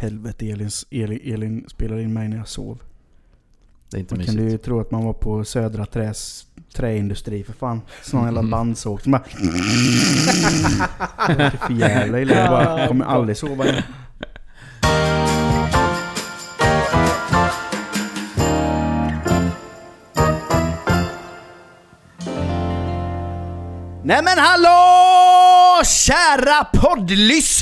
Helvete, 0.00 0.50
Elin, 0.50 0.70
Elin, 0.90 1.20
Elin 1.34 1.64
spelade 1.68 2.02
in 2.02 2.12
mig 2.12 2.28
när 2.28 2.36
jag 2.36 2.48
sov. 2.48 2.82
Det 3.90 3.96
är 3.96 4.00
inte 4.00 4.14
Man 4.14 4.18
mysigt. 4.18 4.38
kunde 4.38 4.52
ju 4.52 4.58
tro 4.58 4.80
att 4.80 4.90
man 4.90 5.04
var 5.04 5.12
på 5.12 5.44
Södra 5.44 5.86
Träs 5.86 6.46
träindustri 6.74 7.44
för 7.44 7.52
fan. 7.52 7.80
Sån 8.02 8.24
jävla 8.24 8.42
bandsåg 8.42 9.02
som 9.02 9.12
bara... 9.12 9.22
För 11.66 11.72
jävla 11.72 12.20
illa. 12.20 12.34
Jag 12.34 12.50
bara, 12.50 12.88
kommer 12.88 13.04
aldrig 13.04 13.36
sova 13.36 13.66
igen. 13.66 13.82
Nej 24.04 24.22
men 24.24 24.38
hallå! 24.38 25.49
Kära 25.84 26.64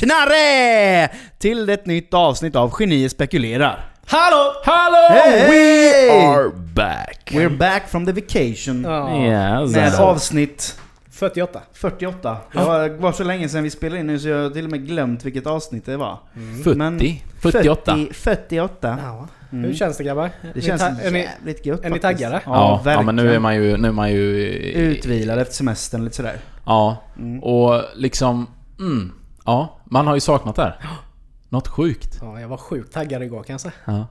poddlyssnare! 0.03 1.09
Till 1.37 1.69
ett 1.69 1.85
nytt 1.85 2.13
avsnitt 2.13 2.55
av 2.55 2.71
Genier 2.79 3.09
spekulerar. 3.09 3.85
Hallå! 4.05 4.53
Hallå! 4.65 5.07
Hey! 5.21 5.49
We 5.49 6.11
are 6.11 6.49
back! 6.75 7.29
We're 7.31 7.57
back 7.57 7.89
from 7.89 8.05
the 8.05 8.11
vacation. 8.11 8.83
Ja, 8.83 9.15
Yes. 9.61 9.75
Med 9.75 9.95
avsnitt 9.95 10.75
48. 11.11 11.59
48. 11.73 12.37
Det 12.53 12.57
var, 12.59 12.89
var 12.89 13.11
så 13.11 13.23
länge 13.23 13.49
sedan 13.49 13.63
vi 13.63 13.69
spelade 13.69 13.99
in 13.99 14.07
nu 14.07 14.19
så 14.19 14.27
jag 14.27 14.43
har 14.43 14.49
till 14.49 14.65
och 14.65 14.71
med 14.71 14.87
glömt 14.87 15.25
vilket 15.25 15.47
avsnitt 15.47 15.85
det 15.85 15.97
var. 15.97 16.17
40? 16.63 16.77
Men 16.77 16.99
48? 17.41 17.95
40, 17.95 18.13
48. 18.13 18.97
Ja. 19.03 19.27
Mm. 19.51 19.63
Hur 19.65 19.73
känns 19.73 19.97
det 19.97 20.03
grabbar? 20.03 20.29
Det 20.53 20.61
känns 20.61 20.81
är 20.81 21.11
ni, 21.11 21.19
jävligt 21.19 21.65
gött 21.65 21.85
är 21.85 21.89
ni 21.89 21.99
taggade? 21.99 22.35
Ja, 22.35 22.41
Ja, 22.45 22.51
ja, 22.55 22.81
verkligen. 22.83 23.05
men 23.05 23.15
nu 23.15 23.35
är 23.35 23.39
man 23.39 23.55
ju... 23.55 23.77
Nu 23.77 23.87
är 23.87 23.91
man 23.91 24.11
ju 24.11 24.47
Utvilad 24.73 25.39
efter 25.39 25.53
semestern 25.55 26.03
lite 26.03 26.15
sådär. 26.15 26.37
Ja, 26.69 26.97
Mm. 27.17 27.43
och 27.43 27.81
liksom... 27.95 28.47
Mm, 28.79 29.11
ja, 29.45 29.79
man 29.85 30.07
har 30.07 30.15
ju 30.15 30.19
saknat 30.21 30.55
det 30.55 30.61
här. 30.61 30.79
Något 31.49 31.67
sjukt. 31.67 32.17
Ja, 32.21 32.39
jag 32.39 32.47
var 32.47 32.57
sjukt 32.57 32.93
taggad 32.93 33.23
igår 33.23 33.43
kan 33.43 33.53
jag 33.53 33.61
säga. 33.61 33.73
Ja. 33.85 34.07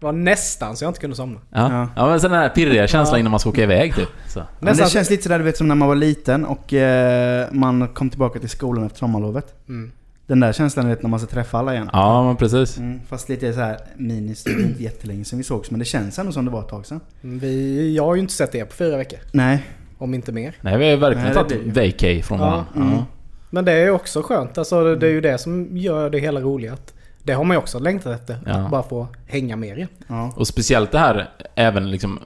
Det 0.00 0.06
var 0.06 0.12
nästan 0.12 0.76
så 0.76 0.84
jag 0.84 0.90
inte 0.90 1.00
kunde 1.00 1.16
somna. 1.16 1.40
Ja, 1.50 1.72
Ja. 1.72 1.88
ja. 1.96 2.06
men 2.06 2.20
sen 2.20 2.30
den 2.30 2.40
här 2.40 2.48
pirriga 2.48 2.86
känslan 2.86 3.20
innan 3.20 3.30
man 3.30 3.40
ska 3.40 3.48
åka 3.50 3.62
iväg 3.62 3.94
typ. 3.94 4.08
Så. 4.28 4.42
Men 4.60 4.76
det 4.76 4.90
känns 4.90 5.10
lite 5.10 5.22
sådär 5.22 5.38
du 5.38 5.44
vet 5.44 5.56
som 5.56 5.68
när 5.68 5.74
man 5.74 5.88
var 5.88 5.94
liten 5.94 6.44
och 6.44 6.72
eh, 6.72 7.48
man 7.52 7.88
kom 7.88 8.10
tillbaka 8.10 8.38
till 8.38 8.48
skolan 8.48 8.86
efter 8.86 8.98
sommarlovet. 8.98 9.54
Mm. 9.68 9.92
Den 10.26 10.40
där 10.40 10.52
känslan 10.52 10.84
du 10.84 10.90
vet 10.94 11.02
när 11.02 11.10
man 11.10 11.20
ska 11.20 11.28
träffa 11.28 11.58
alla 11.58 11.74
igen. 11.74 11.90
Ja, 11.92 12.24
men 12.24 12.36
precis. 12.36 12.78
Mm, 12.78 13.00
fast 13.08 13.28
lite 13.28 13.52
så 13.52 13.60
här 13.60 13.78
minis, 13.96 14.44
det 14.44 14.50
är 14.50 14.60
inte 14.60 14.82
jättelänge 14.82 15.24
sedan 15.24 15.36
vi 15.38 15.42
sågs 15.44 15.70
men 15.70 15.78
det 15.78 15.84
känns 15.84 16.18
ändå 16.18 16.32
som 16.32 16.44
det 16.44 16.50
var 16.50 16.60
ett 16.60 16.68
tag 16.68 16.86
sedan. 16.86 17.00
Vi, 17.20 17.94
jag 17.96 18.04
har 18.04 18.14
ju 18.14 18.20
inte 18.20 18.32
sett 18.34 18.54
er 18.54 18.64
på 18.64 18.72
fyra 18.74 18.96
veckor. 18.96 19.18
Nej. 19.32 19.66
Om 20.04 20.14
inte 20.14 20.32
mer. 20.32 20.54
Nej, 20.60 20.78
vi 20.78 20.90
har 20.90 20.96
verkligen 20.96 21.24
Nej, 21.26 21.34
tagit 21.34 21.76
vacay 21.76 22.22
från 22.22 22.38
Ja, 22.38 22.44
varandra. 22.46 22.66
mm. 22.76 22.92
Ja. 22.92 23.04
Men 23.50 23.64
det 23.64 23.72
är 23.72 23.84
ju 23.84 23.90
också 23.90 24.22
skönt. 24.22 24.58
Alltså, 24.58 24.84
det, 24.84 24.96
det 24.96 25.06
är 25.06 25.10
ju 25.10 25.20
det 25.20 25.38
som 25.38 25.76
gör 25.76 26.10
det 26.10 26.18
hela 26.18 26.40
roligt. 26.40 26.94
Det 27.22 27.32
har 27.32 27.44
man 27.44 27.54
ju 27.54 27.58
också 27.58 27.78
längtat 27.78 28.20
efter. 28.20 28.36
Ja. 28.46 28.52
Att 28.52 28.70
bara 28.70 28.82
få 28.82 29.06
hänga 29.26 29.56
med 29.56 29.78
er. 29.78 29.88
Ja. 30.08 30.32
Och 30.36 30.46
speciellt 30.46 30.92
det 30.92 30.98
här, 30.98 31.30
även 31.54 31.90
liksom... 31.90 32.20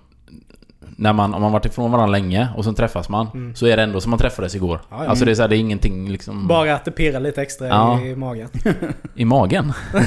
När 1.01 1.13
man, 1.13 1.35
om 1.35 1.43
man 1.43 1.53
varit 1.53 1.65
ifrån 1.67 1.91
varandra 1.91 2.13
länge 2.13 2.49
och 2.57 2.65
sen 2.65 2.75
träffas 2.75 3.09
man, 3.09 3.53
så 3.57 3.67
är 3.67 3.77
det 3.77 3.83
ändå 3.83 4.01
som 4.01 4.11
man 4.11 4.19
träffades 4.19 4.55
igår. 4.55 4.81
Ja. 4.91 5.07
Alltså 5.07 5.25
det 5.25 5.31
är 5.31 5.35
så 5.35 5.43
här, 5.43 5.49
det 5.49 5.57
är 5.57 5.59
ingenting 5.59 6.09
liksom... 6.13 6.47
Bara 6.49 6.75
att 6.75 6.85
det 6.85 6.91
pirrar 6.91 7.21
lite 7.21 7.43
extra 7.43 7.69
Ja. 7.69 8.01
i 8.01 8.17
magen. 8.17 8.49
I 9.15 9.25
magen. 9.25 9.73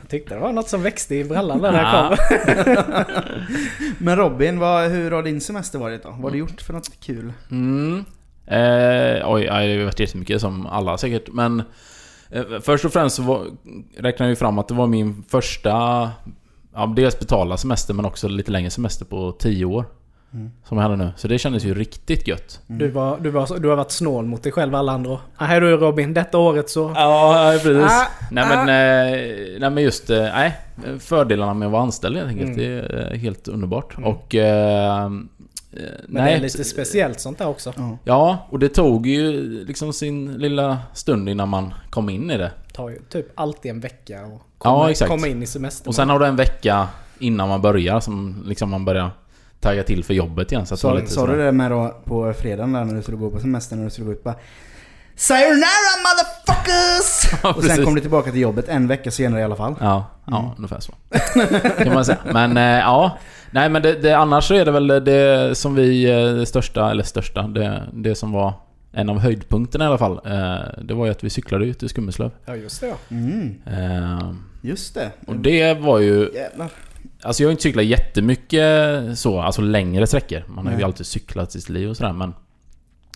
Jag 0.00 0.08
tyckte 0.08 0.34
det 0.34 0.40
var 0.40 0.52
något 0.52 0.68
som 0.68 0.82
växte 0.82 1.14
i 1.14 1.24
brallan 1.24 1.58
när 1.58 1.72
jag 1.72 1.82
Ja. 1.82 2.16
kom. 2.16 3.04
Men 3.98 4.16
Robin, 4.16 4.58
vad, 4.58 4.90
hur 4.90 5.10
har 5.10 5.22
din 5.22 5.40
semester 5.40 5.78
varit 5.78 6.02
då? 6.02 6.08
Vad 6.10 6.20
har 6.22 6.30
du 6.30 6.38
gjort 6.38 6.60
för 6.60 6.72
något 6.72 7.00
kul? 7.00 7.32
Mm. 7.50 8.04
Eh, 8.46 9.30
oj, 9.32 9.42
ja, 9.44 9.60
det 9.60 9.76
har 9.78 9.84
varit 9.84 10.00
jättemycket 10.00 10.40
som 10.40 10.66
alla 10.66 10.98
säkert. 10.98 11.28
Men 11.32 11.62
eh, 12.30 12.42
först 12.62 12.84
och 12.84 12.92
främst 12.92 13.16
så 13.16 13.22
var, 13.22 13.44
räknar 13.98 14.28
jag 14.28 14.38
fram 14.38 14.58
att 14.58 14.68
det 14.68 14.74
var 14.74 14.86
min 14.86 15.24
första... 15.28 16.10
Ja, 16.74 16.92
dels 16.96 17.18
betala 17.18 17.56
semester 17.56 17.94
men 17.94 18.04
också 18.04 18.28
lite 18.28 18.50
längre 18.50 18.70
semester 18.70 19.04
på 19.04 19.32
10 19.32 19.64
år. 19.64 19.84
Mm. 20.34 20.50
Som 20.64 20.78
jag 20.78 20.82
hade 20.82 20.96
nu. 20.96 21.12
Så 21.16 21.28
det 21.28 21.38
kändes 21.38 21.64
ju 21.64 21.74
riktigt 21.74 22.28
gött. 22.28 22.60
Du, 22.66 22.90
var, 22.90 23.18
du, 23.20 23.30
var, 23.30 23.58
du 23.58 23.68
har 23.68 23.76
varit 23.76 23.90
snål 23.90 24.24
mot 24.24 24.42
dig 24.42 24.52
själv 24.52 24.72
och 24.72 24.78
alla 24.78 24.92
andra. 24.92 25.18
Ah, 25.36 25.44
här 25.44 25.60
du 25.60 25.76
Robin, 25.76 26.14
detta 26.14 26.38
året 26.38 26.70
så... 26.70 26.92
Ja, 26.94 27.52
precis. 27.62 27.92
Ah, 27.92 28.06
nej, 28.30 28.44
men, 28.48 28.58
eh, 28.58 29.60
nej 29.60 29.70
men 29.70 29.82
just... 29.82 30.10
Eh, 30.10 30.22
nej, 30.22 30.58
fördelarna 30.98 31.54
med 31.54 31.66
att 31.66 31.72
vara 31.72 31.82
anställd 31.82 32.16
helt 32.16 32.28
enkelt. 32.28 32.56
Mm. 32.56 32.58
Det 32.58 32.64
är 32.64 33.12
eh, 33.12 33.18
helt 33.18 33.48
underbart. 33.48 33.96
Och... 34.04 34.34
Eh, 34.34 35.10
eh, 35.72 35.82
Men 36.08 36.24
det 36.24 36.30
är 36.30 36.40
lite 36.40 36.64
speciellt 36.64 37.20
sånt 37.20 37.38
där 37.38 37.48
också. 37.48 37.72
Ja. 37.76 37.98
Ja, 38.04 38.46
och 38.50 38.58
det 38.58 38.68
tog 38.68 39.06
ju 39.06 39.32
liksom 39.64 39.92
sin 39.92 40.32
lilla 40.32 40.78
stund 40.94 41.28
innan 41.28 41.48
man 41.48 41.74
kom 41.90 42.10
in 42.10 42.30
i 42.30 42.36
det. 42.38 42.52
Det 42.68 42.74
tar 42.74 42.88
ju 42.88 42.98
typ 42.98 43.26
alltid 43.34 43.70
en 43.70 43.80
vecka 43.80 44.20
att 44.20 44.30
Ja, 44.30 44.38
komma, 44.58 44.90
exakt. 44.90 45.10
komma 45.10 45.26
in 45.28 45.42
i 45.42 45.46
semestern. 45.46 45.88
Och 45.88 45.94
sen 45.94 46.08
har 46.10 46.18
du 46.18 46.26
en 46.26 46.36
vecka 46.36 46.88
innan 47.18 47.48
man 47.48 47.60
börjar 47.62 48.00
som 48.00 48.42
liksom 48.46 48.70
man 48.70 48.84
börjar 48.84 49.10
tagga 49.60 49.82
till 49.82 50.04
för 50.04 50.14
jobbet 50.14 50.52
igen. 50.52 50.66
Så 50.66 50.76
Sa, 50.76 51.26
du 51.26 51.36
det 51.36 51.52
med 51.52 51.70
då 51.70 51.96
på 52.04 52.32
fredagen 52.32 52.72
där 52.72 52.84
när 52.84 52.94
du 52.94 53.02
skulle 53.02 53.16
gå 53.16 53.30
på 53.30 53.40
semester, 53.40 53.76
när 53.76 53.84
du 53.84 53.90
skulle 53.90 54.06
gå 54.06 54.12
ut 54.12 54.24
bara 54.24 54.34
Sayonara 55.16 55.92
motherfuckers! 56.04 57.32
Ja, 57.42 57.52
och 57.54 57.64
sen 57.64 57.84
kom 57.84 57.94
du 57.94 58.00
tillbaka 58.00 58.30
till 58.30 58.40
jobbet 58.40 58.68
en 58.68 58.88
vecka 58.88 59.10
senare 59.10 59.40
i 59.40 59.44
alla 59.44 59.56
fall. 59.56 59.74
Ja, 59.80 60.06
ja 60.26 60.38
Mm. 60.38 60.50
ungefär 60.56 60.80
så. 60.80 60.92
kan 61.84 61.94
man 61.94 62.04
säga. 62.04 62.18
Men 62.32 62.56
eh, 62.56 62.62
ja. 62.62 63.18
Nej 63.50 63.68
men 63.68 63.82
det, 63.82 63.92
det, 63.94 64.12
annars 64.12 64.44
så 64.48 64.54
är 64.54 64.64
det 64.64 64.70
väl 64.70 64.86
det 64.86 65.54
som 65.58 65.74
vi, 65.74 66.10
eh, 66.10 66.34
det 66.34 66.46
största, 66.46 66.90
eller 66.90 67.02
största, 67.04 67.42
det, 67.42 67.82
det 67.92 68.14
som 68.14 68.32
var 68.32 68.52
en 68.92 69.08
av 69.10 69.18
höjdpunkterna 69.18 69.84
i 69.84 69.88
alla 69.88 69.98
fall. 69.98 70.20
Eh, 70.24 70.82
det 70.84 70.94
var 70.94 71.04
ju 71.06 71.10
att 71.12 71.24
vi 71.24 71.30
cyklade 71.30 71.64
ut 71.66 71.78
till 71.78 71.88
Skummeslöv. 71.88 72.30
Ja, 72.44 72.56
just 72.56 72.80
det 72.80 72.86
ja. 72.86 72.94
Mm, 73.10 73.54
Eh, 73.66 74.32
just 74.62 74.94
det. 74.94 75.10
och 75.26 75.36
det 75.36 75.74
var 75.74 75.98
ju 75.98 76.30
Jävlar. 76.34 76.70
Alltså 77.22 77.42
jag 77.42 77.48
har 77.48 77.50
inte 77.52 77.62
cyklat 77.62 77.84
jättemycket 77.84 78.68
så, 79.18 79.40
alltså 79.40 79.62
längre 79.62 80.06
sträckor. 80.06 80.44
Man 80.48 80.64
har 80.64 80.72
ju 80.72 80.76
Nej. 80.76 80.84
alltid 80.84 81.06
cyklat 81.06 81.54
i 81.54 81.60
sitt 81.60 81.68
liv 81.70 81.90
och 81.90 81.96
sådär 81.96 82.12
men... 82.12 82.34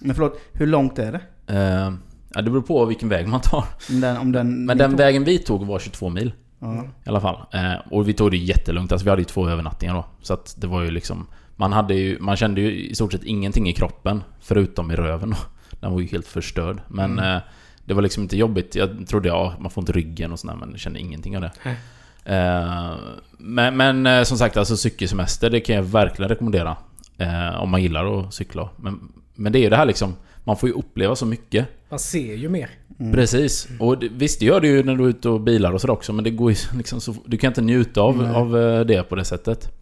Men 0.02 0.14
förlåt, 0.14 0.40
hur 0.52 0.66
långt 0.66 0.98
är 0.98 1.12
det? 1.12 1.20
Eh, 1.46 1.92
ja, 2.34 2.42
det 2.42 2.50
beror 2.50 2.62
på 2.62 2.84
vilken 2.84 3.08
väg 3.08 3.28
man 3.28 3.40
tar. 3.40 3.64
Den, 3.88 4.16
om 4.16 4.32
den, 4.32 4.64
Men 4.66 4.78
den 4.78 4.96
vägen 4.96 5.24
vi 5.24 5.38
tog 5.38 5.66
var 5.66 5.78
22 5.78 6.08
mil 6.08 6.32
Ja. 6.58 6.84
i 7.04 7.08
alla 7.08 7.20
fall. 7.20 7.36
Eh, 7.52 7.74
och 7.90 8.08
vi 8.08 8.12
tog 8.12 8.30
det 8.30 8.36
jättelugnt, 8.36 8.92
alltså 8.92 9.04
vi 9.04 9.10
hade 9.10 9.22
ju 9.22 9.26
två 9.26 9.48
övernattningar 9.48 9.94
då. 9.94 10.04
Så 10.22 10.34
att 10.34 10.54
det 10.58 10.66
var 10.66 10.82
ju 10.82 10.90
liksom... 10.90 11.26
Man 11.56 11.72
hade 11.72 11.94
ju, 11.94 12.18
man 12.20 12.36
kände 12.36 12.60
ju 12.60 12.74
i 12.88 12.94
stort 12.94 13.12
sett 13.12 13.24
ingenting 13.24 13.68
i 13.68 13.72
kroppen, 13.72 14.22
förutom 14.40 14.90
i 14.90 14.96
röven 14.96 15.30
då. 15.30 15.36
Den 15.80 15.92
var 15.92 16.00
ju 16.00 16.06
helt 16.06 16.26
förstörd. 16.26 16.80
Men 16.88 17.18
eh, 17.18 17.38
det 17.84 17.94
var 17.94 18.02
liksom 18.02 18.22
inte 18.22 18.36
jobbigt. 18.36 18.74
Jag 18.74 19.06
trodde, 19.08 19.28
ja, 19.28 19.54
man 19.58 19.70
får 19.70 19.82
inte 19.82 19.92
ryggen 19.92 20.32
och 20.32 20.38
sådär, 20.38 20.54
men 20.54 20.70
jag 20.70 20.80
kände 20.80 20.98
ingenting 20.98 21.36
av 21.36 21.42
det. 21.42 21.52
Nej. 21.64 21.76
Eh, 22.24 22.94
men, 23.38 23.76
men 23.76 24.06
eh, 24.06 24.22
som 24.22 24.38
sagt, 24.38 24.56
alltså 24.56 24.76
cykelsemester, 24.76 25.50
det 25.50 25.60
kan 25.60 25.76
jag 25.76 25.82
verkligen 25.82 26.28
rekommendera. 26.28 26.76
Eh, 27.18 27.60
om 27.62 27.70
man 27.70 27.82
gillar 27.82 28.20
att 28.20 28.34
cykla. 28.34 28.68
Men, 28.76 29.12
men 29.34 29.52
det 29.52 29.58
är 29.58 29.60
ju 29.60 29.70
det 29.70 29.76
här 29.76 29.86
liksom, 29.86 30.14
man 30.46 30.56
får 30.56 30.68
ju 30.68 30.74
uppleva 30.74 31.16
så 31.16 31.26
mycket. 31.26 31.68
Man 31.88 31.98
ser 31.98 32.34
ju 32.34 32.48
mer. 32.48 32.70
Precis. 33.12 33.68
Och 33.80 33.98
det, 33.98 34.08
visst, 34.08 34.40
det 34.40 34.46
gör 34.46 34.60
det 34.60 34.68
ju 34.68 34.82
när 34.82 34.96
du 34.96 35.04
är 35.04 35.08
ute 35.08 35.28
och 35.28 35.40
bilar 35.40 35.72
och 35.72 35.80
sådär 35.80 35.94
också, 35.94 36.12
men 36.12 36.24
det 36.24 36.30
går 36.30 36.50
ju 36.50 36.56
liksom 36.76 37.00
så... 37.00 37.14
Du 37.24 37.36
kan 37.36 37.48
inte 37.48 37.62
njuta 37.62 38.00
av, 38.00 38.16
Nej. 38.16 38.34
av 38.34 38.58
eh, 38.58 38.80
det 38.80 39.02
på 39.02 39.14
det 39.14 39.24
sättet. 39.24 39.72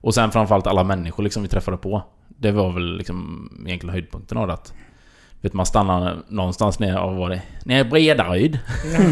Och 0.00 0.14
sen 0.14 0.30
framförallt 0.30 0.66
alla 0.66 0.84
människor 0.84 1.22
liksom 1.22 1.42
vi 1.42 1.48
träffade 1.48 1.76
på. 1.76 2.02
Det 2.28 2.52
var 2.52 2.72
väl 2.72 2.96
liksom 2.96 3.48
egentligen 3.66 3.92
höjdpunkten 3.92 4.38
av 4.38 4.46
det. 4.46 4.52
Att, 4.52 4.74
vet 5.40 5.52
man 5.52 5.66
stannar 5.66 6.16
någonstans 6.28 6.78
nere, 6.78 7.00
och 7.00 7.16
var 7.16 7.30
det? 7.30 7.42
Nere 7.64 7.80
i 7.80 7.84
Bredaryd. 7.84 8.58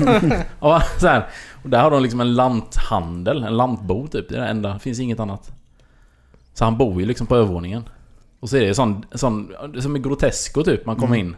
och, 0.58 0.82
så 1.00 1.06
här, 1.06 1.26
och 1.62 1.70
där 1.70 1.82
har 1.82 1.90
de 1.90 2.02
liksom 2.02 2.20
en 2.20 2.34
lanthandel, 2.34 3.42
en 3.42 3.56
lantbo 3.56 4.06
typ. 4.06 4.28
Det 4.28 4.36
är 4.36 4.40
det 4.40 4.46
enda, 4.46 4.78
finns 4.78 5.00
inget 5.00 5.20
annat. 5.20 5.52
Så 6.54 6.64
han 6.64 6.78
bor 6.78 7.00
ju 7.00 7.06
liksom 7.06 7.26
på 7.26 7.36
övervåningen. 7.36 7.84
Och 8.44 8.50
så 8.50 8.56
är 8.56 8.60
det 8.60 8.74
sån, 8.74 9.04
sån 9.14 9.52
som 9.80 9.94
är 9.94 9.98
grotesko 9.98 10.62
typ, 10.64 10.86
man 10.86 10.96
kommer 10.96 11.16
in. 11.16 11.36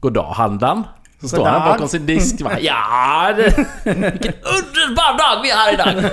Goddag 0.00 0.22
handlaren. 0.32 0.82
Så 1.20 1.28
står 1.28 1.44
han 1.46 1.68
bakom 1.68 1.88
sin 1.88 2.06
disk 2.06 2.40
va? 2.40 2.50
Ja, 2.60 3.32
det, 3.36 3.44
vilken 3.84 4.32
underbar 4.32 5.18
dag 5.18 5.42
vi 5.42 5.50
har 5.50 5.72
idag! 5.72 6.10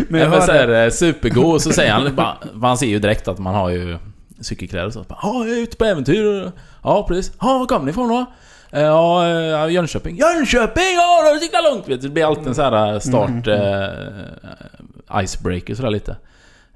Men 0.08 0.20
jag 0.20 0.28
hörde, 0.30 0.76
är 0.76 0.90
supergod 0.90 1.54
och 1.54 1.62
så 1.62 1.72
säger 1.72 1.92
han 1.92 2.14
bara, 2.14 2.36
han 2.62 2.78
ser 2.78 2.86
ju 2.86 2.98
direkt 2.98 3.28
att 3.28 3.38
man 3.38 3.54
har 3.54 3.70
ju 3.70 3.98
cykelkläder 4.40 4.86
och 4.86 4.92
så. 4.92 5.04
Ja, 5.08 5.44
jag 5.46 5.48
är 5.58 5.62
ute 5.62 5.76
på 5.76 5.84
äventyr. 5.84 6.52
Ja, 6.82 7.04
precis. 7.08 7.32
Ja, 7.40 7.58
var 7.58 7.66
kommer 7.66 7.84
ni 7.84 7.90
ifrån 7.90 8.08
då? 8.08 8.26
"Eh, 8.70 8.82
Ja, 8.82 9.26
eh, 9.28 9.72
Jönköping. 9.72 10.16
Jönköping! 10.16 10.94
Ja, 10.96 11.22
då 11.22 11.28
har 11.28 11.34
du 11.34 11.40
cyklat 11.40 11.64
långt! 11.72 11.88
Vet 11.88 12.00
du. 12.00 12.08
Det 12.08 12.14
blir 12.14 12.24
alltid 12.26 12.46
en 12.46 12.54
sån 12.54 12.64
här 12.64 12.98
start... 12.98 13.46
Eh, 13.46 15.22
icebreaker 15.24 15.74
sådär 15.74 15.90
lite. 15.90 16.16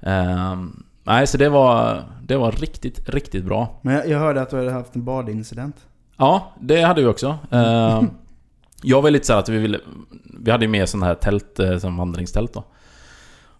Ehm, 0.01 0.83
nej, 1.03 1.27
så 1.27 1.37
det 1.37 1.49
var... 1.49 2.03
Det 2.25 2.37
var 2.37 2.51
riktigt, 2.51 3.09
riktigt 3.09 3.45
bra. 3.45 3.79
men 3.81 3.95
jag, 3.95 4.09
jag 4.09 4.19
hörde 4.19 4.41
att 4.41 4.49
du 4.49 4.57
hade 4.57 4.71
haft 4.71 4.95
en 4.95 5.03
badincident. 5.03 5.75
Ja, 6.17 6.53
det 6.59 6.81
hade 6.81 7.01
vi 7.01 7.07
också. 7.07 7.37
Ehm, 7.51 8.09
jag 8.81 9.01
var 9.01 9.11
lite 9.11 9.25
så 9.25 9.33
att 9.33 9.49
vi 9.49 9.57
ville... 9.57 9.79
Vi 10.39 10.51
hade 10.51 10.65
ju 10.65 10.71
med 10.71 10.89
sån 10.89 11.03
här 11.03 11.15
tält, 11.15 11.59
eh, 11.59 11.77
som 11.77 11.97
vandringstält 11.97 12.53
då. 12.53 12.63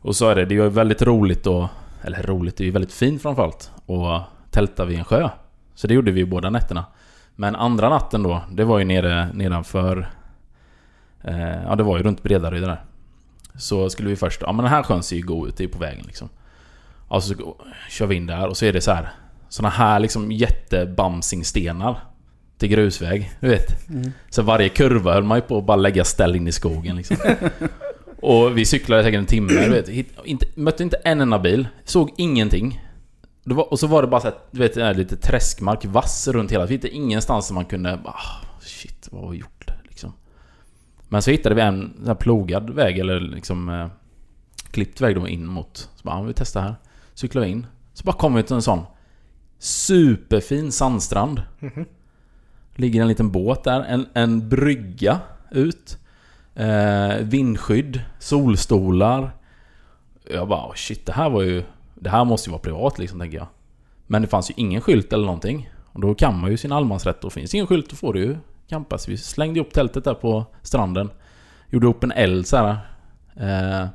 Och 0.01 0.15
så 0.15 0.29
är 0.29 0.35
det, 0.35 0.45
det 0.45 0.55
är 0.55 0.63
ju 0.63 0.69
väldigt 0.69 1.01
roligt 1.01 1.47
och... 1.47 1.67
Eller 2.01 2.23
roligt, 2.23 2.57
det 2.57 2.63
är 2.63 2.65
ju 2.65 2.71
väldigt 2.71 2.93
fint 2.93 3.21
framförallt. 3.21 3.71
Och 3.85 4.19
tälta 4.51 4.85
vid 4.85 4.97
en 4.97 5.03
sjö. 5.03 5.29
Så 5.75 5.87
det 5.87 5.93
gjorde 5.93 6.11
vi 6.11 6.19
ju 6.19 6.25
båda 6.25 6.49
nätterna. 6.49 6.85
Men 7.35 7.55
andra 7.55 7.89
natten 7.89 8.23
då, 8.23 8.41
det 8.51 8.63
var 8.63 8.79
ju 8.79 8.85
nere 8.85 9.33
nedanför... 9.33 10.09
Eh, 11.23 11.63
ja, 11.63 11.75
det 11.75 11.83
var 11.83 11.97
ju 11.97 12.03
runt 12.03 12.23
Bredaryd 12.23 12.63
där. 12.63 12.83
Så 13.55 13.89
skulle 13.89 14.09
vi 14.09 14.15
först... 14.15 14.41
Ja 14.41 14.51
men 14.51 14.63
den 14.63 14.73
här 14.73 14.83
sjön 14.83 15.03
ser 15.03 15.15
ju 15.15 15.21
god 15.21 15.47
ut, 15.47 15.57
det 15.57 15.63
är 15.63 15.67
på 15.67 15.79
vägen 15.79 16.05
liksom. 16.05 16.29
Och 17.07 17.23
så 17.23 17.55
kör 17.89 18.07
vi 18.07 18.15
in 18.15 18.27
där 18.27 18.47
och 18.47 18.57
så 18.57 18.65
är 18.65 18.73
det 18.73 18.81
så 18.81 18.91
här 18.91 19.09
Såna 19.49 19.69
här 19.69 19.99
liksom 19.99 20.31
jättebamsingstenar 20.31 21.99
Till 22.57 22.69
grusväg, 22.69 23.31
du 23.39 23.49
vet. 23.49 23.89
Mm. 23.89 24.11
Så 24.29 24.41
varje 24.41 24.69
kurva 24.69 25.13
höll 25.13 25.23
man 25.23 25.37
ju 25.37 25.41
på 25.41 25.57
att 25.57 25.65
bara 25.65 25.77
lägga 25.77 26.03
ställ 26.03 26.35
in 26.35 26.47
i 26.47 26.51
skogen 26.51 26.95
liksom. 26.95 27.17
Och 28.23 28.57
vi 28.57 28.65
cyklade 28.65 29.03
säkert 29.03 29.17
en 29.17 29.25
timme, 29.25 29.53
du 29.53 29.69
vet. 29.69 29.89
Hitt, 29.89 30.13
inte, 30.23 30.45
mötte 30.55 30.83
inte 30.83 30.97
en 30.97 31.21
enda 31.21 31.39
bil. 31.39 31.67
Såg 31.83 32.11
ingenting. 32.17 32.81
Var, 33.43 33.71
och 33.71 33.79
så 33.79 33.87
var 33.87 34.01
det 34.01 34.07
bara 34.07 34.21
så 34.21 34.27
här, 34.27 34.37
du 34.51 34.59
vet, 34.59 34.75
här 34.75 34.93
lite 34.93 35.15
träskmark, 35.15 35.85
vass 35.85 36.27
runt 36.27 36.51
hela. 36.51 36.65
Vi 36.65 36.73
hittade 36.73 36.93
ingenstans 36.93 37.47
som 37.47 37.55
man 37.55 37.65
kunde... 37.65 37.99
Ah, 38.05 38.45
shit, 38.61 39.09
vad 39.11 39.23
har 39.23 39.31
vi 39.31 39.37
gjort? 39.37 39.71
Liksom. 39.83 40.13
Men 41.09 41.21
så 41.21 41.31
hittade 41.31 41.55
vi 41.55 41.61
en 41.61 42.03
här 42.05 42.15
plogad 42.15 42.69
väg, 42.69 42.99
eller 42.99 43.19
liksom... 43.19 43.69
Eh, 43.69 43.87
klippt 44.71 45.01
väg 45.01 45.15
då 45.15 45.27
in 45.27 45.45
mot... 45.45 45.77
Så 45.77 46.03
bara, 46.03 46.15
ja, 46.15 46.21
vi 46.21 46.33
testar 46.33 46.61
här. 46.61 46.75
Cyklade 47.13 47.45
vi 47.45 47.51
in. 47.51 47.67
Så 47.93 48.03
bara 48.03 48.15
kom 48.15 48.33
vi 48.33 48.43
till 48.43 48.55
en 48.55 48.61
sån 48.61 48.85
superfin 49.59 50.71
sandstrand. 50.71 51.41
Ligger 52.75 53.01
en 53.01 53.07
liten 53.07 53.31
båt 53.31 53.63
där, 53.63 53.81
en, 53.81 54.07
en 54.13 54.49
brygga 54.49 55.19
ut. 55.51 55.97
Eh, 56.55 57.15
vindskydd, 57.21 58.01
solstolar. 58.19 59.31
Jag 60.29 60.47
bara 60.47 60.67
oh 60.67 60.73
shit, 60.73 61.05
det 61.05 61.13
här 61.13 61.29
var 61.29 61.41
ju... 61.41 61.63
Det 61.95 62.09
här 62.09 62.25
måste 62.25 62.49
ju 62.49 62.51
vara 62.51 62.61
privat 62.61 62.99
liksom, 62.99 63.19
tänker 63.19 63.37
jag. 63.37 63.47
Men 64.07 64.21
det 64.21 64.27
fanns 64.27 64.49
ju 64.49 64.53
ingen 64.57 64.81
skylt 64.81 65.13
eller 65.13 65.25
någonting. 65.25 65.69
Och 65.85 66.01
då 66.01 66.15
kan 66.15 66.39
man 66.39 66.51
ju 66.51 66.57
sin 66.57 66.71
allemansrätt. 66.71 67.23
Och 67.23 67.33
finns 67.33 67.53
ingen 67.53 67.67
skylt 67.67 67.89
då 67.89 67.95
får 67.95 68.13
du 68.13 68.19
ju 68.19 68.37
campa. 68.69 68.97
Så 68.97 69.11
vi 69.11 69.17
slängde 69.17 69.59
upp 69.59 69.73
tältet 69.73 70.03
där 70.03 70.13
på 70.13 70.45
stranden. 70.61 71.09
Gjorde 71.69 71.87
upp 71.87 72.03
en 72.03 72.11
eld 72.11 72.47
så 72.47 72.57
här. 72.57 72.77
Eh, 73.35 73.87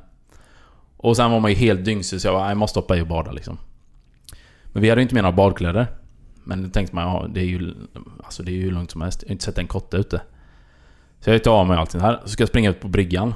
och 1.01 1.15
sen 1.15 1.31
var 1.31 1.39
man 1.39 1.51
ju 1.51 1.57
helt 1.57 1.85
dyngsig 1.85 2.21
så 2.21 2.27
jag 2.27 2.35
bara, 2.35 2.49
jag 2.49 2.57
måste 2.57 2.79
hoppa 2.79 2.97
i 2.97 3.01
och 3.01 3.07
bada 3.07 3.31
liksom. 3.31 3.57
Men 4.65 4.81
vi 4.81 4.89
hade 4.89 5.01
ju 5.01 5.03
inte 5.03 5.15
med 5.15 5.23
några 5.23 5.35
badkläder. 5.35 5.87
Men 6.43 6.63
då 6.63 6.69
tänkte 6.69 6.95
man, 6.95 7.03
ja 7.03 7.27
det 7.33 7.39
är 7.39 7.45
ju... 7.45 7.73
Alltså 8.23 8.43
det 8.43 8.51
är 8.51 8.53
ju 8.53 8.61
hur 8.61 8.71
lugnt 8.71 8.91
som 8.91 9.01
helst. 9.01 9.21
Jag 9.21 9.29
har 9.29 9.31
inte 9.31 9.45
sett 9.45 9.57
en 9.57 9.67
kotte 9.67 9.97
ute. 9.97 10.21
Så 11.19 11.29
jag 11.29 11.43
tar 11.43 11.51
av 11.51 11.67
mig 11.67 11.77
allting 11.77 12.01
här. 12.01 12.19
Så 12.23 12.29
ska 12.29 12.41
jag 12.41 12.49
springa 12.49 12.69
ut 12.69 12.79
på 12.79 12.87
bryggan. 12.87 13.33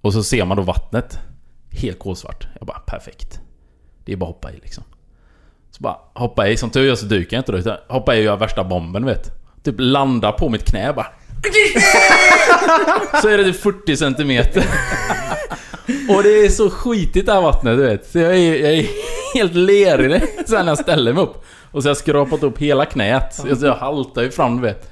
Och 0.00 0.12
så 0.12 0.22
ser 0.22 0.44
man 0.44 0.56
då 0.56 0.62
vattnet. 0.62 1.18
Helt 1.70 1.98
kolsvart. 1.98 2.48
Jag 2.58 2.66
bara, 2.66 2.78
perfekt. 2.78 3.40
Det 4.04 4.12
är 4.12 4.16
bara 4.16 4.30
att 4.30 4.34
hoppa 4.34 4.52
i 4.52 4.56
liksom. 4.62 4.84
Så 5.70 5.82
bara 5.82 5.96
hoppa 6.14 6.48
i. 6.48 6.56
Som 6.56 6.70
tur 6.70 6.90
är 6.90 6.94
så 6.94 7.06
dyker 7.06 7.36
jag 7.36 7.40
inte 7.40 7.52
då. 7.52 7.58
Utan 7.58 7.76
hoppa 7.88 8.16
i 8.16 8.20
och 8.20 8.24
gör 8.24 8.36
värsta 8.36 8.64
bomben 8.64 9.04
vet. 9.04 9.39
Typ 9.64 9.74
landa 9.78 10.32
på 10.32 10.48
mitt 10.48 10.64
knä 10.70 10.92
bara. 10.92 11.06
Så 13.22 13.28
är 13.28 13.38
det 13.38 13.44
typ 13.44 13.60
40 13.62 13.96
centimeter. 13.96 14.64
Och 16.08 16.22
det 16.22 16.44
är 16.44 16.48
så 16.48 16.70
skitigt 16.70 17.26
det 17.26 17.32
här 17.32 17.40
vattnet 17.40 17.76
du 17.78 17.82
vet. 17.86 18.10
Så 18.10 18.18
jag 18.18 18.36
är, 18.36 18.64
jag 18.64 18.72
är 18.74 18.86
helt 19.34 19.54
lerig 19.54 20.22
sen 20.46 20.64
när 20.66 20.72
jag 20.72 20.78
ställer 20.78 21.12
mig 21.12 21.22
upp. 21.22 21.44
Och 21.70 21.82
så 21.82 21.88
har 21.88 21.90
jag 21.90 21.96
skrapat 21.96 22.42
upp 22.42 22.58
hela 22.58 22.84
knät. 22.84 23.34
Så 23.34 23.66
jag, 23.66 23.74
haltar 23.74 24.22
ju 24.22 24.30
fram 24.30 24.56
du 24.56 24.62
vet. 24.62 24.90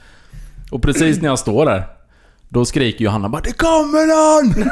Och 0.70 0.82
precis 0.82 1.20
när 1.22 1.28
jag 1.28 1.38
står 1.38 1.66
där. 1.66 1.82
Då 2.48 2.64
skriker 2.64 3.04
Johanna 3.04 3.28
bara 3.28 3.42
'Det 3.42 3.52
kommer 3.52 4.06
någon!' 4.06 4.70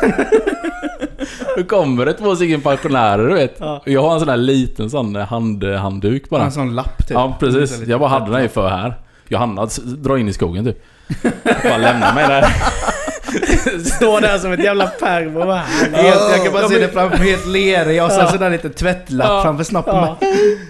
Då 1.56 1.64
kommer 1.64 2.06
det 2.06 2.12
två 2.12 2.36
stycken 2.36 2.60
pensionärer 2.60 3.28
du 3.28 3.34
vet. 3.34 3.56
Ja. 3.58 3.82
Jag 3.86 4.02
har 4.02 4.12
en 4.14 4.18
sån 4.20 4.28
där 4.28 4.36
liten 4.36 4.90
sån 4.90 5.16
hand, 5.16 5.64
handduk 5.64 6.30
bara. 6.30 6.44
En 6.44 6.52
sån 6.52 6.74
lapp 6.74 6.98
typ. 6.98 7.10
Ja 7.10 7.36
precis. 7.40 7.82
Jag 7.86 8.00
bara 8.00 8.08
hade 8.10 8.32
den 8.32 8.42
ju 8.42 8.48
för 8.48 8.68
här. 8.68 8.94
Johanna 9.28 9.66
drar 9.84 10.16
in 10.16 10.28
i 10.28 10.32
skogen 10.32 10.64
typ. 10.64 10.84
Bara 11.62 11.76
lämna 11.76 12.14
mig 12.14 12.28
där. 12.28 12.46
Står 13.96 14.20
där 14.20 14.38
som 14.38 14.52
ett 14.52 14.64
jävla 14.64 14.86
pervo 14.86 15.52
Helt, 15.52 16.20
jag 16.30 16.42
kan 16.44 16.52
bara 16.52 16.62
Ja, 16.62 16.68
se 16.68 16.74
men- 16.74 16.82
det 16.82 16.88
framför 16.88 17.18
mig 17.18 17.30
helt 17.30 17.46
lerig 17.46 18.02
och 18.02 18.10
sen 18.10 18.20
Ja. 18.20 18.30
sådär 18.30 18.50
lite 18.50 18.70
tvättlapp 18.70 19.28
Ja. 19.28 19.42
framför 19.42 19.64
snoppen. 19.64 19.94
Ja. 19.94 20.16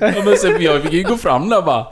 Ja, 0.00 0.22
men 0.24 0.36
så 0.36 0.52
jag 0.60 0.82
fick 0.82 0.92
ju 0.92 1.02
gå 1.02 1.16
fram 1.16 1.48
där 1.48 1.62
bara 1.62 1.86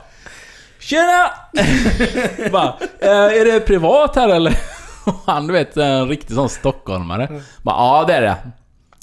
Tjena! 0.79 1.29
bara, 2.51 2.73
eh, 2.99 3.09
är 3.41 3.45
det 3.53 3.59
privat 3.59 4.15
här 4.15 4.29
eller? 4.29 4.57
Och 5.05 5.13
han 5.25 5.47
du 5.47 5.53
vet, 5.53 5.77
en 5.77 6.07
riktig 6.09 6.35
sån 6.35 6.49
stockholmare. 6.49 7.41
Bara, 7.61 7.75
ja 7.75 8.03
det 8.07 8.13
är 8.13 8.21
det. 8.21 8.35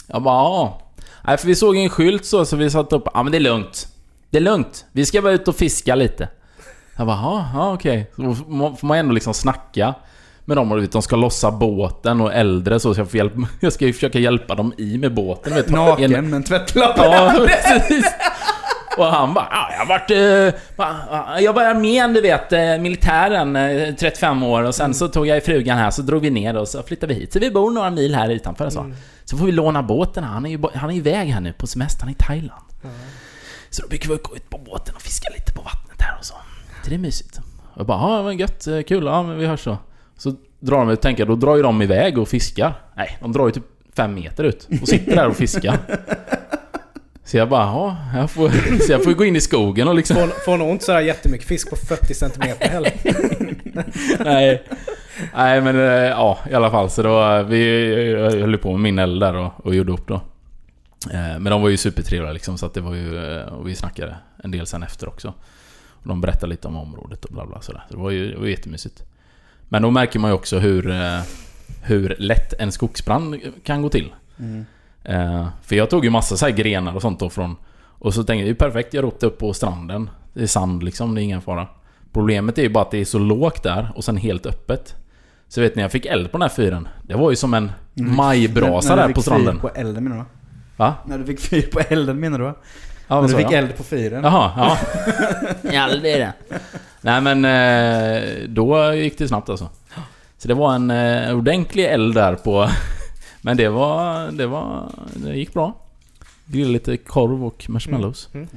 Jag 0.07 0.23
bara, 0.23 0.35
ja. 0.35 0.81
Nej 1.25 1.37
för 1.37 1.47
vi 1.47 1.55
såg 1.55 1.77
en 1.77 1.91
skylt 1.91 2.25
så, 2.27 2.45
så 2.45 2.57
vi 2.57 2.71
satte 2.71 2.97
upp, 2.97 3.09
ja 3.15 3.23
men 3.23 3.33
det 3.33 3.39
är 3.39 3.41
lugnt. 3.41 3.87
Det 4.31 4.37
är 4.39 4.43
lugnt. 4.43 4.85
Vi 4.93 5.07
ska 5.07 5.23
bara 5.23 5.33
ut 5.33 5.49
och 5.49 5.57
fiska 5.57 5.95
lite. 5.95 6.29
Jag 7.03 7.07
bara, 7.07 7.47
ja, 7.55 7.73
okej. 7.75 8.11
Så 8.17 8.35
får 8.77 8.87
man- 8.87 8.99
ändå 8.99 9.13
liksom 9.15 9.35
snacka 9.35 9.95
med 10.45 10.57
dem 10.57 10.73
och 10.73 10.83
vet, 10.83 10.93
de 10.93 11.03
ska 11.03 11.17
lossa 11.17 11.51
båten 11.51 12.21
och 12.21 12.35
äldre 12.35 12.81
så, 12.81 12.95
så 12.95 13.01
jag, 13.01 13.11
får 13.11 13.17
hjälp, 13.17 13.33
jag 13.61 13.73
ska 13.73 13.87
ju 13.87 13.93
försöka 13.93 14.19
hjälpa 14.19 14.55
dem 14.55 14.73
i 14.79 14.99
med 14.99 15.15
båten. 15.15 15.55
Vet, 15.55 15.67
du. 15.69 15.73
En- 15.75 15.79
Naken 15.85 16.11
med 16.31 16.35
en 16.37 16.45
tvättlapp. 16.45 16.95
Ja, 16.97 17.33
precis. 17.47 18.07
Och 18.99 19.05
han 19.07 19.35
bara, 19.35 19.49
ja, 19.51 19.69
jag 19.73 19.79
har 19.79 19.87
varit... 19.87 20.11
eh, 21.37 21.43
Jag 21.45 21.53
var 21.53 21.75
med, 21.75 22.15
du 22.15 22.21
vet, 22.21 22.53
eh, 22.53 22.61
militären, 22.61 23.57
eh, 23.57 23.95
35 23.95 24.43
år 24.43 24.63
och 24.63 24.75
sen 24.75 24.95
så 24.95 25.09
tog 25.09 25.27
jag 25.27 25.45
frugan 25.45 25.79
här, 25.79 25.91
så 25.91 26.03
drog 26.03 26.23
vi 26.23 26.31
ner 26.31 26.57
och 26.57 26.69
så 26.69 26.83
flyttade 26.83 27.15
vi 27.15 27.21
hit. 27.21 27.33
Så 27.33 27.39
vi 27.39 27.51
bor 27.51 27.71
några 27.71 27.91
mil 27.91 28.15
här 28.15 28.29
utanför 28.29 28.71
så. 28.71 28.93
Så 29.25 29.37
får 29.37 29.47
vi 29.47 29.53
låna 29.53 29.83
båten 29.83 30.25
här. 30.25 30.31
Han 30.33 30.47
är 30.47 30.51
ju 30.51 30.63
han 30.75 30.91
är 30.91 30.95
iväg 30.95 31.29
här 31.29 31.41
nu 31.41 31.53
på 31.53 31.67
semester, 31.67 32.01
han 32.01 32.09
är 32.09 32.13
i 32.13 32.17
Thailand. 32.17 32.65
Så 33.71 33.83
då 33.83 33.89
brukar 33.89 34.09
vi 34.09 34.17
gå 34.23 34.37
ut 34.37 34.51
på 34.51 34.59
båten 34.59 34.95
och 34.95 35.03
fiska 35.03 35.29
lite 35.39 35.53
på 35.53 35.63
vattnet 35.63 36.01
här 36.03 36.17
och 36.19 36.25
så. 36.25 36.35
Så 36.85 36.91
det 36.91 36.99
mysigt. 36.99 37.41
Jag 37.77 37.87
bara, 37.87 37.99
ja 37.99 38.23
men 38.23 38.39
gött, 38.39 38.67
eh, 38.67 38.83
kul, 38.83 39.05
ja 39.05 39.23
men 39.23 39.39
vi 39.39 39.47
hörs 39.47 39.61
så. 39.61 39.79
Så 40.17 40.35
drar 40.61 40.87
de 40.87 40.97
tänker 40.97 41.27
då 41.27 41.35
drar 41.37 41.57
ju 41.57 41.63
de 41.63 41.83
iväg 41.83 42.19
och 42.19 42.29
fiskar. 42.29 42.75
Nej, 42.97 43.19
de 43.21 43.33
drar 43.33 43.47
ju 43.47 43.53
typ 43.53 43.65
fem 43.97 44.15
meter 44.15 44.45
ut 44.45 44.69
och 44.83 44.89
sitter 44.89 45.17
där 45.17 45.29
och 45.29 45.37
fiskar. 45.37 45.79
Så 47.25 47.37
jag 47.37 47.49
bara, 47.49 47.63
ja, 47.63 47.97
jag 48.17 48.31
får, 48.31 48.49
så 48.87 48.93
jag 48.93 49.05
får 49.05 49.13
gå 49.13 49.25
in 49.25 49.37
i 49.37 49.41
skogen 49.41 49.89
och 49.89 49.95
liksom... 49.95 50.17
Får, 50.17 50.27
får 50.45 50.59
nog 50.59 50.71
inte 50.71 50.85
sådär 50.85 51.01
jättemycket 51.01 51.47
fisk 51.49 51.71
på 51.71 51.77
40 51.77 52.15
cm 52.15 52.31
heller. 52.61 52.93
Nej. 54.25 54.63
Nej 55.35 55.61
men 55.61 55.77
eh, 55.77 55.83
ja, 55.93 56.39
i 56.51 56.55
alla 56.55 56.71
fall. 56.71 56.91
Så 56.91 57.03
då, 57.03 57.43
vi 57.43 58.13
jag 58.13 58.31
höll 58.31 58.59
på 58.59 58.73
med 58.73 58.81
min 58.81 58.99
eld 58.99 59.21
där 59.23 59.35
och, 59.35 59.67
och 59.67 59.75
gjorde 59.75 59.93
upp 59.93 60.07
då. 60.09 60.15
Eh, 61.13 61.39
Men 61.39 61.45
de 61.45 61.63
var 61.63 61.69
ju 61.69 61.77
supertrevliga 61.77 62.33
liksom, 62.33 62.59
så 62.59 62.67
att 62.67 62.75
det 62.75 62.81
var 62.81 62.95
ju... 62.95 63.37
eh, 63.39 63.47
Och 63.47 63.69
vi 63.69 63.75
snackade 63.75 64.17
en 64.45 64.51
del 64.51 64.67
sen 64.67 64.83
efter 64.83 65.09
också. 65.09 65.35
Och 66.03 66.09
de 66.09 66.21
berättade 66.21 66.47
lite 66.51 66.69
om 66.69 66.77
området 66.77 67.25
och 67.25 67.33
bla 67.35 67.47
bla 67.47 67.61
sådär. 67.61 67.85
Så 67.89 67.97
det 67.97 68.03
var 68.03 68.11
ju 68.11 68.31
det 68.33 68.39
var 68.39 68.47
jättemysigt. 68.47 69.03
Men 69.69 69.83
då 69.83 69.91
märker 69.91 70.19
man 70.19 70.31
ju 70.31 70.35
också 70.35 70.59
hur... 70.59 70.91
eh, 70.91 71.21
Hur 71.85 72.17
lätt 72.19 72.53
en 72.61 72.73
skogsbrand 72.73 73.37
kan 73.65 73.83
gå 73.83 73.89
till. 73.89 74.13
Mm. 74.39 74.65
Eh, 75.05 75.49
för 75.63 75.77
jag 75.77 75.91
tog 75.91 76.05
ju 76.05 76.11
massa 76.11 76.37
så 76.37 76.47
här 76.47 76.53
grenar 76.53 76.95
och 76.95 77.03
sånt 77.03 77.21
då 77.21 77.31
från... 77.31 77.57
Och 77.99 78.15
så 78.15 78.25
tänkte 78.25 78.47
jag, 78.47 78.57
det 78.57 78.65
är 78.65 78.69
perfekt, 78.69 78.95
jag 78.95 79.05
ropade 79.05 79.27
upp 79.27 79.39
på 79.39 79.53
stranden. 79.55 80.11
Det 80.35 80.43
är 80.43 80.47
sand 80.47 80.83
liksom, 80.83 81.15
det 81.15 81.21
är 81.21 81.23
ingen 81.23 81.41
fara. 81.41 81.67
Problemet 82.13 82.59
är 82.59 82.63
ju 82.63 82.69
bara 82.69 82.85
att 82.85 82.91
det 82.91 82.99
är 82.99 83.05
så 83.05 83.19
lågt 83.19 83.63
där 83.63 83.93
och 83.97 84.05
sen 84.05 84.17
helt 84.17 84.47
öppet. 84.47 84.95
Så 85.49 85.61
vet 85.61 85.77
ni, 85.77 85.83
jag 85.83 85.93
fick 85.93 86.07
eld 86.07 86.33
på 86.33 86.39
den 86.39 86.43
här 86.43 86.49
fyren. 86.57 86.89
Det 87.03 87.15
var 87.15 87.31
ju 87.31 87.37
som 87.37 87.55
en 87.55 87.73
majbrasa 87.95 88.89
När- 88.89 88.97
när 88.97 89.03
där 89.03 89.09
du 89.09 89.15
på 89.15 89.21
fick 89.21 89.25
stranden. 89.25 89.55
Fyr 89.55 89.61
på 89.61 89.69
elden 89.69 90.05
menar 90.05 90.17
du 90.17 90.25
va? 90.77 90.95
När 91.07 91.19
du 91.19 91.25
fick 91.25 91.41
fyr 91.41 91.67
på 91.73 91.81
elden 91.81 92.21
menar 92.21 92.39
du? 92.39 92.55
Ja, 93.13 93.21
vad 93.21 93.31
du 93.31 93.37
fick 93.37 93.47
jag? 93.47 93.53
eld 93.53 93.77
på 93.77 93.83
fyren. 93.83 94.25
Jaha, 94.25 94.53
ja. 94.57 94.79
ja, 95.73 95.97
det 96.03 96.13
är 96.13 96.19
det. 96.19 96.33
Nej 97.01 97.21
men, 97.21 97.45
eh, 97.45 98.49
då 98.49 98.95
gick 98.95 99.19
det 99.19 99.29
snabbt 99.29 99.49
alltså. 99.49 99.69
Så 100.39 100.49
det 100.49 100.55
var 100.55 100.75
en 100.75 100.91
eh, 100.91 101.37
ordentlig 101.37 101.85
eld 101.85 102.15
där 102.15 102.35
på... 102.35 102.69
Men 103.43 103.57
det 103.57 103.69
var... 103.69 104.31
Det 104.31 104.47
var... 104.47 104.91
Det 105.15 105.37
gick 105.37 105.55
bra. 105.55 105.75
Grillade 106.47 106.73
lite 106.73 106.97
korv 106.97 107.45
och 107.45 107.65
marshmallows. 107.69 108.29
Mm. 108.33 108.49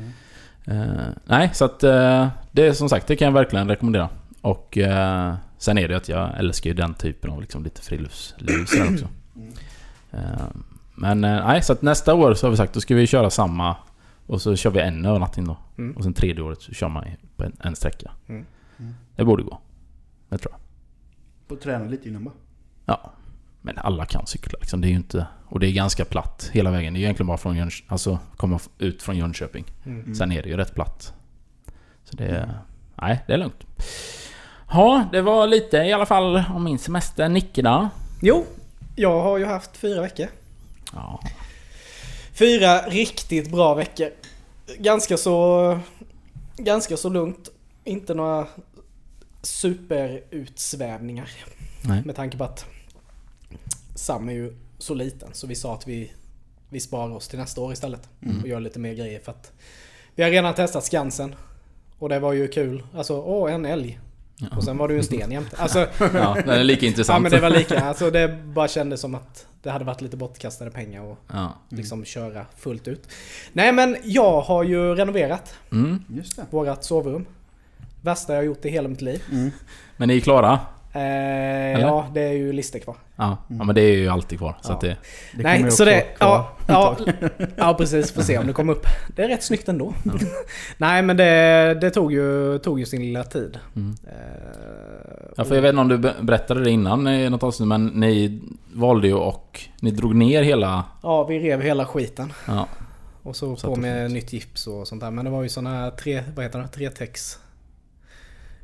Eh, 0.66 1.06
nej, 1.26 1.50
så 1.54 1.66
att 1.66 1.84
eh, 1.84 2.28
det 2.52 2.68
är 2.68 2.74
som 2.74 2.90
sagt, 2.90 3.08
det 3.08 3.16
kan 3.16 3.26
jag 3.26 3.34
verkligen 3.34 3.70
rekommendera. 3.70 4.10
Och 4.42 4.78
eh, 4.78 5.34
sen 5.58 5.78
är 5.78 5.88
det 5.88 5.98
att 5.98 6.10
jag 6.10 6.30
älskar 6.40 6.70
ju 6.70 6.74
den 6.74 6.94
typen 6.94 7.32
av 7.32 7.42
liksom 7.42 7.64
lite 7.64 7.82
friluftsliv 7.82 8.62
också. 8.94 9.08
Eh, 10.12 10.20
men 10.96 11.22
nej, 11.22 11.62
så 11.62 11.74
att 11.74 11.82
nästa 11.82 12.14
år 12.14 12.34
så 12.34 12.46
har 12.46 12.52
vi 12.52 12.58
sagt 12.58 12.74
då 12.74 12.80
ska 12.80 12.96
vi 12.96 13.08
köra 13.08 13.30
samma 13.30 13.76
och 14.28 14.42
så 14.42 14.56
kör 14.56 14.70
vi 14.70 14.80
en 14.80 15.06
övernattning 15.06 15.46
då. 15.48 15.58
Mm. 15.78 15.98
Och 15.98 16.04
sen 16.04 16.14
tredje 16.14 16.44
året 16.44 16.62
så 16.62 16.74
kör 16.74 16.90
man 16.90 17.06
på 17.36 17.44
en, 17.44 17.58
en 17.64 17.76
sträcka. 17.76 18.12
Mm. 18.28 18.46
Det 19.16 19.26
borde 19.26 19.44
gå. 19.44 19.60
Det 20.30 20.38
tror 20.38 20.52
jag. 20.52 20.60
Får 21.48 21.56
träna 21.56 21.86
lite 21.86 22.10
innan 22.10 22.24
bara. 22.24 22.34
Ja. 22.86 23.12
Men 23.62 23.78
alla 23.78 24.06
kan 24.06 24.28
cykla 24.28 24.60
liksom. 24.62 24.82
Det 24.82 24.88
är 24.88 24.90
ju 24.90 24.96
inte... 24.96 25.28
Och 25.48 25.60
det 25.60 25.68
är 25.68 25.72
ganska 25.72 26.06
platt 26.06 26.50
hela 26.54 26.72
vägen. 26.72 26.94
Det 26.94 26.98
är 26.98 27.00
ju 27.00 27.06
egentligen 27.06 27.28
bara 27.28 27.38
från 27.38 27.56
Jönköping. 27.56 27.92
Alltså 27.92 28.20
komma 28.38 28.60
ut 28.78 29.04
från 29.04 29.18
Jönköping. 29.18 29.66
Mm. 29.86 30.16
Sen 30.16 30.32
är 30.32 30.44
det 30.44 30.50
ju 30.50 30.58
rätt 30.58 30.76
platt. 30.76 31.14
Så 32.04 32.18
det 32.18 32.26
är... 32.26 32.60
Nej, 32.96 33.24
det 33.28 33.34
är 33.34 33.38
lugnt. 33.38 33.64
Ja, 34.72 35.06
det 35.12 35.22
var 35.22 35.48
lite 35.48 35.78
i 35.78 35.94
alla 35.94 36.06
fall 36.06 36.44
om 36.54 36.64
min 36.64 36.80
semester. 36.80 37.30
Nicke 37.30 37.62
då? 37.62 37.90
Jo, 38.22 38.46
jag 38.96 39.22
har 39.24 39.38
ju 39.38 39.46
haft 39.46 39.78
fyra 39.78 40.02
veckor. 40.02 40.28
Ja. 40.94 41.20
Fyra 42.36 42.82
riktigt 42.82 43.52
bra 43.52 43.74
veckor. 43.74 44.10
Ganska 44.78 45.18
så... 45.18 45.80
Ganska 46.58 46.98
så 46.98 47.10
lugnt. 47.10 47.50
Inte 47.84 48.14
några 48.14 48.48
superutsvävningar. 49.42 51.30
Nej. 51.82 52.02
Med 52.06 52.16
tanke 52.16 52.38
på 52.38 52.44
att 52.44 52.66
Sam 53.96 54.30
är 54.30 54.34
ju 54.34 54.54
så 54.78 54.94
liten 54.94 55.30
så 55.34 55.48
vi 55.48 55.56
sa 55.56 55.74
att 55.74 55.88
vi, 55.88 56.12
vi 56.70 56.80
sparar 56.80 57.16
oss 57.16 57.28
till 57.28 57.40
nästa 57.40 57.62
år 57.62 57.74
istället. 57.74 58.10
Och 58.42 58.48
gör 58.48 58.60
lite 58.60 58.80
mer 58.80 58.94
grejer 58.94 59.20
för 59.20 59.32
att 59.32 59.52
vi 60.16 60.24
har 60.24 60.30
redan 60.30 60.54
testat 60.54 60.84
Skansen. 60.84 61.36
Och 62.00 62.10
det 62.10 62.20
var 62.20 62.34
ju 62.34 62.48
kul. 62.48 62.84
Alltså, 62.94 63.22
åh 63.22 63.54
en 63.54 63.66
älg. 63.66 64.00
Och 64.56 64.64
sen 64.64 64.78
var 64.78 64.88
det 64.88 64.94
ju 64.94 64.98
en 64.98 65.04
sten 65.06 65.32
jämte. 65.32 65.58
Alltså, 65.58 65.80
Ja, 66.00 66.38
den 66.46 66.50
är 66.50 66.64
lika 66.64 66.86
ja 66.86 66.90
intressant. 66.90 67.22
men 67.24 67.32
det 67.32 67.40
var 67.40 67.50
lika. 67.50 67.80
Alltså 67.84 68.12
det 68.12 68.28
bara 68.44 68.68
kändes 68.68 69.02
som 69.02 69.16
att 69.16 69.48
det 69.64 69.70
hade 69.72 69.86
varit 69.86 70.02
lite 70.02 70.18
bortkastade 70.18 70.72
pengar 70.72 71.02
och 71.02 71.18
Ja. 71.34 71.54
liksom 71.70 72.06
köra 72.06 72.46
fullt 72.58 72.88
ut. 72.88 73.08
Nej 73.54 73.72
men 73.72 73.98
jag 74.04 74.42
har 74.42 74.64
ju 74.64 74.96
renoverat 74.96 75.54
Mm. 75.72 76.02
Just 76.08 76.36
det. 76.36 76.46
vårat 76.50 76.84
sovrum. 76.84 77.26
Värsta 78.02 78.34
jag 78.34 78.40
har 78.40 78.46
gjort 78.46 78.66
i 78.66 78.70
hela 78.70 78.88
mitt 78.90 79.02
liv. 79.02 79.22
Men 79.98 80.08
ni 80.08 80.16
är 80.18 80.22
klara? 80.22 80.60
Eh, 80.96 81.82
ja, 81.82 82.08
det 82.14 82.22
är 82.22 82.32
ju 82.34 82.54
listor 82.54 82.80
kvar. 82.80 82.96
Ja. 83.16 83.38
ja, 83.48 83.64
men 83.64 83.76
det 83.76 83.82
är 83.82 83.96
ju 83.98 84.08
alltid 84.10 84.38
kvar. 84.40 84.58
Så 84.62 84.72
Ja. 84.72 84.76
att 84.76 84.82
det... 84.82 84.98
Det 85.38 85.44
Nej, 85.44 85.72
så 85.72 85.86
det... 85.86 86.06
Ja, 86.20 86.52
ja, 86.68 86.98
ja, 87.56 87.74
precis. 87.74 88.12
Får 88.12 88.22
se 88.22 88.38
om 88.38 88.48
det 88.48 88.54
kommer 88.54 88.74
upp. 88.74 88.86
Det 89.16 89.24
är 89.24 89.28
rätt 89.28 89.44
snyggt 89.44 89.70
ändå. 89.70 89.94
Nej, 90.78 91.02
men 91.02 91.18
det, 91.18 91.78
det 91.82 91.90
tog, 91.90 92.14
ju, 92.14 92.58
tog 92.60 92.80
ju 92.80 92.86
sin 92.86 93.02
lilla 93.02 93.24
tid. 93.24 93.60
Mm. 93.76 93.96
Eh, 94.08 94.12
Ja, 95.38 95.44
för 95.46 95.56
jag 95.56 95.62
vet 95.62 95.70
inte 95.70 95.82
om 95.82 95.88
du 95.88 95.98
be- 95.98 96.16
berättade 96.22 96.64
det 96.64 96.72
innan 96.72 97.08
i 97.08 97.30
något 97.30 97.44
avsnitt, 97.44 97.68
men 97.68 97.86
ni 97.88 98.42
valde 98.74 99.08
ju 99.08 99.14
och 99.14 99.62
ni 99.82 99.92
drog 99.92 100.16
ner 100.16 100.44
hela... 100.44 100.84
Ja, 101.04 101.24
vi 101.24 101.40
rev 101.40 101.62
hela 101.62 101.86
skiten. 101.86 102.34
Ja. 102.48 102.68
Och 103.24 103.36
så 103.36 103.56
Så 103.56 103.68
på 103.68 103.76
med 103.76 104.12
nytt 104.12 104.34
gips 104.34 104.68
och 104.68 104.88
sånt 104.88 105.02
där. 105.02 105.12
Men 105.12 105.26
det 105.26 105.32
var 105.32 105.44
ju 105.44 105.50
såna 105.50 105.70
här 105.70 105.92
tre, 105.92 106.24
vad 106.36 106.46
heter 106.46 106.60
det? 106.60 106.68
Tretex 106.68 107.40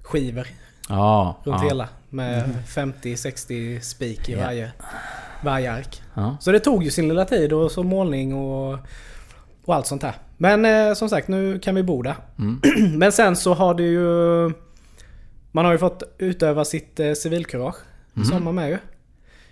skivor 0.02 0.48
Ja. 0.90 1.36
runt 1.44 1.62
ja. 1.62 1.68
hela. 1.68 1.90
Med 2.14 2.50
50-60 2.68 3.80
spik 3.80 4.30
i 4.30 4.32
Ja. 4.32 4.40
varje, 4.40 4.72
varje 5.44 5.72
ark. 5.72 6.02
Ja. 6.14 6.38
Så 6.42 6.52
det 6.52 6.60
tog 6.60 6.84
ju 6.84 6.92
sin 6.92 7.08
lilla 7.08 7.26
tid 7.26 7.54
och 7.54 7.72
så 7.72 7.84
målning 7.84 8.34
och, 8.34 8.78
och 9.66 9.76
allt 9.76 9.88
sånt 9.88 10.04
här. 10.04 10.14
Men 10.38 10.66
eh, 10.66 10.94
som 10.94 11.10
sagt, 11.10 11.28
nu 11.28 11.60
kan 11.60 11.76
vi 11.76 11.84
bo 11.84 12.02
där. 12.02 12.16
Mm. 12.40 12.62
Men 13.00 13.12
sen 13.12 13.36
så 13.36 13.54
har 13.54 13.74
det 13.74 13.84
ju... 13.84 14.54
Man 15.52 15.66
har 15.66 15.72
ju 15.72 15.78
fått 15.78 16.04
utöva 16.18 16.66
sitt 16.66 17.00
eh, 17.00 17.14
civilkurage 17.14 17.76
Mm. 18.16 18.26
sommar 18.28 18.52
med 18.52 18.70
ju. 18.70 18.78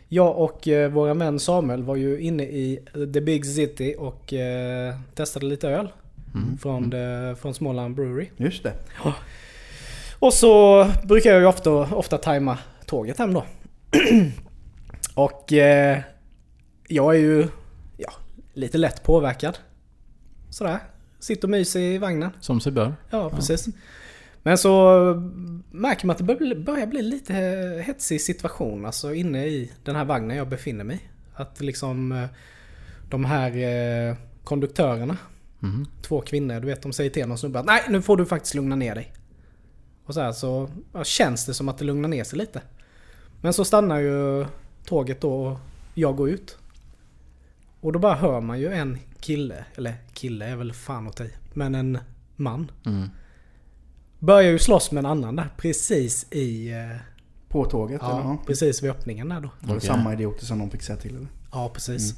Jag 0.08 0.38
och 0.38 0.68
eh, 0.68 0.92
våra 0.92 1.14
vän 1.14 1.40
Samuel 1.40 1.84
var 1.84 1.96
ju 1.96 2.20
inne 2.22 2.44
i 2.44 2.80
The 3.14 3.22
Big 3.22 3.46
City 3.46 3.96
och 4.00 4.34
eh, 4.34 4.96
testade 5.16 5.46
lite 5.46 5.70
öl. 5.70 5.90
Mm. 6.34 6.58
Från, 6.58 6.90
det, 6.90 7.36
från 7.42 7.54
Småland 7.54 7.96
Brewery. 7.96 8.28
Just 8.38 8.64
det. 8.64 8.74
Och 10.20 10.34
så 10.34 10.86
brukar 11.04 11.32
jag 11.32 11.40
ju 11.40 11.46
ofta, 11.46 11.72
ofta 11.72 12.18
tajma 12.18 12.58
tåget 12.86 13.18
hem 13.18 13.34
då. 13.34 13.46
och 15.16 15.54
eh, 15.54 16.00
jag 16.88 17.16
är 17.16 17.20
ju 17.20 17.48
ja, 17.98 18.12
lite 18.54 18.78
lätt 18.78 19.04
påverkad. 19.04 19.58
Sådär. 20.50 20.80
Sitter 21.20 21.44
och 21.44 21.50
myser 21.50 21.80
i 21.80 21.98
vagnen. 21.98 22.30
Som 22.40 22.62
sig 22.62 22.72
bör. 22.72 22.94
Ja, 23.10 23.30
precis. 23.30 23.68
Men 24.44 24.58
så 24.58 25.00
märker 25.72 26.08
man 26.08 26.14
att 26.14 26.18
det 26.18 26.24
börjar- 26.56 26.88
bli 26.88 27.02
lite 27.02 27.34
hetsig 27.86 28.22
situation 28.22 28.86
alltså 28.86 29.14
inne 29.14 29.46
i 29.48 29.72
den 29.84 29.96
här 29.96 30.06
vagnen 30.06 30.38
jag 30.38 30.48
befinner 30.50 30.84
mig. 30.84 31.10
Att 31.36 31.62
liksom 31.62 32.12
eh, 32.12 32.26
de 33.10 33.26
här 33.26 33.52
eh, 34.10 34.16
konduktörerna, 34.44 35.18
Mm. 35.64 35.86
två 36.02 36.22
kvinnor, 36.22 36.60
du 36.60 36.68
vet 36.68 36.82
de 36.82 36.94
säger 36.94 37.10
till 37.10 37.28
någon 37.28 37.38
snubbe 37.38 37.60
att 37.60 37.66
nej 37.66 37.84
nu 37.90 38.02
får 38.02 38.18
du 38.18 38.26
faktiskt 38.26 38.56
lugna 38.56 38.76
ner 38.76 38.96
dig. 38.96 39.14
Och 40.10 40.16
så 40.16 40.22
här 40.22 40.32
så 40.32 40.70
ja, 40.94 41.04
känns 41.04 41.46
det 41.46 41.54
som 41.54 41.70
att 41.70 41.78
det 41.78 41.86
lugnar 41.86 42.10
ner 42.10 42.24
sig 42.24 42.40
lite. 42.40 42.62
Men 43.42 43.54
så 43.54 43.66
stannar 43.66 44.00
ju 44.00 44.46
tåget 44.86 45.22
då 45.22 45.34
och 45.46 45.58
jag 45.94 46.16
går 46.16 46.30
ut. 46.30 46.58
Och 47.82 47.94
då 47.94 48.00
bara 48.00 48.16
hör 48.16 48.42
man 48.42 48.60
ju 48.60 48.74
en 48.74 48.98
kille, 49.20 49.66
eller 49.76 49.96
kille 50.14 50.46
är 50.46 50.56
väl 50.56 50.74
fan 50.74 51.08
åt 51.08 51.18
dig, 51.18 51.30
men 51.54 51.76
en 51.76 51.98
man. 52.36 52.72
Mm. 52.86 53.10
Börjar 54.20 54.52
ju 54.52 54.60
slåss 54.60 54.92
med 54.92 55.02
en 55.02 55.06
annan 55.12 55.36
där 55.36 55.50
precis 55.58 56.28
i... 56.32 56.72
eh, 56.72 56.98
På 57.48 57.66
tåget 57.66 58.02
eller? 58.02 58.12
Ja, 58.12 58.20
Ja. 58.24 58.38
precis 58.48 58.84
vid 58.84 58.92
öppningen 58.92 59.30
där 59.30 59.40
då. 59.42 59.50
Var 59.60 59.68
det 59.68 59.76
Okej. 59.78 59.88
samma 59.88 60.14
idioter 60.14 60.46
som 60.46 60.60
de 60.60 60.70
fick 60.70 60.82
säga 60.82 60.98
till 60.98 61.16
eller? 61.16 61.28
Ja, 61.52 61.70
precis. 61.74 62.16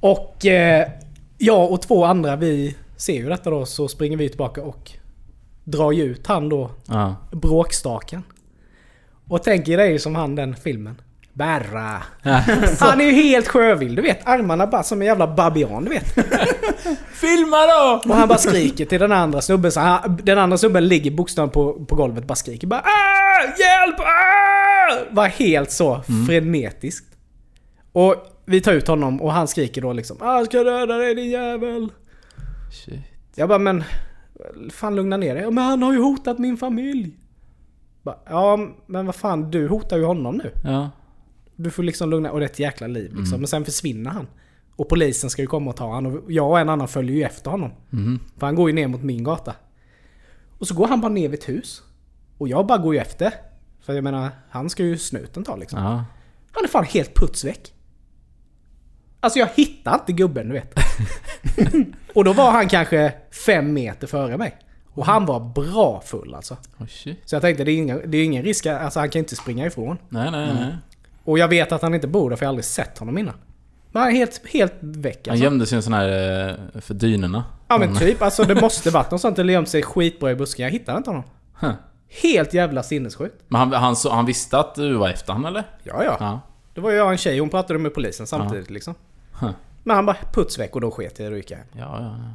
Och 0.00 0.46
eh, 0.46 0.90
jag 1.38 1.72
och 1.72 1.82
två 1.82 2.04
andra 2.04 2.36
vi 2.36 2.76
ser 2.96 3.14
ju 3.14 3.28
detta 3.28 3.50
då 3.50 3.66
så 3.66 3.88
springer 3.88 4.16
vi 4.16 4.28
tillbaka 4.28 4.62
och 4.62 4.92
drar 5.70 5.92
ju 5.92 6.02
ut 6.02 6.26
han 6.26 6.48
då, 6.48 6.70
Ja. 6.86 7.16
bråkstaken. 7.32 8.22
Och 9.28 9.42
tänker 9.42 9.76
dig 9.76 9.98
som 9.98 10.14
han 10.14 10.34
den 10.34 10.56
filmen. 10.56 11.00
Berra. 11.32 12.02
Han 12.80 13.00
är 13.00 13.04
ju 13.04 13.12
helt 13.12 13.48
sjövild, 13.48 13.96
du 13.96 14.02
vet. 14.02 14.28
Armarna 14.28 14.66
bara 14.66 14.82
som 14.82 15.00
en 15.00 15.06
jävla 15.06 15.34
babian, 15.34 15.84
du 15.84 15.90
vet. 15.90 16.12
Filma 17.12 17.56
då! 17.66 18.02
Och 18.10 18.16
han 18.16 18.28
bara 18.28 18.38
skriker 18.38 18.84
till 18.84 19.00
den 19.00 19.12
andra 19.12 19.40
snubben. 19.40 19.72
Så 19.72 19.80
han, 19.80 20.18
den 20.22 20.38
andra 20.38 20.58
snubben 20.58 20.88
ligger 20.88 21.10
bokstavligen 21.10 21.52
på, 21.52 21.84
på 21.84 21.94
golvet 21.94 22.24
bara 22.24 22.34
skriker. 22.34 22.66
Bara 22.66 22.80
ah, 22.80 23.42
Hjälp! 23.58 24.00
Ah! 24.00 25.14
Var 25.14 25.26
helt 25.26 25.70
så 25.70 26.02
frenetiskt. 26.28 27.06
Och 27.92 28.14
vi 28.44 28.60
tar 28.60 28.72
ut 28.72 28.88
honom 28.88 29.22
och 29.22 29.32
han 29.32 29.48
skriker 29.48 29.82
då 29.82 29.92
liksom 29.92 30.16
ah, 30.20 30.36
Jag 30.38 30.46
ska 30.46 30.64
döda 30.64 30.96
dig 30.96 31.14
din 31.14 31.30
jävel. 31.30 31.88
Shit. 32.84 33.00
Jag 33.34 33.48
bara 33.48 33.58
men... 33.58 33.84
Fan 34.70 34.96
lugna 34.96 35.16
ner 35.16 35.34
dig. 35.34 35.50
Men 35.50 35.64
han 35.64 35.82
har 35.82 35.92
ju 35.92 36.02
hotat 36.02 36.38
min 36.38 36.56
familj. 36.56 37.18
Bara, 38.02 38.18
ja 38.26 38.68
men 38.86 39.06
vad 39.06 39.14
fan 39.14 39.50
du 39.50 39.68
hotar 39.68 39.96
ju 39.96 40.04
honom 40.04 40.36
nu. 40.36 40.52
Ja. 40.64 40.90
Du 41.56 41.70
får 41.70 41.82
liksom 41.82 42.10
lugna 42.10 42.30
Och 42.30 42.38
det 42.40 42.44
är 42.44 42.50
ett 42.50 42.58
jäkla 42.58 42.86
liv 42.86 43.16
liksom. 43.16 43.40
Men 43.40 43.48
sen 43.48 43.64
försvinner 43.64 44.10
han. 44.10 44.26
Och 44.76 44.88
polisen 44.88 45.30
ska 45.30 45.42
ju 45.42 45.48
komma 45.48 45.70
och 45.70 45.76
ta 45.76 45.86
honom. 45.94 46.16
Och 46.16 46.32
jag 46.32 46.50
och 46.50 46.60
en 46.60 46.68
annan 46.68 46.88
följer 46.88 47.16
ju 47.16 47.22
efter 47.22 47.50
honom. 47.50 47.70
Mhm. 47.90 48.20
För 48.36 48.46
han 48.46 48.54
går 48.54 48.70
ju 48.70 48.74
ner 48.74 48.88
mot 48.88 49.02
min 49.02 49.24
gata. 49.24 49.54
Och 50.58 50.68
så 50.68 50.74
går 50.74 50.88
han 50.88 51.00
bara 51.00 51.12
ner 51.12 51.28
vid 51.28 51.38
ett 51.38 51.48
hus. 51.48 51.82
Och 52.38 52.48
jag 52.48 52.66
bara 52.66 52.78
går 52.78 52.94
ju 52.94 53.00
efter. 53.00 53.32
För 53.80 53.92
jag 53.94 54.04
menar, 54.04 54.30
han 54.50 54.70
ska 54.70 54.84
ju 54.84 54.98
snuten 54.98 55.44
ta 55.44 55.56
liksom. 55.56 55.78
Ja. 55.78 56.04
Han 56.52 56.64
är 56.64 56.68
fan 56.68 56.84
helt 56.84 57.14
putsväck. 57.14 57.74
Alltså 59.20 59.38
jag 59.38 59.48
hittar 59.54 59.94
inte 59.94 60.12
gubben 60.12 60.48
du 60.48 60.52
vet. 60.52 60.74
och 62.14 62.24
då 62.24 62.32
var 62.32 62.50
han 62.50 62.68
kanske 62.68 63.12
fem 63.46 63.72
meter 63.72 64.06
före 64.06 64.36
mig. 64.36 64.56
Och 64.92 65.06
han 65.06 65.26
var 65.26 65.40
bra 65.40 66.02
full 66.06 66.34
alltså. 66.34 66.56
Oh. 66.78 66.86
Så 67.24 67.34
jag 67.34 67.42
tänkte 67.42 67.64
det 67.64 67.72
är 67.72 67.76
ingen, 67.76 68.02
det 68.10 68.18
är 68.18 68.24
ingen 68.24 68.42
risk, 68.42 68.66
alltså 68.66 69.00
han 69.00 69.10
kan 69.10 69.18
inte 69.18 69.36
springa 69.36 69.66
ifrån. 69.66 69.98
Nej, 70.08 70.30
nej, 70.30 70.54
nej. 70.54 70.76
Och 71.24 71.38
jag 71.38 71.48
vet 71.48 71.72
att 71.72 71.82
han 71.82 71.94
inte 71.94 72.06
bor 72.06 72.30
där 72.30 72.36
för 72.36 72.44
jag 72.44 72.48
har 72.48 72.52
aldrig 72.52 72.64
sett 72.64 72.98
honom 72.98 73.18
innan. 73.18 73.34
Men 73.92 74.02
han 74.02 74.12
är 74.12 74.16
helt, 74.16 74.40
helt 74.52 74.74
väck 74.80 75.20
Han 75.26 75.32
alltså. 75.32 75.44
gömde 75.44 75.66
sig 75.66 75.76
i 75.76 75.76
en 75.76 75.82
sån 75.82 75.92
här... 75.92 76.08
eh, 76.74 76.80
För 76.80 76.94
dynorna. 76.94 77.44
Ja 77.68 77.78
men 77.78 77.96
typ, 77.96 78.22
alltså 78.22 78.44
det 78.44 78.54
måste 78.60 78.90
varit 78.90 79.10
något 79.10 79.20
sånt 79.20 79.38
eller 79.38 79.52
gömt 79.52 79.68
sig 79.68 79.82
skitbra 79.82 80.30
i 80.30 80.34
busken. 80.34 80.64
Jag 80.64 80.70
hittade 80.72 80.98
inte 80.98 81.10
honom. 81.10 81.24
Huh. 81.60 81.72
Helt 82.22 82.54
jävla 82.54 82.82
sinnessjukt. 82.82 83.34
Men 83.48 83.58
han, 83.60 83.72
han, 83.72 83.96
så- 83.96 84.10
han 84.10 84.26
visste 84.26 84.58
att 84.58 84.74
du 84.74 84.92
var 84.94 85.08
efter 85.08 85.32
han 85.32 85.44
eller? 85.44 85.64
Ja 85.82 86.04
ja. 86.04 86.16
Ja. 86.20 86.40
Det 86.74 86.80
var 86.80 86.90
ju 86.90 86.96
jag 86.96 87.06
och 87.06 87.12
en 87.12 87.18
tjej, 87.18 87.38
hon 87.38 87.48
pratade 87.50 87.78
med 87.78 87.94
polisen 87.94 88.26
samtidigt 88.26 88.70
liksom. 88.70 88.94
Huh. 89.40 89.50
Men 89.82 89.96
han 89.96 90.06
bara 90.06 90.16
putsväck 90.32 90.74
och 90.74 90.80
då 90.80 90.90
sket 90.90 91.18
jag 91.18 91.38
i 91.38 91.44
hem. 91.54 91.66
Ja, 91.72 91.78
ja. 91.78 92.00
ja. 92.00 92.34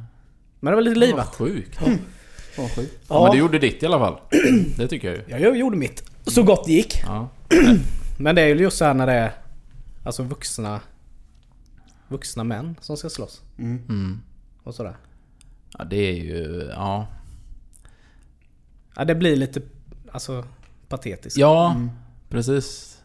Men 0.60 0.70
det 0.70 0.74
var 0.74 0.82
lite 0.82 1.00
livat. 1.00 1.34
sjukt. 1.34 1.80
Vad 2.58 2.70
sjukt. 2.70 3.04
Ja, 3.08 3.22
men 3.22 3.32
du 3.32 3.38
gjorde 3.38 3.58
ditt 3.58 3.82
i 3.82 3.86
alla 3.86 3.98
fall. 3.98 4.16
Det 4.76 4.88
tycker 4.88 5.08
jag 5.08 5.40
ju. 5.40 5.44
Jag 5.44 5.56
gjorde 5.56 5.76
mitt. 5.76 6.10
Så 6.26 6.42
gott 6.42 6.64
det 6.66 6.72
gick. 6.72 7.02
Ja. 7.06 7.28
Men 8.18 8.34
det 8.34 8.42
är 8.42 8.46
ju 8.46 8.54
just 8.54 8.78
så 8.78 8.84
här 8.84 8.94
när 8.94 9.06
det 9.06 9.12
är 9.12 9.32
alltså 10.04 10.22
vuxna 10.22 10.80
vuxna 12.08 12.44
män 12.44 12.76
som 12.80 12.96
ska 12.96 13.10
slåss. 13.10 13.42
Mm. 13.58 14.20
Och 14.62 14.74
sådär. 14.74 14.96
Ja, 15.78 15.84
det 15.84 15.96
är 15.96 16.14
ju... 16.14 16.70
Ja. 16.74 17.06
Ja, 18.96 19.04
det 19.04 19.14
blir 19.14 19.36
lite 19.36 19.62
alltså 20.12 20.44
patetiskt. 20.88 21.36
Ja, 21.36 21.76
precis. 22.28 22.98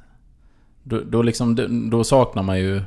Då, 0.84 1.02
då 1.02 1.22
liksom... 1.22 1.56
Då 1.92 2.04
saknar 2.04 2.44
man 2.44 2.60
ju 2.60 2.82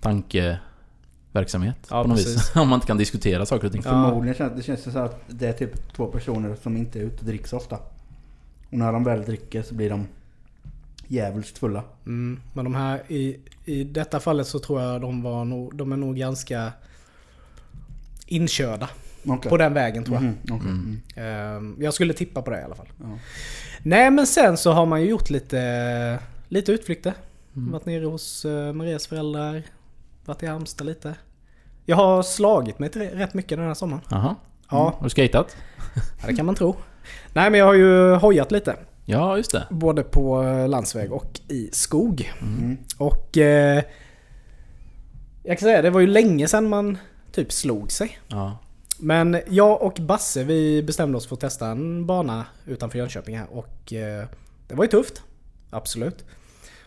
tankeverksamhet 0.00 1.76
Ja, 1.90 2.02
på 2.02 2.08
något 2.08 2.18
precis. 2.18 2.36
vis. 2.36 2.52
Om 2.56 2.68
man 2.68 2.76
inte 2.76 2.86
kan 2.86 2.98
diskutera 2.98 3.46
saker 3.46 3.66
och 3.66 3.72
ting. 3.72 3.82
Ja. 3.84 3.90
Förmodligen 3.90 4.34
känns 4.34 4.52
det 4.56 4.62
känns 4.62 4.92
så 4.92 4.98
att 4.98 5.20
det 5.26 5.48
är 5.48 5.52
typ 5.52 5.92
två 5.96 6.06
personer 6.06 6.56
som 6.62 6.76
inte 6.76 6.98
är 6.98 7.02
ute 7.02 7.18
och 7.18 7.24
dricker 7.24 7.48
så 7.48 7.56
ofta. 7.56 7.76
Och 8.70 8.78
när 8.78 8.92
de 8.92 9.04
väl 9.04 9.22
dricker 9.24 9.62
så 9.62 9.74
blir 9.74 9.90
de 9.90 10.06
djävulskt 11.08 11.58
fulla. 11.58 11.82
Mm, 12.06 12.40
men 12.52 12.64
de 12.64 12.74
här 12.74 13.02
i, 13.08 13.36
i 13.64 13.84
detta 13.84 14.20
fallet 14.20 14.46
så 14.46 14.58
tror 14.58 14.82
jag 14.82 15.00
de 15.00 15.22
var 15.22 15.44
nog, 15.44 15.76
de 15.76 15.92
är 15.92 15.96
nog 15.96 16.16
ganska 16.16 16.72
inkörda 18.26 18.88
Okej. 19.26 19.50
på 19.50 19.56
den 19.56 19.74
vägen 19.74 20.04
tror 20.04 20.16
jag. 20.16 20.22
Mhm, 20.22 20.34
okej. 20.44 20.70
Mm. 20.70 21.00
Mm. 21.16 21.56
Ehm, 21.56 21.76
Jag 21.80 21.94
skulle 21.94 22.14
tippa 22.14 22.42
på 22.42 22.50
det 22.50 22.60
i 22.60 22.64
alla 22.64 22.74
fall. 22.74 22.88
Ja. 23.00 23.18
Nej 23.82 24.10
men 24.10 24.26
sen 24.26 24.56
så 24.56 24.72
har 24.72 24.86
man 24.86 25.00
ju 25.02 25.08
gjort 25.08 25.30
lite, 25.30 26.18
lite 26.48 26.72
utflykter. 26.72 27.14
Mm. 27.56 27.72
Varit 27.72 27.86
nere 27.86 28.04
hos 28.04 28.44
uh, 28.44 28.72
Marias 28.72 29.06
föräldrar. 29.06 29.62
Varit 30.28 30.42
i 30.42 30.46
Halmstad 30.46 30.86
lite. 30.86 31.14
Jag 31.84 31.96
har 31.96 32.22
slagit 32.22 32.78
mig 32.78 32.88
rätt 32.88 33.34
mycket 33.34 33.58
den 33.58 33.66
här 33.66 33.74
sommaren. 33.74 34.02
Jaha. 34.10 34.34
Ja, 34.70 34.94
Har 34.98 35.04
du 35.04 35.10
skatat? 35.10 35.56
ja, 36.20 36.26
det 36.26 36.34
kan 36.34 36.46
man 36.46 36.54
tro. 36.54 36.76
Nej 37.32 37.50
men 37.50 37.60
jag 37.60 37.66
har 37.66 37.74
ju 37.74 38.14
hojat 38.14 38.52
lite. 38.52 38.76
Ja, 39.04 39.36
just 39.36 39.52
det. 39.52 39.66
Både 39.70 40.02
på 40.02 40.42
eh, 40.42 40.68
landsväg 40.68 41.12
och 41.12 41.40
i 41.48 41.70
skog. 41.72 42.32
Mm. 42.40 42.78
Och... 42.98 43.38
Eh, 43.38 43.82
jag 45.42 45.58
kan 45.58 45.66
säga, 45.66 45.82
det 45.82 45.90
var 45.90 46.00
ju 46.00 46.06
länge 46.06 46.48
sedan 46.48 46.68
man 46.68 46.98
typ 47.32 47.52
slog 47.52 47.92
sig. 47.92 48.18
Ja. 48.28 48.58
Men 48.98 49.40
jag 49.48 49.82
och 49.82 49.98
Basse 50.00 50.44
vi 50.44 50.82
bestämde 50.82 51.18
oss 51.18 51.26
för 51.26 51.34
att 51.34 51.40
testa 51.40 51.66
en 51.66 52.06
bana 52.06 52.46
utanför 52.66 52.98
Jönköping 52.98 53.38
här 53.38 53.46
och 53.52 53.92
eh, 53.92 54.26
det 54.68 54.74
var 54.74 54.84
ju 54.84 54.90
tufft. 54.90 55.22
Absolut. 55.70 56.24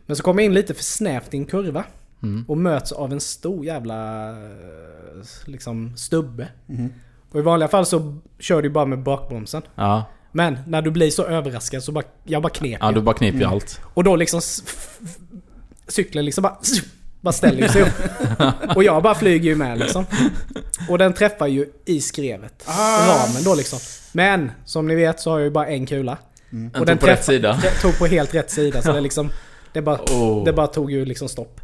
Men 0.05 0.15
så 0.15 0.23
kom 0.23 0.37
jag 0.39 0.45
in 0.45 0.53
lite 0.53 0.73
för 0.73 0.83
snävt 0.83 1.33
i 1.33 1.37
en 1.37 1.45
kurva 1.45 1.83
Mm. 2.23 2.45
och 2.47 2.57
möts 2.57 2.91
av 2.91 3.11
en 3.11 3.19
stor 3.19 3.65
jävla 3.65 4.29
eh, 4.29 4.35
liksom 5.45 5.97
stubbe. 5.97 6.47
Mhm. 6.67 6.93
Och 7.31 7.39
i 7.39 7.41
vanliga 7.43 7.67
fall 7.69 7.85
så 7.85 8.17
kör 8.39 8.61
du 8.61 8.69
bara 8.69 8.85
med 8.85 8.99
bakbromsen. 9.03 9.61
Ja. 9.75 10.05
Men 10.31 10.57
när 10.67 10.81
du 10.81 10.91
blir 10.91 11.09
så 11.11 11.23
överraskad 11.25 11.83
så 11.83 11.91
bara, 11.91 12.03
jag 12.23 12.41
bara 12.41 12.49
knep 12.49 12.77
ja, 12.81 12.91
du 12.91 13.01
bara 13.01 13.15
kniper 13.15 13.39
ju 13.39 13.45
allt. 13.45 13.79
Och 13.93 14.03
då 14.03 14.15
liksom 14.15 14.41
cykeln 15.87 16.25
liksom 16.25 16.41
bara, 16.41 16.57
bara 17.21 17.31
ställer 17.31 17.67
sig 17.67 17.81
upp. 17.81 17.93
Och 18.75 18.83
jag 18.83 19.03
bara 19.03 19.15
flyger 19.15 19.49
ju 19.49 19.55
med 19.55 19.79
liksom. 19.79 20.05
Och 20.89 20.97
den 20.97 21.13
träffar 21.13 21.47
ju 21.47 21.65
i 21.85 22.01
skrevet. 22.01 22.65
Ramen 23.07 23.43
då 23.43 23.55
liksom. 23.55 23.79
Men 24.11 24.51
som 24.65 24.87
ni 24.87 24.95
vet 24.95 25.19
så 25.19 25.29
har 25.31 25.39
jag 25.39 25.43
ju 25.45 25.51
bara 25.51 25.67
en 25.67 25.85
kula. 25.85 26.17
Den 26.49 26.71
Och 26.79 26.85
den 26.85 26.97
tog 26.97 27.01
på 27.01 27.07
rätt 27.07 27.19
träffar- 27.19 27.23
sida. 27.23 27.59
Jag 27.63 27.81
tog 27.81 27.97
på 27.97 28.05
helt 28.05 28.35
rätt 28.35 28.51
sida 28.51 28.81
så 28.81 28.91
det 28.93 29.01
liksom... 29.01 29.29
Det 29.73 29.81
bara, 29.81 29.95
Oh. 30.11 30.43
det 30.45 30.53
bara 30.53 30.67
tog 30.67 30.91
ju 30.91 31.05
liksom 31.05 31.29
stopp. 31.29 31.61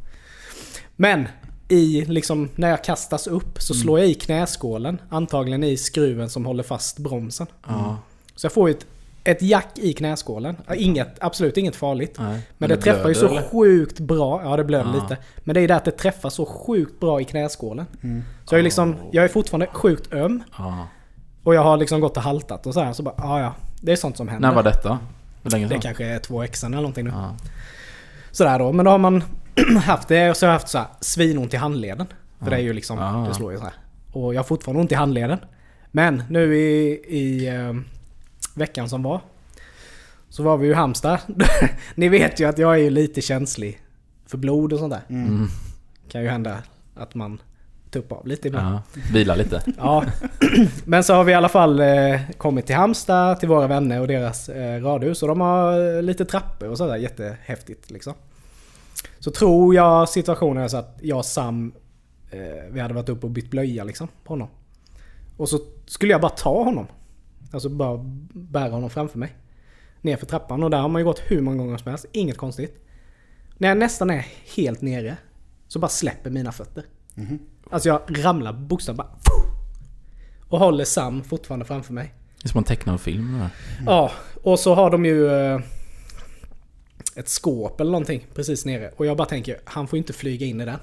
Men 0.99 1.27
i 1.67 2.05
liksom 2.05 2.49
när 2.55 2.69
jag 2.69 2.83
kastas 2.83 3.27
upp 3.27 3.61
så 3.61 3.73
slår 3.73 3.99
jag 3.99 4.07
i 4.07 4.13
knäskålen. 4.13 5.01
Antagligen 5.09 5.63
i 5.63 5.77
skruven 5.77 6.29
som 6.29 6.45
håller 6.45 6.63
fast 6.63 6.99
bromsen. 6.99 7.47
Ja. 7.67 7.97
Så 8.35 8.45
jag 8.45 8.51
får 8.51 8.69
ju 8.69 8.75
ett, 8.75 8.85
ett 9.23 9.41
jack 9.41 9.67
i 9.75 9.93
knäskålen. 9.93 10.57
Inget, 10.75 11.07
absolut 11.23 11.57
inget 11.57 11.75
farligt. 11.75 12.15
Nej. 12.19 12.41
Men, 12.57 12.69
det, 12.69 12.77
träffar 12.77 13.09
ju 13.09 13.15
så 13.15 13.27
eller? 13.27 13.41
sjukt 13.41 13.99
bra. 13.99 14.41
Ja, 14.43 14.57
det 14.57 14.63
blöder 14.63 14.93
Ja. 14.95 15.01
lite. 15.03 15.17
Men 15.37 15.53
det 15.53 15.59
är 15.59 15.61
ju 15.61 15.67
det 15.67 15.75
att 15.75 15.85
det 15.85 15.91
träffar 15.91 16.29
så 16.29 16.45
sjukt 16.45 16.99
bra 16.99 17.21
i 17.21 17.23
knäskålen. 17.25 17.85
Mm. 18.03 18.23
Så 18.45 18.55
jag 18.55 18.59
är 18.59 18.63
liksom, 18.63 18.95
jag 19.11 19.23
är 19.23 19.27
fortfarande 19.29 19.67
sjukt 19.67 20.13
öm. 20.13 20.43
Ja. 20.57 20.87
Och 21.43 21.55
jag 21.55 21.63
har 21.63 21.77
liksom 21.77 21.99
gått 22.01 22.17
och 22.17 22.23
haltat 22.23 22.65
och 22.67 22.73
så 22.73 22.79
här. 22.81 22.93
Så 22.93 23.03
bara, 23.03 23.15
ja 23.17 23.39
ja. 23.41 23.53
Det 23.81 23.91
är 23.91 23.95
sånt 23.95 24.17
som 24.17 24.27
händer. 24.27 24.49
När 24.49 24.55
var 24.55 24.63
detta? 24.63 24.99
Hur 25.43 25.51
länge 25.51 25.65
Det 25.65 25.69
sedan? 25.69 25.81
kanske 25.81 26.05
är 26.05 26.19
två 26.19 26.43
exen 26.43 26.73
eller 26.73 26.81
någonting 26.81 27.05
nu. 27.05 27.11
Ja. 27.15 27.35
Sådär 28.31 28.59
då. 28.59 28.71
Men 28.71 28.85
då 28.85 28.91
har 28.91 28.97
man 28.97 29.23
haft 29.85 30.07
det 30.07 30.29
och 30.29 30.37
så 30.37 30.45
har 30.45 30.51
jag 30.53 30.59
haft 30.59 30.67
så 30.69 30.77
här 30.77 30.87
svinont 31.01 31.53
i 31.53 31.57
handleden. 31.57 32.07
För 32.39 32.45
Ja. 32.45 32.49
det 32.49 32.55
är 32.55 32.61
ju 32.61 32.73
liksom, 32.73 32.97
Ja, 32.97 33.25
det 33.29 33.33
slår 33.35 33.51
ju 33.51 33.57
så 33.57 33.63
här. 33.63 33.73
Och 34.11 34.33
jag 34.33 34.39
har 34.39 34.43
fortfarande 34.43 34.81
ont 34.81 34.91
i 34.91 34.95
handleden. 34.95 35.39
Men 35.91 36.23
nu 36.29 36.57
i, 36.57 36.89
i 37.07 37.47
eh, 37.47 37.73
veckan 38.53 38.89
som 38.89 39.03
var. 39.03 39.21
Så 40.29 40.43
var 40.43 40.57
vi 40.57 40.65
ju 40.65 40.71
i 40.71 40.75
Halmstad. 40.75 41.19
Ni 41.95 42.09
vet 42.09 42.39
ju 42.39 42.49
att 42.49 42.57
jag 42.57 42.73
är 42.73 42.77
ju 42.77 42.89
lite 42.89 43.21
känslig 43.21 43.81
för 44.25 44.37
blod 44.37 44.73
och 44.73 44.79
sånt 44.79 44.93
där. 44.93 45.01
Mm. 45.09 45.47
Kan 46.11 46.21
ju 46.23 46.27
hända 46.29 46.57
att 46.95 47.15
man 47.15 47.41
tuppar 47.91 48.15
av 48.15 48.27
lite 48.27 48.47
ibland. 48.47 48.75
Ja. 48.75 48.81
Vila 49.13 49.35
lite. 49.35 49.61
Ja. 49.77 50.05
Men 50.85 51.03
så 51.03 51.13
har 51.13 51.23
vi 51.23 51.31
i 51.31 51.35
alla 51.35 51.49
fall 51.49 51.79
eh, 51.79 52.19
kommit 52.37 52.65
till 52.65 52.75
Halmstad, 52.75 53.39
till 53.39 53.49
våra 53.49 53.67
vänner 53.67 54.01
och 54.01 54.07
deras 54.07 54.49
eh, 54.49 54.81
radhus. 54.81 55.21
Och 55.21 55.27
de 55.27 55.41
har 55.41 55.95
eh, 55.97 56.01
lite 56.01 56.25
trappor 56.25 56.69
och 56.69 56.77
sådär. 56.77 56.95
Jättehäftigt 56.95 57.91
liksom. 57.91 58.13
Så 59.19 59.31
tror 59.31 59.75
jag 59.75 60.09
situationen 60.09 60.63
är 60.63 60.67
så 60.67 60.77
att 60.77 60.99
jag 61.01 61.17
och 61.17 61.25
Sam, 61.25 61.73
eh, 62.31 62.39
vi 62.71 62.79
hade 62.79 62.93
varit 62.93 63.09
uppe 63.09 63.25
och 63.25 63.31
bytt 63.31 63.49
blöja 63.49 63.83
liksom 63.83 64.07
på 64.23 64.33
honom. 64.33 64.47
Och 65.37 65.49
så 65.49 65.59
skulle 65.85 66.11
jag 66.11 66.21
bara 66.21 66.31
ta 66.31 66.63
honom. 66.63 66.87
Alltså 67.51 67.69
bara 67.69 67.99
bära 68.33 68.69
honom 68.69 68.89
framför 68.89 69.19
mig. 69.19 69.35
Ner 70.01 70.17
för 70.17 70.25
trappan 70.25 70.63
och 70.63 70.69
där 70.69 70.77
har 70.77 70.89
man 70.89 71.01
ju 71.01 71.05
gått 71.05 71.21
hur 71.25 71.41
många 71.41 71.57
gånger 71.57 71.77
som 71.77 71.89
helst. 71.89 72.05
Inget 72.11 72.37
konstigt. 72.37 72.85
När 73.57 73.67
jag 73.67 73.77
nästan 73.77 74.09
är 74.09 74.25
helt 74.55 74.81
nere 74.81 75.17
så 75.67 75.79
bara 75.79 75.89
släpper 75.89 76.29
mina 76.29 76.51
fötter. 76.51 76.83
Mhm. 77.15 77.39
Alltså 77.69 77.89
jag 77.89 78.25
ramlar 78.25 78.53
bokstavligt 78.53 78.97
bara... 78.97 79.19
Och 80.49 80.59
håller 80.59 80.85
Sam 80.85 81.23
fortfarande 81.23 81.65
framför 81.65 81.93
mig. 81.93 82.13
Det 82.41 82.47
är 82.47 82.49
som 82.49 82.57
en 82.57 82.63
tecknad 82.63 83.01
film. 83.01 83.43
Ja, 83.85 84.11
och 84.43 84.59
så 84.59 84.75
har 84.75 84.89
de 84.89 85.05
ju 85.05 85.27
eh, 85.27 85.59
ett 87.17 87.29
skåp 87.29 87.81
eller 87.81 87.91
någonting 87.91 88.27
precis 88.35 88.65
nere. 88.65 88.91
Och 88.97 89.05
jag 89.05 89.17
bara 89.17 89.27
tänker, 89.27 89.59
han 89.65 89.87
får 89.87 89.97
ju 89.97 90.01
inte 90.01 90.13
flyga 90.13 90.45
in 90.45 90.61
i 90.61 90.65
den. 90.65 90.79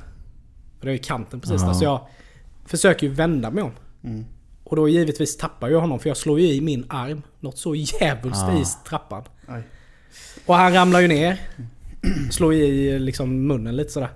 För 0.79 0.87
det 0.87 0.91
är 0.91 0.93
ju 0.93 0.99
kanten 0.99 1.41
precis 1.41 1.61
Ja. 1.61 1.67
där. 1.67 1.75
Så 1.75 1.85
jag 1.85 2.07
försöker 2.67 3.07
ju 3.07 3.13
vända 3.13 3.51
mig 3.51 3.63
om. 3.63 3.73
Mm. 4.05 4.25
Och 4.65 4.77
då 4.77 4.89
givetvis 4.89 5.37
tappar 5.37 5.69
jag 5.69 5.81
honom 5.81 5.99
för 5.99 6.11
jag 6.11 6.17
slår 6.17 6.41
ju 6.41 6.47
i 6.53 6.61
min 6.61 6.87
arm. 6.89 7.23
Något 7.41 7.59
så 7.59 7.75
djävulskt 7.75 8.43
Ah. 8.43 8.59
i 8.61 8.65
trappan. 8.89 9.23
Aj. 9.47 9.63
Och 10.47 10.55
han 10.55 10.75
ramlar 10.75 11.01
ju 11.01 11.09
ner. 11.09 11.41
Slår 12.31 12.55
i 12.55 12.99
liksom 12.99 13.47
munnen 13.47 13.77
lite 13.77 13.93
sådär. 13.93 14.09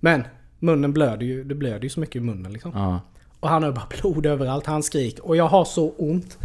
Men 0.00 0.22
munnen 0.58 0.92
blöder 0.92 1.26
ju. 1.26 1.44
Det 1.44 1.54
blöder 1.54 1.82
ju 1.82 1.88
så 1.88 2.00
mycket 2.00 2.16
i 2.16 2.20
munnen 2.20 2.52
liksom. 2.52 2.72
Ja. 2.74 3.00
Och 3.40 3.48
han 3.48 3.62
har 3.62 3.72
bara 3.72 3.86
blod 4.00 4.26
överallt. 4.26 4.66
Han 4.66 4.82
skriker. 4.82 5.26
Och 5.26 5.36
jag 5.36 5.48
har 5.48 5.64
så 5.64 5.90
ont. 5.90 6.38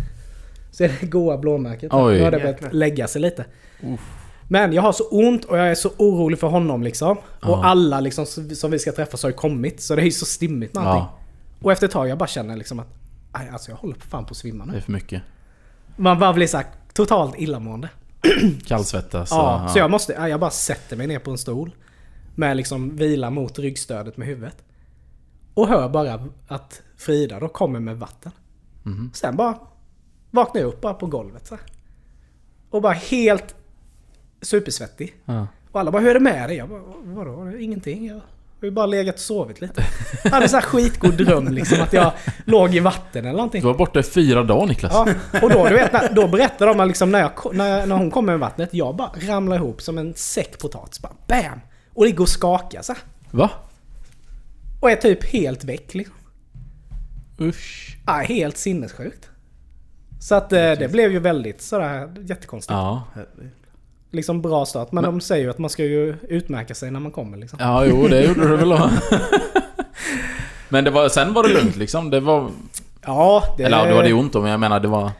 Så 0.71 0.83
är 0.83 0.91
det 0.99 1.05
goa 1.07 1.37
blåmärket. 1.37 1.93
Oj. 1.93 2.17
Nu 2.17 2.23
har 2.23 2.31
det 2.31 2.37
börjat 2.39 2.73
lägga 2.73 3.07
sig 3.07 3.21
lite. 3.21 3.45
Men 4.49 4.73
jag 4.73 4.81
har 4.81 4.91
så 4.91 5.03
ont 5.09 5.45
och 5.45 5.57
jag 5.57 5.67
är 5.71 5.75
så 5.75 5.89
orolig 5.97 6.39
för 6.39 6.47
honom 6.47 6.83
liksom. 6.83 7.17
Ja. 7.41 7.47
Och 7.49 7.65
alla 7.65 7.99
liksom 7.99 8.25
som 8.55 8.71
vi 8.71 8.79
ska 8.79 8.91
träffas 8.91 9.23
har 9.23 9.29
ju 9.29 9.35
kommit. 9.35 9.81
Så 9.81 9.95
det 9.95 10.01
är 10.01 10.05
ju 10.05 10.11
så 10.11 10.25
stimmigt 10.25 10.73
med 10.75 10.83
allting. 10.87 11.03
ja. 11.03 11.17
Och 11.61 11.71
efter 11.71 11.85
ett 11.87 11.93
tag 11.93 12.07
jag 12.07 12.17
bara 12.17 12.27
känner 12.27 12.55
liksom 12.55 12.79
att... 12.79 12.87
Aj, 13.31 13.49
alltså 13.49 13.71
jag 13.71 13.77
håller 13.77 13.95
på 13.95 14.01
fan 14.07 14.25
på 14.25 14.31
att 14.31 14.37
svimma 14.37 14.65
Det 14.65 14.71
nu. 14.71 14.77
är 14.77 14.81
för 14.81 14.91
mycket. 14.91 15.21
Man 15.95 16.19
bara 16.19 16.33
blir 16.33 16.47
så 16.47 16.57
här 16.57 16.65
totalt 16.93 17.35
illamående. 17.39 17.89
Kallsvettas. 18.65 19.29
Ja, 19.31 19.63
och- 19.65 19.71
så 19.71 19.77
jag 19.79 19.91
måste... 19.91 20.13
Jag 20.13 20.39
bara 20.39 20.51
sätter 20.51 20.95
mig 20.97 21.07
ner 21.07 21.19
på 21.19 21.31
en 21.31 21.37
stol. 21.37 21.71
Med 22.35 22.57
liksom 22.57 22.95
vila 22.95 23.29
mot 23.29 23.59
ryggstödet 23.59 24.17
med 24.17 24.27
huvudet. 24.27 24.63
Och 25.53 25.67
hör 25.67 25.89
bara 25.89 26.27
att 26.47 26.81
Frida 26.97 27.39
då 27.39 27.47
kommer 27.47 27.79
med 27.79 27.97
vatten. 27.97 28.31
Mhm. 28.83 29.11
Sen 29.13 29.35
bara 29.35 29.57
vaknar 30.31 30.61
jag 30.61 30.67
upp 30.67 30.81
bara 30.81 30.93
på 30.93 31.05
golvet 31.05 31.47
så 31.47 31.55
här. 31.55 31.63
Och 32.69 32.81
bara 32.81 32.93
helt 32.93 33.55
supersvettig. 34.41 35.15
Ja. 35.25 35.47
Och 35.71 35.79
alla 35.79 35.91
bara 35.91 36.01
hur 36.01 36.09
är 36.09 36.13
det 36.13 36.19
med 36.19 36.49
dig? 36.49 36.57
Jag 36.57 36.69
bara 36.69 36.81
vadå? 37.03 37.57
Ingenting. 37.57 38.07
Jag 38.07 38.15
har 38.61 38.65
ju 38.65 38.71
bara 38.71 38.85
legat 38.85 39.15
och 39.15 39.21
sovit 39.21 39.61
lite. 39.61 39.85
Jag 40.23 40.31
hade 40.31 40.45
en 40.45 40.49
sån 40.49 40.59
här 40.59 40.67
skitgod 40.67 41.17
dröm 41.17 41.47
liksom 41.47 41.81
att 41.81 41.93
jag 41.93 42.11
låg 42.45 42.75
i 42.75 42.79
vatten 42.79 43.25
eller 43.25 43.37
någonting. 43.37 43.61
Du 43.61 43.67
var 43.67 43.73
borta 43.73 43.99
i 43.99 44.03
fyra 44.03 44.43
dagar 44.43 44.67
Niklas. 44.67 44.93
Ja, 44.93 45.07
och 45.41 45.49
då, 45.49 45.67
du 45.67 45.73
vet, 45.73 46.15
då 46.15 46.27
berättar 46.27 46.67
de 46.67 46.87
liksom 46.87 47.11
när, 47.11 47.19
jag, 47.19 47.31
när, 47.55 47.85
när 47.85 47.95
hon 47.95 48.11
kommer 48.11 48.33
med 48.33 48.39
vattnet, 48.39 48.69
jag 48.73 48.95
bara 48.95 49.11
ramlar 49.27 49.55
ihop 49.55 49.81
som 49.81 49.97
en 49.97 50.13
säck 50.13 50.59
potatis. 50.59 51.01
Bara 51.01 51.13
BAM! 51.27 51.59
Och 51.93 52.05
det 52.05 52.11
går 52.11 52.23
och 52.23 52.29
skakar 52.29 52.81
så. 52.81 52.93
Va? 53.31 53.49
Och 54.81 54.91
är 54.91 54.95
typ 54.95 55.23
helt 55.23 55.63
väck 55.63 55.93
liksom. 55.93 56.15
Usch. 57.39 57.97
Ja, 58.05 58.13
helt 58.13 58.57
sinnessjukt. 58.57 59.29
Så 60.19 60.35
att 60.35 60.53
eh, 60.53 60.71
det 60.71 60.91
blev 60.91 61.11
ju 61.11 61.19
väldigt 61.19 61.61
sådär 61.61 62.15
jättekonstigt. 62.21 62.71
Ja. 62.73 63.03
Liksom 64.11 64.41
bra 64.41 64.65
start. 64.65 64.91
Men, 64.91 65.03
de 65.03 65.21
säger 65.21 65.43
ju 65.43 65.49
att 65.49 65.57
man 65.57 65.69
ska 65.69 65.83
ju 65.83 66.15
utmärka 66.29 66.75
sig 66.75 66.91
när 66.91 66.99
man 66.99 67.11
kommer 67.11 67.37
liksom. 67.37 67.59
Ja, 67.61 67.85
jo 67.85 68.07
det 68.07 68.23
gjorde 68.25 68.47
du 68.47 68.55
väl 68.57 68.69
då. 68.69 68.89
Men 70.69 70.83
det 70.83 70.91
var, 70.91 71.09
sen 71.09 71.33
var 71.33 71.43
det 71.43 71.53
lugnt 71.53 71.75
liksom. 71.75 72.09
Det 72.09 72.19
var... 72.19 72.49
Ja, 73.05 73.43
det, 73.57 73.63
Eller 73.63 73.77
ja, 73.77 73.85
det 73.85 73.93
var 73.93 74.03
det 74.03 74.13
ont 74.13 74.33
då, 74.33 74.41
men 74.41 74.51
jag 74.51 74.59
menar 74.59 74.79
det 74.79 74.87
var... 74.87 75.11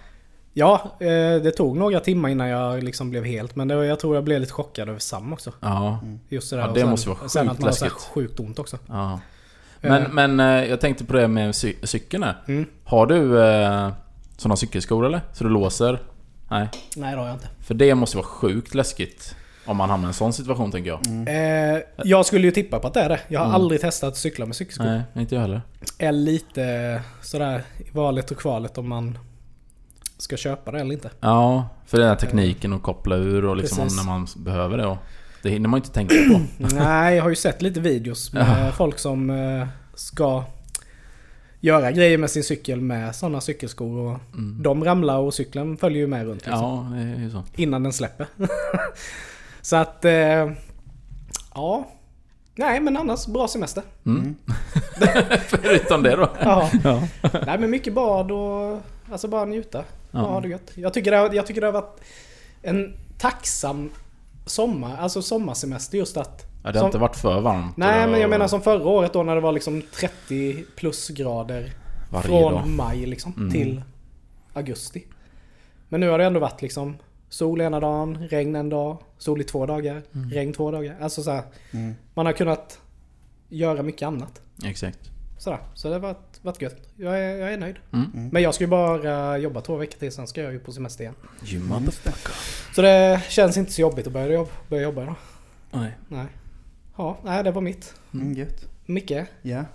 Ja, 0.53 0.81
eh, 0.99 1.41
det 1.43 1.51
tog 1.51 1.77
några 1.77 1.99
timmar 1.99 2.29
innan 2.29 2.47
jag 2.49 2.83
liksom 2.83 3.09
blev 3.09 3.23
helt. 3.25 3.55
Men 3.55 3.67
det, 3.67 3.75
var- 3.75 3.83
jag 3.83 3.99
tror 3.99 4.15
jag 4.15 4.23
blev 4.23 4.39
lite 4.39 4.53
chockad 4.53 4.89
över 4.89 4.99
Sam 4.99 5.33
också. 5.33 5.51
Ja. 5.59 5.99
Just 6.29 6.49
det 6.49 6.55
där. 6.55 6.63
Ja, 6.63 6.71
det 6.73 6.79
sen, 6.79 6.89
måste 6.89 7.09
vara 7.09 7.27
Sen 7.29 7.49
att 7.49 7.55
sjukt 7.55 7.59
man 7.61 7.67
har 7.67 7.73
så 7.75 7.85
läskigt. 7.85 8.01
sjukt 8.03 8.39
ont 8.39 8.59
också. 8.59 8.77
ja. 8.87 9.19
Men, 9.81 10.01
Eh, 10.03 10.09
men 10.11 10.39
eh, 10.39 10.45
jag 10.69 10.81
tänkte 10.81 11.05
på 11.05 11.13
det 11.13 11.27
med 11.27 11.51
cy- 11.51 11.85
cykeln 11.85 12.23
här. 12.23 12.35
Mm. 12.47 12.65
Har 12.83 13.05
du 13.05 13.41
eh, 13.43 13.89
såna 14.37 14.55
cykelskor 14.55 15.05
eller? 15.05 15.21
Så 15.33 15.43
du 15.43 15.49
låser? 15.49 15.99
Nej. 16.49 16.69
Nej, 16.95 17.11
det 17.11 17.17
har 17.19 17.27
jag 17.27 17.35
inte. 17.35 17.47
För 17.61 17.73
det 17.73 17.95
måste 17.95 18.17
vara 18.17 18.27
sjukt 18.27 18.75
läskigt. 18.75 19.35
Om 19.65 19.77
man 19.77 19.89
hamnar 19.89 20.07
i 20.07 20.09
en 20.09 20.13
sån 20.13 20.33
situation 20.33 20.71
tänker 20.71 20.89
jag. 20.89 20.99
Eh, 21.75 21.81
jag 22.03 22.25
skulle 22.25 22.47
ju 22.47 22.51
tippa 22.51 22.79
på 22.79 22.87
att 22.87 22.93
det 22.93 22.99
är 23.01 23.09
det. 23.09 23.19
Jag 23.27 23.39
har 23.39 23.45
Mm. 23.45 23.55
aldrig 23.61 23.81
testat 23.81 24.07
att 24.07 24.17
cykla 24.17 24.45
med 24.45 24.55
cykelskor. 24.55 24.85
Nej, 24.85 25.01
inte 25.15 25.35
jag 25.35 25.41
heller. 25.41 25.61
Är 25.97 26.11
lite 26.11 27.01
sådär 27.21 27.63
i 27.77 27.89
valet 27.91 28.31
och 28.31 28.37
kvalet 28.37 28.77
om 28.77 28.89
man 28.89 29.17
ska 30.17 30.37
köpa 30.37 30.71
det 30.71 30.79
eller 30.79 30.93
inte. 30.93 31.09
Ja, 31.19 31.67
för 31.85 31.97
den 31.97 32.07
här 32.07 32.15
tekniken 32.15 32.73
att 32.73 32.83
koppla 32.83 33.15
ur 33.15 33.45
och 33.45 33.57
liksom 33.57 33.77
Precis. 33.83 33.97
när 33.97 34.05
man 34.11 34.27
behöver 34.37 34.77
det. 34.77 34.85
Och 34.85 34.97
det 35.41 35.49
hinner 35.49 35.69
man 35.69 35.77
ju 35.77 35.81
inte 35.83 35.93
tänka 35.93 36.15
på. 36.33 36.41
Nej, 36.75 37.15
jag 37.15 37.23
har 37.23 37.29
ju 37.29 37.35
sett 37.35 37.61
lite 37.61 37.79
videos 37.79 38.33
med 38.33 38.65
Ja. 38.67 38.71
folk 38.71 38.99
som 38.99 39.29
eh, 39.29 39.67
ska 39.95 40.43
göra 41.59 41.91
grejer 41.91 42.17
med 42.17 42.29
sin 42.31 42.43
cykel 42.43 42.81
med 42.81 43.15
sådana 43.15 43.41
cykelskor. 43.41 43.97
Och 43.97 44.19
Mm. 44.33 44.63
De 44.63 44.83
ramlar 44.83 45.17
och 45.17 45.33
cykeln 45.33 45.77
följer 45.77 45.99
ju 45.99 46.07
med 46.07 46.25
runt 46.25 46.45
liksom, 46.45 46.53
Ja, 46.53 46.87
det 46.95 47.25
är 47.25 47.29
så. 47.29 47.43
innan 47.55 47.83
den 47.83 47.93
släpper. 47.93 48.27
Så 49.61 49.75
att... 49.75 50.05
Eh, 50.05 50.51
ja. 51.55 51.87
Nej 52.55 52.79
men 52.79 52.97
annars 52.97 53.27
bra 53.27 53.47
semester. 53.47 53.83
Mm. 54.05 54.35
Förutom 55.47 56.03
det 56.03 56.15
då. 56.15 56.29
Ja. 56.41 56.69
Ja. 56.83 57.03
Nej 57.45 57.59
men 57.59 57.69
mycket 57.69 57.93
bad 57.93 58.31
och 58.31 58.81
alltså 59.11 59.27
bara 59.27 59.45
njuta. 59.45 59.77
Ja. 59.77 59.83
Ja. 60.11 60.19
ha 60.19 60.41
det 60.41 60.47
gött. 60.47 60.71
Jag 60.75 60.93
tycker 60.93 61.11
det, 61.11 61.17
har, 61.17 61.33
jag 61.33 61.45
tycker 61.47 61.61
det 61.61 61.67
har 61.67 61.71
varit 61.73 61.99
en 62.61 62.93
tacksam 63.17 63.89
sommar, 64.45 64.97
alltså 64.97 65.21
sommarsemester 65.21 65.97
just 65.97 66.17
att... 66.17 66.45
Ja, 66.67 66.71
det 66.71 66.79
har 66.79 66.83
som- 66.83 66.87
inte 66.87 66.97
varit 66.97 67.15
för 67.15 67.41
varmt. 67.41 67.77
Nej 67.77 68.03
och- 68.05 68.11
men 68.11 68.19
jag 68.21 68.29
menar 68.29 68.47
som 68.47 68.61
förra 68.61 68.87
året 68.87 69.13
då 69.13 69.23
när 69.23 69.35
det 69.35 69.41
var 69.41 69.51
liksom 69.51 69.81
30 69.81 70.63
plusgrader 70.75 71.73
Varje 72.11 72.25
från 72.27 72.53
dag. 72.53 72.67
maj 72.67 73.05
liksom 73.05 73.33
Mm. 73.37 73.51
till 73.51 73.81
augusti. 74.53 75.05
Men 75.89 75.99
nu 75.99 76.09
har 76.09 76.17
det 76.17 76.25
ändå 76.25 76.39
varit 76.39 76.61
liksom 76.61 76.97
sol 77.29 77.61
ena 77.61 77.79
dagen, 77.79 78.27
regn 78.29 78.55
en 78.55 78.69
dag, 78.69 78.97
sol 79.17 79.41
i 79.41 79.43
två 79.43 79.65
dagar, 79.65 80.01
Mm. 80.15 80.29
regn 80.31 80.53
två 80.53 80.71
dagar. 80.71 80.95
Alltså 81.01 81.23
så 81.23 81.31
här, 81.31 81.43
Mm. 81.71 81.95
man 82.13 82.25
har 82.25 82.33
kunnat 82.33 82.79
göra 83.49 83.83
mycket 83.83 84.07
annat. 84.07 84.41
Exakt. 84.65 84.99
Sådär. 85.37 85.59
Så 85.73 85.87
det 85.87 85.93
har 85.93 85.99
varit, 85.99 86.39
varit 86.41 86.61
gött. 86.61 86.75
Jag 86.95 87.19
är, 87.19 87.35
jag 87.37 87.53
är 87.53 87.57
nöjd. 87.57 87.75
Mm. 87.93 88.29
Men 88.31 88.41
jag 88.41 88.53
ska 88.55 88.63
ju 88.63 88.67
bara 88.67 89.37
jobba 89.37 89.61
två 89.61 89.75
veckor 89.75 89.97
till, 89.99 90.11
sen 90.11 90.27
ska 90.27 90.41
jag 90.41 90.53
ju 90.53 90.59
på 90.59 90.71
semester 90.71 91.03
igen. 91.03 91.15
You 91.45 91.63
motherfucker. 91.63 92.33
Så 92.75 92.81
det 92.81 93.21
känns 93.29 93.57
inte 93.57 93.71
så 93.71 93.81
jobbigt 93.81 94.07
att 94.07 94.13
börja 94.13 94.33
jobba, 94.33 94.49
börja 94.69 94.83
jobba 94.83 95.03
idag. 95.03 95.15
Nej. 95.71 95.91
Nej. 96.07 96.25
Ja, 96.97 97.17
nej 97.23 97.43
det 97.43 97.51
var 97.51 97.61
mitt. 97.61 97.93
Mm, 98.13 98.33
gött. 98.33 98.65
Micke? 98.85 99.11
Ja. 99.41 99.65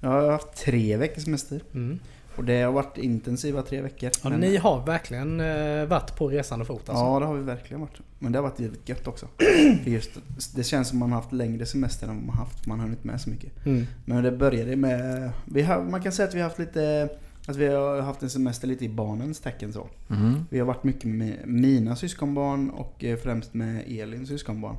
Jag 0.00 0.08
har 0.08 0.30
haft 0.30 0.56
tre 0.56 0.96
veckors 0.96 1.24
semester. 1.24 1.60
Mm. 1.74 1.98
Och 2.36 2.44
det 2.44 2.62
har 2.62 2.72
varit 2.72 2.98
intensiva 2.98 3.62
tre 3.62 3.80
veckor. 3.80 4.10
Ja, 4.22 4.30
men- 4.30 4.40
ni 4.40 4.56
har 4.56 4.86
verkligen 4.86 5.40
eh, 5.40 5.84
varit 5.86 6.16
på 6.16 6.28
resande 6.28 6.64
fot 6.64 6.88
alltså. 6.88 7.04
Ja 7.04 7.18
det 7.20 7.26
har 7.26 7.34
vi 7.34 7.42
verkligen 7.42 7.80
varit. 7.80 8.00
Men 8.18 8.32
det 8.32 8.38
har 8.38 8.42
varit 8.42 8.60
jävligt 8.60 8.88
gött 8.88 9.06
också. 9.08 9.26
För 9.84 9.90
just, 9.90 10.10
det 10.54 10.64
känns 10.64 10.88
som 10.88 10.98
man 10.98 11.12
har 11.12 11.20
haft 11.20 11.32
längre 11.32 11.66
semester 11.66 12.08
än 12.08 12.16
vad 12.16 12.24
man 12.26 12.36
har 12.36 12.44
haft. 12.44 12.66
Man 12.66 12.78
har 12.78 12.86
hunnit 12.86 13.04
med 13.04 13.20
så 13.20 13.30
mycket. 13.30 13.66
Mm. 13.66 13.86
Men 14.04 14.22
det 14.24 14.32
började 14.32 14.76
med... 14.76 15.30
Vi 15.44 15.62
har, 15.62 15.82
man 15.82 16.02
kan 16.02 16.12
säga 16.12 16.28
att 16.28 16.34
vi 16.34 16.40
har 16.40 16.48
haft 16.48 16.58
lite... 16.58 17.08
Att 17.46 17.56
vi 17.56 17.66
har 17.66 18.00
haft 18.00 18.22
en 18.22 18.30
semester 18.30 18.68
lite 18.68 18.84
i 18.84 18.88
barnens 18.88 19.40
tecken 19.40 19.72
så. 19.72 19.88
Mm. 20.10 20.44
Vi 20.50 20.58
har 20.58 20.66
varit 20.66 20.84
mycket 20.84 21.04
med 21.04 21.36
mina 21.44 21.96
syskonbarn 21.96 22.70
och 22.70 23.04
eh, 23.04 23.16
främst 23.18 23.54
med 23.54 23.84
Elins 23.88 24.28
syskonbarn. 24.28 24.76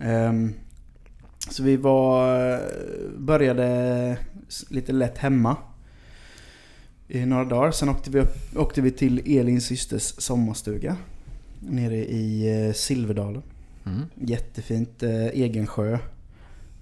Ehm, 0.00 0.54
så 1.52 1.62
vi 1.62 1.76
var... 1.76 2.60
Började 3.18 4.18
lite 4.68 4.92
lätt 4.92 5.18
hemma. 5.18 5.56
I 7.08 7.26
några 7.26 7.44
dagar. 7.44 7.70
Sen 7.70 7.88
åkte 7.88 8.10
vi, 8.10 8.20
upp, 8.20 8.56
åkte 8.56 8.80
vi 8.80 8.90
till 8.90 9.38
Elins 9.38 9.66
systers 9.66 10.14
sommarstuga. 10.18 10.96
Nere 11.60 11.96
i 11.96 12.58
eh, 12.66 12.72
Silverdalen. 12.72 13.42
Mm. 13.84 14.02
Jättefint. 14.14 15.02
Eh, 15.02 15.26
egen 15.26 15.66
sjö. 15.66 15.98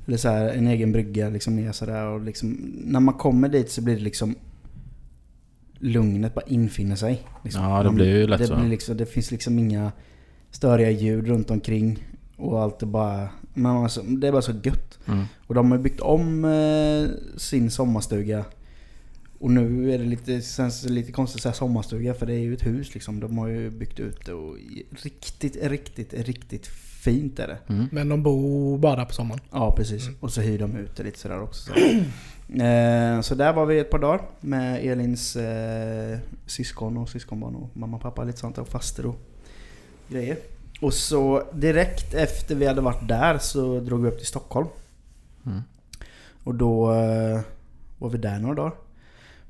Eller 0.07 0.17
så 0.17 0.29
här, 0.29 0.49
en 0.49 0.67
egen 0.67 0.93
brygga 0.93 1.29
liksom 1.29 1.57
ner 1.57 1.73
sådär. 1.73 2.07
Och 2.07 2.21
liksom, 2.21 2.73
när 2.85 3.01
man 3.01 3.15
kommer 3.15 3.49
dit 3.49 3.71
så 3.71 3.83
blir 3.83 3.95
det 3.95 4.03
liksom 4.03 4.35
lugnet 5.79 6.35
bara 6.35 6.45
infinner 6.47 6.97
sig. 6.97 7.23
Liksom. 7.45 7.63
Ja, 7.63 7.83
det 7.83 7.91
blir 7.91 8.17
ju 8.17 8.27
lätt 8.27 8.41
det 8.41 8.47
så. 8.47 8.57
Blir 8.57 8.69
liksom, 8.69 8.97
det 8.97 9.07
finns 9.07 9.31
liksom 9.31 9.59
inga 9.59 9.93
störiga 10.51 10.91
ljud 10.91 11.27
runt 11.27 11.51
omkring. 11.51 12.05
Och 12.41 12.63
allt 12.63 12.83
är 12.83 12.87
bara... 12.87 13.29
Men 13.55 13.77
alltså, 13.77 14.03
det 14.03 14.29
är 14.29 14.33
bara 14.33 14.43
så 14.43 14.53
gött. 14.63 14.99
Mm. 15.07 15.25
Och 15.47 15.55
de 15.55 15.71
har 15.71 15.79
byggt 15.79 16.01
om 16.01 16.45
eh, 16.45 17.39
sin 17.39 17.71
sommarstuga. 17.71 18.45
Och 19.39 19.51
nu 19.51 19.95
är 19.95 19.99
det 19.99 20.05
lite, 20.05 20.41
känns 20.41 20.83
det 20.83 20.93
lite 20.93 21.13
konstigt 21.13 21.37
att 21.39 21.43
säga 21.43 21.53
sommarstuga 21.53 22.15
för 22.15 22.27
det 22.27 22.35
är 22.35 22.39
ju 22.39 22.55
ett 22.55 22.67
hus 22.67 22.95
liksom. 22.95 23.21
De 23.21 23.39
har 23.39 23.49
ju 23.49 23.71
byggt 23.71 24.01
ut 24.01 24.27
det 24.27 24.33
och 24.33 24.57
riktigt, 25.03 25.57
riktigt, 25.63 26.15
riktigt 26.15 26.67
fint 27.01 27.39
är 27.39 27.49
det. 27.49 27.59
Mm. 27.67 27.89
Men 27.93 28.09
de 28.09 28.23
bor 28.23 28.79
bara 28.79 29.05
på 29.05 29.13
sommaren. 29.13 29.41
Ja 29.51 29.75
precis. 29.77 30.09
Och 30.21 30.33
så 30.33 30.41
hyr 30.41 30.59
de 30.59 30.77
ut 30.77 30.97
det 30.97 31.03
lite 31.03 31.19
sådär 31.19 31.43
också. 31.43 31.73
Så, 31.73 31.75
eh, 32.63 33.21
så 33.21 33.35
där 33.35 33.53
var 33.53 33.67
vi 33.67 33.79
ett 33.79 33.91
par 33.91 33.99
dagar 33.99 34.23
med 34.41 34.85
Elins 34.85 35.37
eh, 35.37 36.19
syskon 36.47 36.97
och 36.97 37.09
syskonbarn 37.09 37.55
och 37.55 37.77
mamma 37.77 37.97
och 37.97 38.03
pappa 38.03 38.25
lite 38.25 38.39
sånt 38.39 38.59
och 38.59 38.69
faster 38.69 39.07
och 39.07 39.17
grejer. 40.09 40.37
Och 40.81 40.95
så 40.95 41.43
direkt 41.53 42.15
efter 42.15 42.55
vi 42.55 42.67
hade 42.67 42.81
varit 42.81 43.09
där 43.09 43.39
så 43.39 43.81
drog 43.81 44.03
vi 44.03 44.09
upp 44.09 44.19
till 44.19 44.27
Stockholm. 44.27 44.69
Mm. 45.47 45.61
Och 46.45 46.55
då 46.55 46.93
eh, 46.93 47.41
var 47.99 48.09
vi 48.11 48.19
där 48.19 48.39
några 48.39 48.55
dagar. 48.55 48.73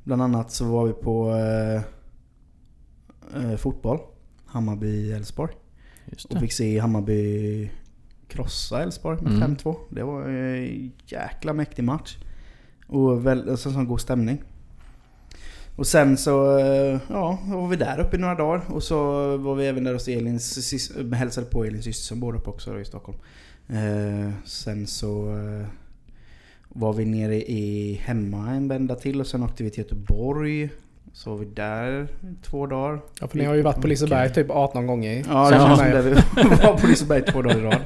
Bland 0.04 0.22
annat 0.22 0.52
så 0.52 0.64
var 0.64 0.86
vi 0.86 0.92
på 0.92 1.30
eh, 1.34 1.82
eh, 3.42 3.56
fotboll. 3.56 3.98
Hammarby-Elfsborg. 4.46 5.52
Och 6.30 6.40
fick 6.40 6.52
se 6.52 6.78
Hammarby 6.78 7.70
krossa 8.28 8.82
Elfsborg 8.82 9.22
med 9.22 9.32
Mm. 9.32 9.56
5-2. 9.56 9.76
Det 9.90 10.02
var 10.02 10.22
en 10.28 10.92
jäkla 11.06 11.52
mäktig 11.52 11.84
match. 11.84 12.18
Och 12.86 13.26
väl, 13.26 13.48
och 13.48 13.58
så 13.58 13.72
sån 13.72 13.86
god 13.88 14.00
stämning. 14.00 14.42
Och 15.80 15.86
sen 15.86 16.16
så 16.16 16.58
eh, 16.58 17.00
ja, 17.08 17.38
var 17.46 17.68
vi 17.68 17.76
där 17.76 18.00
uppe 18.00 18.16
i 18.16 18.18
några 18.18 18.34
dagar. 18.34 18.62
Och 18.68 18.82
så 18.82 18.96
var 19.36 19.54
vi 19.54 19.66
även 19.66 19.84
där 19.84 19.92
hos 19.92 20.08
Elins, 20.08 20.92
hälsade 21.14 21.46
på 21.46 21.64
Elins 21.64 21.84
syster 21.84 22.06
som 22.06 22.20
bor 22.20 22.36
uppe 22.36 22.50
också 22.50 22.80
i 22.80 22.84
Stockholm. 22.84 23.18
Eh, 23.68 24.30
sen 24.44 24.86
så 24.86 25.36
eh, 25.36 25.66
var 26.68 26.92
vi 26.92 27.04
nere 27.04 27.36
i 27.36 27.94
hemma 28.04 28.50
en 28.50 28.68
vända 28.68 28.94
till 28.94 29.20
och 29.20 29.26
sen 29.26 29.42
åkte 29.42 29.64
vi 29.64 29.70
till 29.70 29.78
Göteborg. 29.78 30.70
Så 31.12 31.30
var 31.30 31.38
vi 31.38 31.44
där 31.44 32.08
två 32.42 32.66
dagar. 32.66 33.00
Ja, 33.20 33.28
för 33.28 33.38
ni 33.38 33.44
har 33.44 33.54
ju 33.54 33.62
varit 33.62 33.80
på 33.80 33.86
Liseberg 33.86 34.32
typ 34.32 34.50
18 34.50 34.86
gånger. 34.86 35.24
Ja, 35.28 35.50
det 35.50 35.56
jag 35.56 35.78
som 35.78 35.86
det. 35.90 36.02
Vi 36.02 36.42
var 36.42 36.78
på 36.78 36.86
Liseberg 36.86 37.22
två 37.22 37.42
dagar 37.42 37.58
i 37.58 37.62
rad. 37.62 37.82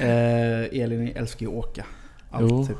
Eh, 0.00 0.82
Elin 0.82 1.12
älskar 1.16 1.46
ju 1.46 1.52
att 1.52 1.64
åka. 1.64 1.84
Allt, 2.30 2.50
Jo. 2.50 2.66
typ. 2.66 2.76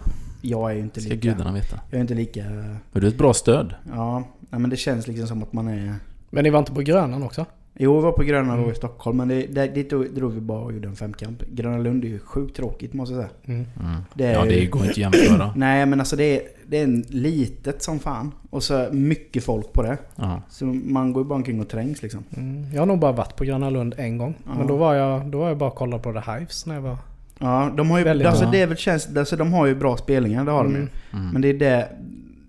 Jag 0.47 0.71
är 0.71 0.75
ju 0.75 0.81
inte 0.81 1.01
Ska 1.01 1.11
lika... 1.15 1.29
gudarna 1.29 1.53
veta. 1.53 1.81
Jag 1.91 1.97
är 1.97 2.01
inte 2.01 2.15
lika... 2.15 2.45
Men 2.45 2.79
du 2.93 3.07
är 3.07 3.11
ett 3.11 3.19
bra 3.19 3.35
stöd. 3.35 3.75
Ja, 3.95 4.23
nej, 4.51 4.61
men 4.61 4.71
det 4.71 4.77
känns 4.77 5.07
liksom 5.09 5.27
som 5.27 5.43
att 5.43 5.53
man 5.53 5.69
är... 5.69 5.95
Men 6.31 6.45
ni 6.45 6.51
var 6.51 6.59
inte 6.59 6.73
på 6.73 6.81
Grönan 6.81 7.23
också? 7.23 7.47
Jo, 7.79 7.97
vi 7.97 8.03
var 8.03 8.13
på 8.13 8.23
Gröna 8.23 8.53
Mm. 8.53 8.65
då 8.65 8.73
i 8.73 8.75
Stockholm 8.75 9.17
men 9.17 9.29
det, 9.29 9.47
där, 9.47 9.69
dit 9.69 9.91
drog 9.91 10.33
vi 10.33 10.41
bara 10.41 10.61
och 10.61 10.73
gjorde 10.73 10.89
en 10.89 10.97
femkamp. 10.97 11.43
Gröna 11.53 11.79
Lund 11.79 12.05
är 12.05 12.09
ju 12.09 12.19
sjukt 12.19 12.57
tråkigt 12.57 12.93
måste 12.95 13.15
jag 13.15 13.23
säga. 13.23 13.33
Mm. 13.45 13.67
Mm. 13.81 14.01
Det 14.15 14.25
är 14.25 14.33
Ja, 14.33 14.45
det 14.45 14.55
ju- 14.55 14.71
går 14.71 14.81
inte 14.81 14.91
att 14.91 14.97
jämföra. 14.97 15.53
Nej 15.57 15.87
men 15.87 16.01
alltså 16.01 16.17
det 16.17 16.25
är, 16.25 16.43
det 16.67 16.79
är 16.79 16.85
en 16.85 17.05
litet 17.09 17.83
som 17.83 17.99
fan. 17.99 18.33
Och 18.51 18.63
så 18.63 18.89
mycket 18.93 19.45
folk 19.45 19.73
på 19.73 19.83
det. 19.83 19.97
Ja. 20.17 20.43
Så 20.51 20.65
man 20.67 21.13
går 21.13 21.23
ju 21.23 21.29
bara 21.29 21.35
omkring 21.35 21.61
och 21.61 21.69
trängs 21.69 22.03
liksom. 22.03 22.25
Mm. 22.37 22.73
Jag 22.73 22.81
har 22.81 22.87
nog 22.87 22.99
bara 22.99 23.13
varit 23.13 23.37
på 23.37 23.45
Gröna 23.45 23.71
Lund 23.71 23.95
en 23.99 24.19
gång. 24.19 24.35
Ja. 24.47 24.55
Men 24.59 24.67
då 24.67 24.77
var, 24.77 24.95
jag, 24.95 25.27
då 25.27 25.39
var 25.39 25.49
jag 25.49 25.59
bara 25.59 25.71
och 25.71 25.77
kollade 25.77 26.03
på 26.03 26.13
The 26.13 26.31
Hives 26.33 26.67
när 26.67 26.75
jag 26.75 26.83
var... 26.83 26.97
Ja, 27.39 27.73
de 27.77 27.91
har 27.91 27.99
ju... 27.99 28.05
Väldigt 28.05 28.27
alltså 28.27 28.43
bra. 28.43 28.51
det 28.53 28.61
är 28.61 28.67
väl 28.67 28.77
känns, 28.77 29.17
alltså 29.17 29.37
de 29.37 29.53
har 29.53 29.67
ju 29.67 29.75
bra 29.75 29.97
spelningar, 29.97 30.45
det 30.45 30.51
har 30.51 30.65
de 30.65 30.73
ju. 30.73 30.79
Mm. 30.79 30.91
Mm. 31.13 31.29
Men 31.31 31.43
det 31.43 31.49
är 31.49 31.55
det... 31.55 31.89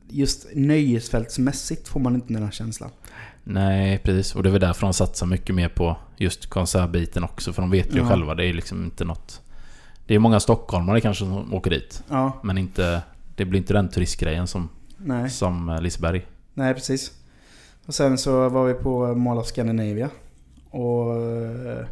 Just 0.10 0.48
nöjesfältsmässigt 0.56 1.88
får 1.88 2.00
man 2.00 2.16
inte 2.16 2.34
den 2.34 2.44
här 2.44 2.52
känslan. 2.52 2.90
Nej, 3.44 3.98
precis. 3.98 4.36
Och 4.36 4.44
det 4.44 4.50
är 4.50 4.52
väl 4.52 4.62
därför 4.62 4.82
de 4.82 4.94
satsar 4.94 5.26
mycket 5.26 5.56
mer 5.56 5.70
på 5.70 5.98
just 6.18 6.48
konsertbiten 6.50 7.24
också. 7.24 7.54
För 7.54 7.62
de 7.62 7.72
vet 7.72 7.96
ju 7.96 8.00
Ja. 8.00 8.10
själva, 8.10 8.36
det 8.36 8.46
är 8.46 8.54
liksom 8.54 8.84
inte 8.84 9.06
något... 9.06 9.42
Det 10.08 10.16
är 10.16 10.20
många 10.20 10.40
stockholmare 10.40 11.02
kanske 11.02 11.26
som 11.26 11.54
åker 11.54 11.70
dit. 11.72 12.04
Ja, 12.10 12.40
Men 12.44 12.58
inte... 12.58 13.02
Det 13.36 13.46
blir 13.46 13.60
inte 13.60 13.74
den 13.74 13.90
turistgrejen 13.90 14.48
som, 14.48 14.70
nej. 14.98 15.30
som 15.30 15.70
eh, 15.70 15.82
Liseberg. 15.82 16.26
Nej, 16.54 16.74
precis. 16.74 17.12
Och 17.86 17.94
sen 17.94 18.18
så 18.18 18.50
var 18.50 18.66
vi 18.66 18.74
på 18.74 19.16
Mall 19.16 19.38
of 19.38 19.48
Scandinavia. 19.48 20.10
Och 20.70 21.16
eh, 21.16 21.86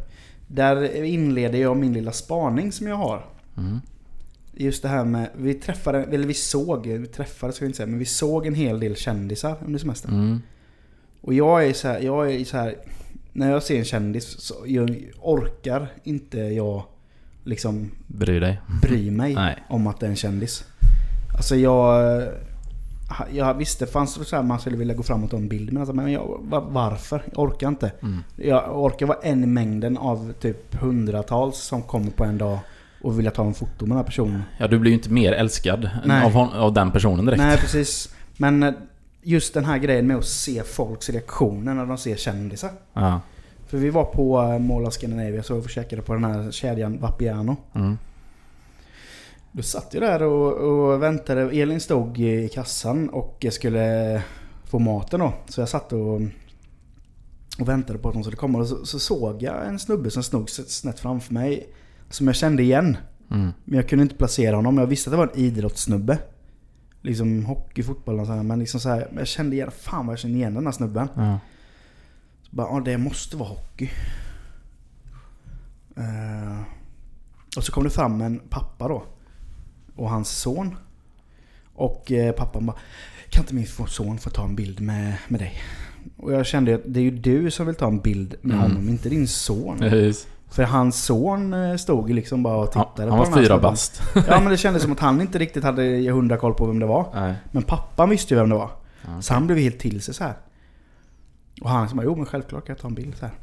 där 0.54 1.04
inleder 1.04 1.58
jag 1.58 1.76
min 1.76 1.92
lilla 1.92 2.12
spaning 2.12 2.72
som 2.72 2.86
jag 2.86 2.96
har. 2.96 3.26
Mm. 3.56 3.80
Just 4.56 4.82
det 4.82 4.88
här 4.88 5.04
med, 5.04 5.28
vi 5.36 5.54
träffade, 5.54 6.04
eller 6.04 6.26
vi 6.26 6.34
såg, 6.34 6.86
vi 6.86 7.06
träffade 7.06 7.52
ska 7.52 7.64
vi 7.64 7.66
inte 7.66 7.76
säga, 7.76 7.86
men 7.86 7.98
vi 7.98 8.04
såg 8.04 8.46
en 8.46 8.54
hel 8.54 8.80
del 8.80 8.96
kändisar 8.96 9.56
under 9.66 9.78
semestern. 9.78 10.14
Mm. 10.14 10.42
Och 11.20 11.34
jag 11.34 11.66
är 11.66 11.72
så 11.72 11.88
här, 11.88 12.00
jag 12.00 12.32
är 12.32 12.44
så 12.44 12.56
här, 12.56 12.76
när 13.32 13.50
jag 13.50 13.62
ser 13.62 13.78
en 13.78 13.84
kändis 13.84 14.40
så 14.40 14.54
jag 14.66 14.96
orkar 15.20 15.92
inte 16.04 16.38
jag 16.38 16.82
liksom 17.44 17.90
Bry 18.06 18.38
dig. 18.38 18.60
bry 18.82 19.10
mig 19.10 19.36
om 19.68 19.86
att 19.86 20.00
det 20.00 20.06
är 20.06 20.10
en 20.10 20.16
kändis. 20.16 20.64
Alltså 21.36 21.56
jag... 21.56 22.22
Jag 23.32 23.54
visste 23.54 23.84
det 23.84 23.90
fanns 23.90 24.28
så 24.28 24.36
här 24.36 24.42
man 24.42 24.60
skulle 24.60 24.76
vilja 24.76 24.94
gå 24.94 25.02
fram 25.02 25.24
och 25.24 25.30
ta 25.30 25.36
en 25.36 25.48
bild 25.48 25.72
men, 25.72 25.80
alltså, 25.82 25.94
men 25.94 26.12
jag, 26.12 26.38
va- 26.42 26.66
varför? 26.68 27.22
Jag 27.32 27.38
orkar 27.38 27.68
inte. 27.68 27.92
Mm. 28.02 28.24
Jag 28.36 28.84
orkar 28.84 29.06
vara 29.06 29.18
en 29.22 29.44
i 29.44 29.46
mängden 29.46 29.98
av 29.98 30.32
typ 30.40 30.74
hundratals 30.74 31.58
som 31.58 31.82
kommer 31.82 32.10
på 32.10 32.24
en 32.24 32.38
dag 32.38 32.58
och 33.02 33.18
vill 33.18 33.30
ta 33.30 33.44
en 33.44 33.54
foto 33.54 33.72
med 33.86 33.88
den 33.88 33.96
här 33.96 34.04
personen. 34.04 34.42
Ja, 34.58 34.68
du 34.68 34.78
blir 34.78 34.90
ju 34.90 34.96
inte 34.96 35.10
mer 35.10 35.32
älskad 35.32 35.90
av, 36.24 36.36
av 36.36 36.72
den 36.72 36.90
personen 36.90 37.24
direkt. 37.24 37.42
Nej 37.42 37.58
precis. 37.58 38.14
Men 38.36 38.62
eh, 38.62 38.72
just 39.22 39.54
den 39.54 39.64
här 39.64 39.78
grejen 39.78 40.06
med 40.06 40.16
att 40.16 40.24
se 40.26 40.62
folks 40.62 41.10
reaktioner 41.10 41.74
när 41.74 41.86
de 41.86 41.98
ser 41.98 42.16
kändisar. 42.16 42.70
Ja. 42.92 43.20
För 43.66 43.78
vi 43.78 43.90
var 43.90 44.04
på 44.04 44.42
eh, 44.42 44.86
of 44.86 44.92
Scandinavia 44.94 45.42
så 45.42 45.54
vi 45.60 45.68
käkade 45.68 46.02
på 46.02 46.14
den 46.14 46.24
här 46.24 46.50
kedjan 46.50 46.98
Vapiano. 47.00 47.56
Mm. 47.74 47.98
Då 49.56 49.62
satt 49.62 49.94
jag 49.94 50.02
där 50.02 50.22
och, 50.22 50.52
och 50.52 51.02
väntade. 51.02 51.40
Elin 51.40 51.80
stod 51.80 52.18
i 52.18 52.48
kassan 52.48 53.08
och 53.08 53.46
skulle 53.50 54.22
få 54.64 54.78
maten 54.78 55.20
då. 55.20 55.34
Så 55.48 55.60
jag 55.60 55.68
satt 55.68 55.92
och, 55.92 56.20
och 57.58 57.68
väntade 57.68 57.98
på 57.98 58.08
att 58.08 58.14
hon 58.14 58.24
skulle 58.24 58.36
komma. 58.36 58.58
Och 58.58 58.68
så, 58.68 58.86
så 58.86 58.98
såg 58.98 59.42
jag 59.42 59.66
en 59.66 59.78
snubbe 59.78 60.10
som 60.10 60.22
stod 60.22 60.50
snett 60.50 61.00
framför 61.00 61.34
mig. 61.34 61.68
Som 62.10 62.26
jag 62.26 62.36
kände 62.36 62.62
igen. 62.62 62.96
Mm. 63.30 63.50
Men 63.64 63.76
jag 63.76 63.88
kunde 63.88 64.02
inte 64.02 64.14
placera 64.14 64.56
honom. 64.56 64.78
Jag 64.78 64.86
visste 64.86 65.10
att 65.10 65.12
det 65.12 65.16
var 65.16 65.30
en 65.34 65.38
idrottssnubbe. 65.38 66.18
Liksom 67.02 67.44
hockey, 67.44 67.82
fotboll 67.82 68.20
och 68.20 68.26
sådär. 68.26 68.42
Men 68.42 68.58
liksom 68.58 68.80
så 68.80 68.88
här, 68.88 69.08
jag 69.16 69.26
kände 69.26 69.56
igen, 69.56 69.70
fan 69.70 70.06
vad 70.06 70.12
jag 70.12 70.20
kände 70.20 70.38
igen 70.38 70.54
den 70.54 70.66
här 70.66 70.72
snubben. 70.72 71.08
Ja. 71.14 71.38
Så 72.42 72.56
bara, 72.56 72.68
ja 72.68 72.80
det 72.80 72.98
måste 72.98 73.36
vara 73.36 73.48
hockey. 73.48 73.90
Eh, 75.96 76.60
och 77.56 77.64
så 77.64 77.72
kom 77.72 77.84
det 77.84 77.90
fram 77.90 78.20
en 78.20 78.38
pappa 78.38 78.88
då. 78.88 79.02
Och 79.96 80.10
hans 80.10 80.28
son. 80.30 80.76
Och 81.74 82.12
eh, 82.12 82.32
pappan 82.32 82.66
bara 82.66 82.76
Kan 83.28 83.42
inte 83.42 83.54
min 83.54 83.66
son 83.88 84.18
få 84.18 84.30
ta 84.30 84.44
en 84.44 84.56
bild 84.56 84.80
med, 84.80 85.14
med 85.28 85.40
dig? 85.40 85.54
Och 86.16 86.32
jag 86.32 86.46
kände 86.46 86.74
att 86.74 86.80
det 86.86 87.00
är 87.00 87.04
ju 87.04 87.10
du 87.10 87.50
som 87.50 87.66
vill 87.66 87.74
ta 87.74 87.86
en 87.86 88.00
bild 88.00 88.34
med 88.40 88.56
Mm. 88.56 88.70
honom, 88.70 88.88
inte 88.88 89.08
din 89.08 89.28
son. 89.28 89.78
Precis. 89.78 90.26
För 90.50 90.62
hans 90.62 91.04
son 91.04 91.54
eh, 91.54 91.76
stod 91.76 92.10
liksom 92.10 92.42
bara 92.42 92.56
och 92.56 92.74
Han, 92.74 92.84
tittade 92.86 93.10
han 93.10 93.18
på 93.18 93.24
var 93.24 93.24
den 93.24 93.34
här 93.34 93.42
fyra 93.44 93.58
bast. 93.58 94.02
Ja 94.28 94.40
men 94.40 94.50
det 94.50 94.56
kändes 94.56 94.82
som 94.82 94.92
att 94.92 95.00
han 95.00 95.20
inte 95.20 95.38
riktigt 95.38 95.64
hade 95.64 96.10
hundra 96.10 96.36
koll 96.36 96.54
på 96.54 96.66
vem 96.66 96.78
det 96.78 96.86
var. 96.86 97.06
Nej. 97.14 97.34
Men 97.50 97.62
pappan 97.62 98.10
visste 98.10 98.34
ju 98.34 98.40
vem 98.40 98.48
det 98.48 98.54
var. 98.54 98.70
Ja, 99.06 99.22
Så 99.22 99.34
han 99.34 99.46
blev 99.46 99.58
helt 99.58 99.78
till 99.78 100.02
sig 100.02 100.14
så 100.14 100.24
här. 100.24 100.34
Och 101.62 101.70
han 101.70 101.88
bara, 101.96 102.04
jo 102.04 102.16
men 102.16 102.26
självklart 102.26 102.66
kan 102.66 102.72
jag 102.74 102.80
ta 102.82 102.88
en 102.88 102.94
bild 102.94 103.16
så 103.16 103.26
här. 103.26 103.34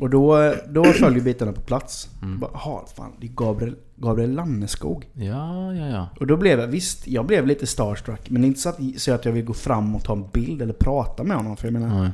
Och 0.00 0.10
då, 0.10 0.54
då 0.68 0.84
ju 1.14 1.20
bitarna 1.20 1.52
på 1.52 1.60
plats. 1.60 2.08
Mm. 2.22 2.38
Bara, 2.38 2.50
fan 2.96 3.12
det 3.20 3.26
är 3.26 3.30
Gabriel, 3.30 3.76
Gabriel 3.96 4.34
Lanneskog. 4.34 5.08
Ja, 5.12 5.74
ja, 5.74 5.86
ja. 5.88 6.08
Och 6.20 6.26
då 6.26 6.36
blev 6.36 6.60
jag, 6.60 6.66
visst 6.66 7.08
jag 7.08 7.26
blev 7.26 7.46
lite 7.46 7.66
starstruck. 7.66 8.30
Men 8.30 8.44
inte 8.44 8.60
så 8.60 8.68
att, 8.68 8.78
så 8.96 9.12
att 9.12 9.24
jag 9.24 9.32
vill 9.32 9.44
gå 9.44 9.52
fram 9.52 9.94
och 9.94 10.04
ta 10.04 10.12
en 10.12 10.28
bild 10.32 10.62
eller 10.62 10.72
prata 10.72 11.22
med 11.22 11.36
honom. 11.36 11.56
För 11.56 11.66
jag 11.66 11.72
menar, 11.72 12.10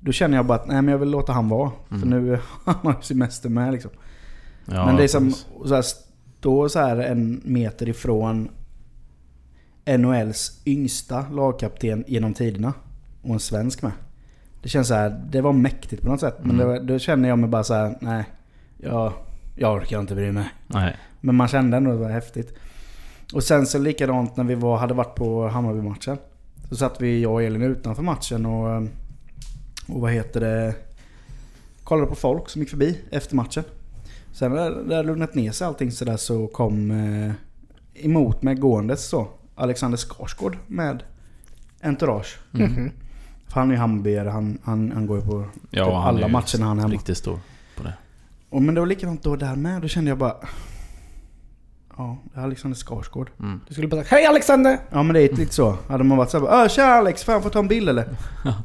då 0.00 0.12
känner 0.12 0.36
jag 0.36 0.46
bara 0.46 0.58
att 0.58 0.66
nej 0.66 0.82
men 0.82 0.92
jag 0.92 0.98
vill 0.98 1.10
låta 1.10 1.32
han 1.32 1.48
vara. 1.48 1.70
För 1.88 1.96
Mm. 1.96 2.08
nu 2.08 2.38
han 2.64 2.74
har 2.82 2.92
ju 2.92 3.02
semester 3.02 3.48
med 3.48 3.72
liksom. 3.72 3.90
Ja, 4.66 4.86
men 4.86 4.96
det 4.96 5.04
är 5.04 5.08
som 5.08 5.32
så 5.64 5.74
här, 5.74 5.82
stå 5.82 6.68
så 6.68 6.78
här 6.78 6.96
en 6.96 7.40
meter 7.44 7.88
ifrån 7.88 8.48
NHLs 9.98 10.62
yngsta 10.66 11.26
lagkapten 11.30 12.04
genom 12.06 12.34
tiderna. 12.34 12.72
Och 13.22 13.34
en 13.34 13.40
svensk 13.40 13.82
med. 13.82 13.92
Det 14.62 14.68
känns 14.68 14.88
så 14.88 14.94
här, 14.94 15.22
det 15.30 15.40
var 15.40 15.52
mäktigt 15.52 16.02
på 16.02 16.08
något 16.08 16.20
sätt. 16.20 16.36
Men 16.40 16.50
Mm. 16.50 16.58
det, 16.58 16.64
var- 16.72 16.80
då 16.86 16.98
känner 16.98 17.28
jag 17.28 17.38
mig 17.38 17.48
bara 17.50 17.64
så 17.64 17.74
här, 17.74 17.98
nej. 18.00 18.24
Jag, 18.78 19.12
jag 19.56 19.76
orkar 19.76 20.00
inte 20.00 20.14
bry 20.14 20.32
mig. 20.32 20.48
Nej. 20.66 20.96
Men 21.20 21.34
man 21.34 21.48
kände 21.48 21.76
ändå 21.76 21.90
att 21.90 21.96
det 21.96 22.02
var 22.02 22.10
häftigt. 22.10 22.54
Och 23.34 23.42
sen 23.44 23.66
så 23.66 23.78
likadant 23.78 24.36
när 24.36 24.44
vi 24.44 24.54
var, 24.54 24.76
hade 24.76 24.94
varit 24.94 25.14
på 25.14 25.48
Hammarby-matchen. 25.48 26.16
Så 26.68 26.76
satt 26.76 27.00
vi, 27.00 27.22
jag 27.22 27.32
och 27.32 27.42
Elin 27.42 27.62
utanför 27.62 28.02
matchen 28.02 28.46
och... 28.46 28.82
Och 29.88 30.00
vad 30.00 30.12
heter 30.12 30.40
det? 30.40 30.74
Kollade 31.84 32.08
på 32.08 32.14
folk 32.14 32.48
som 32.48 32.60
gick 32.62 32.70
förbi 32.70 32.98
efter 33.10 33.36
matchen. 33.36 33.64
Sen 34.32 34.52
när 34.52 34.70
det 34.70 34.96
hade 34.96 35.02
lugnat 35.08 35.34
ner 35.34 35.52
sig 35.52 35.66
allting 35.66 35.90
sådär 35.92 36.16
så 36.16 36.46
kom 36.46 36.90
eh, 36.90 37.32
emot 38.04 38.42
mig 38.42 38.54
gåendes 38.54 39.08
så 39.08 39.28
Alexander 39.54 39.98
Skarsgård 39.98 40.58
med 40.66 41.02
entourage. 41.82 42.38
Mm. 42.54 42.90
För 43.52 43.60
han 43.60 43.68
är 43.70 43.74
ju 43.74 43.80
Hammarbyare, 43.80 44.28
han, 44.28 44.58
han, 44.64 44.92
han 44.92 45.06
går 45.06 45.18
ju 45.18 45.24
på 45.24 45.44
Ja, 45.70 45.84
typ 45.84 45.94
alla 45.94 46.20
är 46.20 46.26
ju 46.26 46.32
matcher 46.32 46.58
när 46.58 46.66
han 46.66 46.78
är 46.78 46.82
hemma. 46.82 46.94
Riktigt 46.94 47.16
stor 47.18 47.38
på 47.76 47.82
det. 47.82 47.94
Och, 48.50 48.62
men 48.62 48.74
det 48.74 48.80
var 48.80 48.86
likadant 48.86 49.22
då 49.22 49.36
där 49.36 49.56
med. 49.56 49.82
Då 49.82 49.88
kände 49.88 50.10
jag 50.10 50.18
bara... 50.18 50.34
Ja, 51.96 52.16
det 52.34 52.40
är 52.40 52.44
Alexander 52.44 52.76
Skarsgård. 52.78 53.30
Mm. 53.40 53.60
Du 53.68 53.74
skulle 53.74 53.88
bara 53.88 54.00
sagt 54.00 54.10
Hej 54.10 54.26
Alexander! 54.26 54.78
Ja 54.90 55.02
men 55.02 55.14
det 55.14 55.22
är 55.22 55.36
lite 55.36 55.54
så. 55.54 55.76
Hade 55.88 56.04
man 56.04 56.18
varit 56.18 56.30
såhär 56.30 56.68
Tja 56.68 56.84
Alex, 56.84 57.24
fan 57.24 57.40
får 57.40 57.46
jag 57.46 57.52
ta 57.52 57.58
en 57.58 57.68
bild 57.68 57.88
eller? 57.88 58.08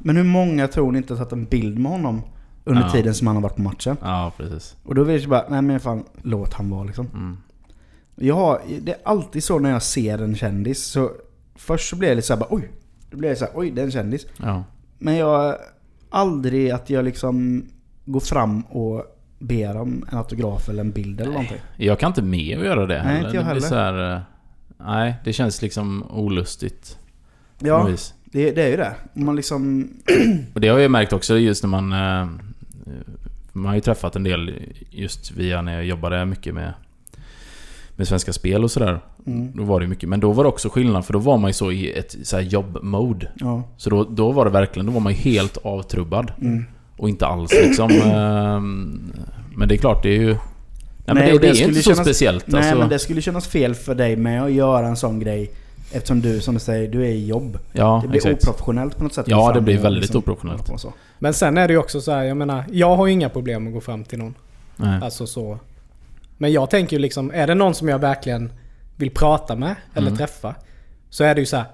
Men 0.02 0.18
hur 0.18 0.24
många 0.24 0.68
tror 0.68 0.92
ni 0.92 0.98
inte 0.98 1.14
har 1.14 1.18
tagit 1.18 1.34
en 1.34 1.46
bild 1.46 1.80
med 1.80 1.92
honom 1.92 2.22
under 2.64 2.82
Ja. 2.82 2.90
tiden 2.90 3.16
som 3.16 3.28
han 3.28 3.36
har 3.36 3.44
varit 3.44 3.56
på 3.56 3.62
matchen? 3.62 3.98
Ja, 4.02 4.32
precis. 4.38 4.76
Och 4.84 4.96
då 4.96 5.04
vill 5.04 5.22
jag 5.22 5.30
bara, 5.30 5.46
nej 5.50 5.62
men 5.62 5.80
fan 5.80 6.04
låt 6.22 6.54
han 6.54 6.70
vara 6.70 6.84
liksom. 6.84 7.08
Mm. 7.14 7.38
Jag 8.16 8.36
har, 8.36 8.62
det 8.82 8.92
är 8.92 8.98
alltid 9.06 9.44
så 9.44 9.60
när 9.60 9.72
jag 9.72 9.84
ser 9.84 10.18
en 10.24 10.36
kändis 10.36 10.84
så 10.86 11.12
Först 11.56 11.90
så 11.90 11.96
blir 11.96 12.10
jag 12.10 12.16
lite 12.16 12.28
såhär 12.28 12.40
bara 12.40 12.48
oj. 12.50 12.72
Då 13.12 13.18
blir 13.18 13.30
jag 13.30 13.38
såhär 13.38 13.52
oj 13.56 13.72
det 13.72 13.82
är 13.82 13.86
en 13.86 13.92
kändis. 13.92 14.26
Ja. 14.38 14.64
Men 14.98 15.16
jag 15.16 15.56
aldrig 16.10 16.72
att 16.72 16.90
jag 16.90 17.06
liksom 17.06 17.66
går 18.06 18.20
fram 18.20 18.62
och 18.62 19.06
ber 19.40 19.78
om 19.78 20.06
en 20.12 20.18
autograf 20.18 20.70
eller 20.70 20.82
en 20.82 20.92
bild 20.92 21.22
eller 21.22 21.32
någonting. 21.32 21.58
Jag 21.78 22.00
kan 22.00 22.08
inte 22.08 22.22
med 22.22 22.58
att 22.60 22.66
göra 22.66 22.86
det 22.86 23.04
Nej, 23.04 23.14
heller. 23.16 23.26
inte 23.26 23.38
jag 23.38 23.46
det 23.46 23.52
blir 23.52 23.62
heller. 23.62 23.68
så 23.68 23.76
här, 23.76 24.16
eh, 24.16 24.22
Nej, 24.78 25.16
det 25.24 25.34
känns 25.34 25.62
liksom 25.62 26.04
olustigt. 26.12 26.98
Ja, 27.60 27.90
det, 28.26 28.52
det 28.52 28.64
är 28.64 28.68
ju 28.70 28.78
det. 28.78 28.94
Man 29.14 29.36
liksom... 29.36 29.90
Och 30.54 30.62
det 30.62 30.68
har 30.68 30.80
jag 30.80 30.92
märkt 30.92 31.14
också 31.14 31.38
just 31.38 31.64
när 31.64 31.70
man... 31.70 31.94
eh, 31.94 32.30
Man 33.54 33.66
har 33.66 33.76
ju 33.76 33.82
träffat 33.82 34.16
en 34.16 34.24
del 34.24 34.54
just 34.90 35.32
via 35.32 35.62
när 35.62 35.74
jag 35.74 35.86
jobbade 35.86 36.26
mycket 36.26 36.54
med 36.54 36.74
med 37.98 38.08
Svenska 38.08 38.34
Spel 38.34 38.64
och 38.64 38.72
sådär. 38.72 39.00
Mm, 39.28 39.52
Då 39.56 39.64
var 39.64 39.80
det 39.80 39.88
mycket. 39.88 40.10
Men 40.10 40.20
då 40.20 40.32
var 40.32 40.44
det 40.44 40.48
också 40.50 40.70
skillnad 40.70 41.06
för 41.06 41.14
då 41.14 41.20
var 41.20 41.38
man 41.38 41.50
ju 41.50 41.54
så 41.54 41.72
i 41.72 41.92
ett 41.92 42.16
så 42.24 42.36
här 42.36 42.44
jobb-mode. 42.44 43.32
ja. 43.36 43.64
Så 43.78 43.90
då, 43.90 44.04
då 44.04 44.32
var 44.32 44.46
det 44.46 44.52
verkligen, 44.52 44.86
då 44.86 44.92
var 44.92 45.00
man 45.00 45.14
ju 45.14 45.20
helt 45.20 45.58
avtrubbad. 45.58 46.32
Mm. 46.42 46.66
Och 46.98 47.10
inte 47.10 47.26
alls 47.28 47.52
liksom... 47.54 47.90
ehm, 48.06 49.12
men 49.56 49.68
det 49.68 49.76
är 49.76 49.78
klart, 49.78 50.04
det 50.04 50.10
är 50.10 50.20
ju... 50.20 50.28
Nej, 50.28 50.38
men 51.06 51.16
Nej, 51.16 51.28
det, 51.28 51.34
och 51.34 51.40
det 51.42 51.48
det 51.52 51.60
är 51.62 51.68
inte 51.68 51.82
så 51.82 51.90
kännas- 51.90 52.06
speciellt 52.08 52.48
Nej 52.48 52.62
alltså. 52.62 52.80
men 52.80 52.90
det 52.90 53.00
skulle 53.00 53.22
kännas 53.22 53.48
fel 53.48 53.76
för 53.76 53.96
dig 53.96 54.16
med 54.16 54.44
att 54.44 54.52
göra 54.52 54.88
en 54.88 54.96
sån 54.96 55.20
grej. 55.20 55.52
Eftersom 55.92 56.22
du, 56.22 56.40
som 56.40 56.54
du 56.54 56.60
säger, 56.60 56.88
du 56.92 57.02
är 57.02 57.10
i 57.10 57.26
jobb. 57.28 57.58
Ja, 57.74 58.00
Det 58.04 58.08
blir 58.08 58.18
exakt. 58.28 58.44
oprofessionellt 58.48 58.98
på 58.98 59.04
något 59.04 59.14
sätt. 59.14 59.26
Ja, 59.30 59.52
det 59.54 59.62
blir 59.62 59.78
och 59.80 59.86
väldigt 59.86 60.16
oprofessionellt. 60.16 60.72
på 60.72 60.78
så. 60.78 60.94
Men 61.20 61.34
sen 61.34 61.58
är 61.58 61.68
det 61.68 61.74
ju 61.74 61.80
också 61.80 62.02
så 62.02 62.12
här, 62.12 62.24
jag 62.24 62.38
menar, 62.38 62.64
jag 62.72 62.96
har 62.96 63.08
ju 63.08 63.14
inga 63.14 63.30
problem 63.30 63.68
att 63.68 63.74
gå 63.74 63.82
fram 63.82 64.04
till 64.04 64.20
någon. 64.20 64.34
Nej. 64.76 65.00
Alltså 65.04 65.28
så. 65.28 65.60
Men 66.38 66.52
jag 66.52 66.70
tänker 66.70 66.96
ju 66.96 67.02
liksom, 67.02 67.32
är 67.34 67.48
det 67.48 67.56
någon 67.56 67.76
som 67.76 67.88
jag 67.88 68.00
verkligen 68.00 68.52
vill 68.96 69.12
prata 69.12 69.56
med 69.56 69.76
eller 69.94 70.08
Mm. 70.08 70.18
träffa. 70.18 70.56
Så 71.10 71.24
är 71.24 71.36
det 71.36 71.42
ju 71.42 71.46
så 71.46 71.58
här. 71.58 71.66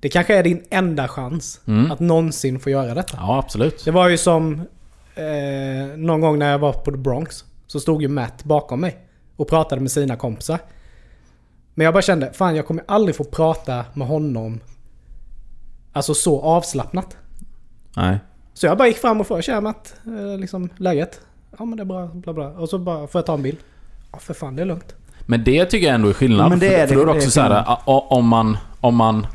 Det 0.00 0.08
kanske 0.08 0.36
är 0.38 0.42
din 0.42 0.64
enda 0.70 1.08
chans 1.08 1.60
Mm. 1.66 1.90
att 1.92 2.00
någonsin 2.00 2.60
få 2.60 2.70
göra 2.70 2.94
detta. 2.94 3.16
Ja, 3.20 3.38
absolut. 3.38 3.84
Det 3.84 3.90
var 3.90 4.08
ju 4.08 4.18
som 4.18 4.60
eh, 5.14 5.96
någon 5.96 6.20
gång 6.20 6.38
när 6.38 6.50
jag 6.50 6.58
var 6.58 6.72
på 6.72 6.90
The 6.90 6.96
Bronx. 6.96 7.44
Så 7.66 7.80
stod 7.80 8.02
ju 8.02 8.08
Matt 8.08 8.44
bakom 8.44 8.80
mig 8.80 8.98
och 9.36 9.48
pratade 9.48 9.80
med 9.80 9.90
sina 9.90 10.16
kompisar. 10.16 10.58
Men 11.74 11.84
jag 11.84 11.94
bara 11.94 12.02
kände, 12.02 12.32
fan 12.32 12.56
jag 12.56 12.66
kommer 12.66 12.84
aldrig 12.88 13.16
få 13.16 13.24
prata 13.24 13.84
med 13.94 14.08
honom 14.08 14.60
Alltså 15.92 16.14
så 16.14 16.40
avslappnat. 16.42 17.16
Nej. 17.96 18.18
Så 18.54 18.66
jag 18.66 18.78
bara 18.78 18.88
gick 18.88 18.96
fram 18.96 19.20
och 19.20 19.26
frågade 19.26 19.42
Tja 19.42 19.60
Matt, 19.60 19.94
eh, 20.06 20.38
liksom 20.38 20.68
läget? 20.76 21.20
Ja 21.58 21.64
men 21.64 21.76
det 21.76 21.82
är 21.82 21.84
bra, 21.84 22.06
bla 22.06 22.32
bla. 22.32 22.48
Och 22.48 22.68
så 22.68 22.78
bara, 22.78 23.06
får 23.06 23.18
jag 23.18 23.26
ta 23.26 23.34
en 23.34 23.42
bild? 23.42 23.58
Ja 24.14 24.18
för 24.20 24.34
fan 24.34 24.56
det 24.56 24.62
är 24.62 24.66
lugnt. 24.66 24.94
Men 25.26 25.44
det 25.44 25.64
tycker 25.64 25.86
jag 25.86 25.94
ändå 25.94 26.08
är 26.08 26.12
skillnad. 26.12 26.44
Ja, 26.44 26.48
men 26.48 26.58
det 26.58 26.68
för, 26.68 26.74
är 26.74 26.86
för 26.86 26.94
det- 26.94 26.94
då 26.94 27.00
är 27.02 27.06
det 27.06 27.12
det 27.12 27.16
är 27.16 27.20
också 27.20 27.30
så 27.30 27.40
här, 27.40 27.78
om 27.86 28.28
man... 28.28 28.56
Om 28.80 28.96
man 28.96 29.26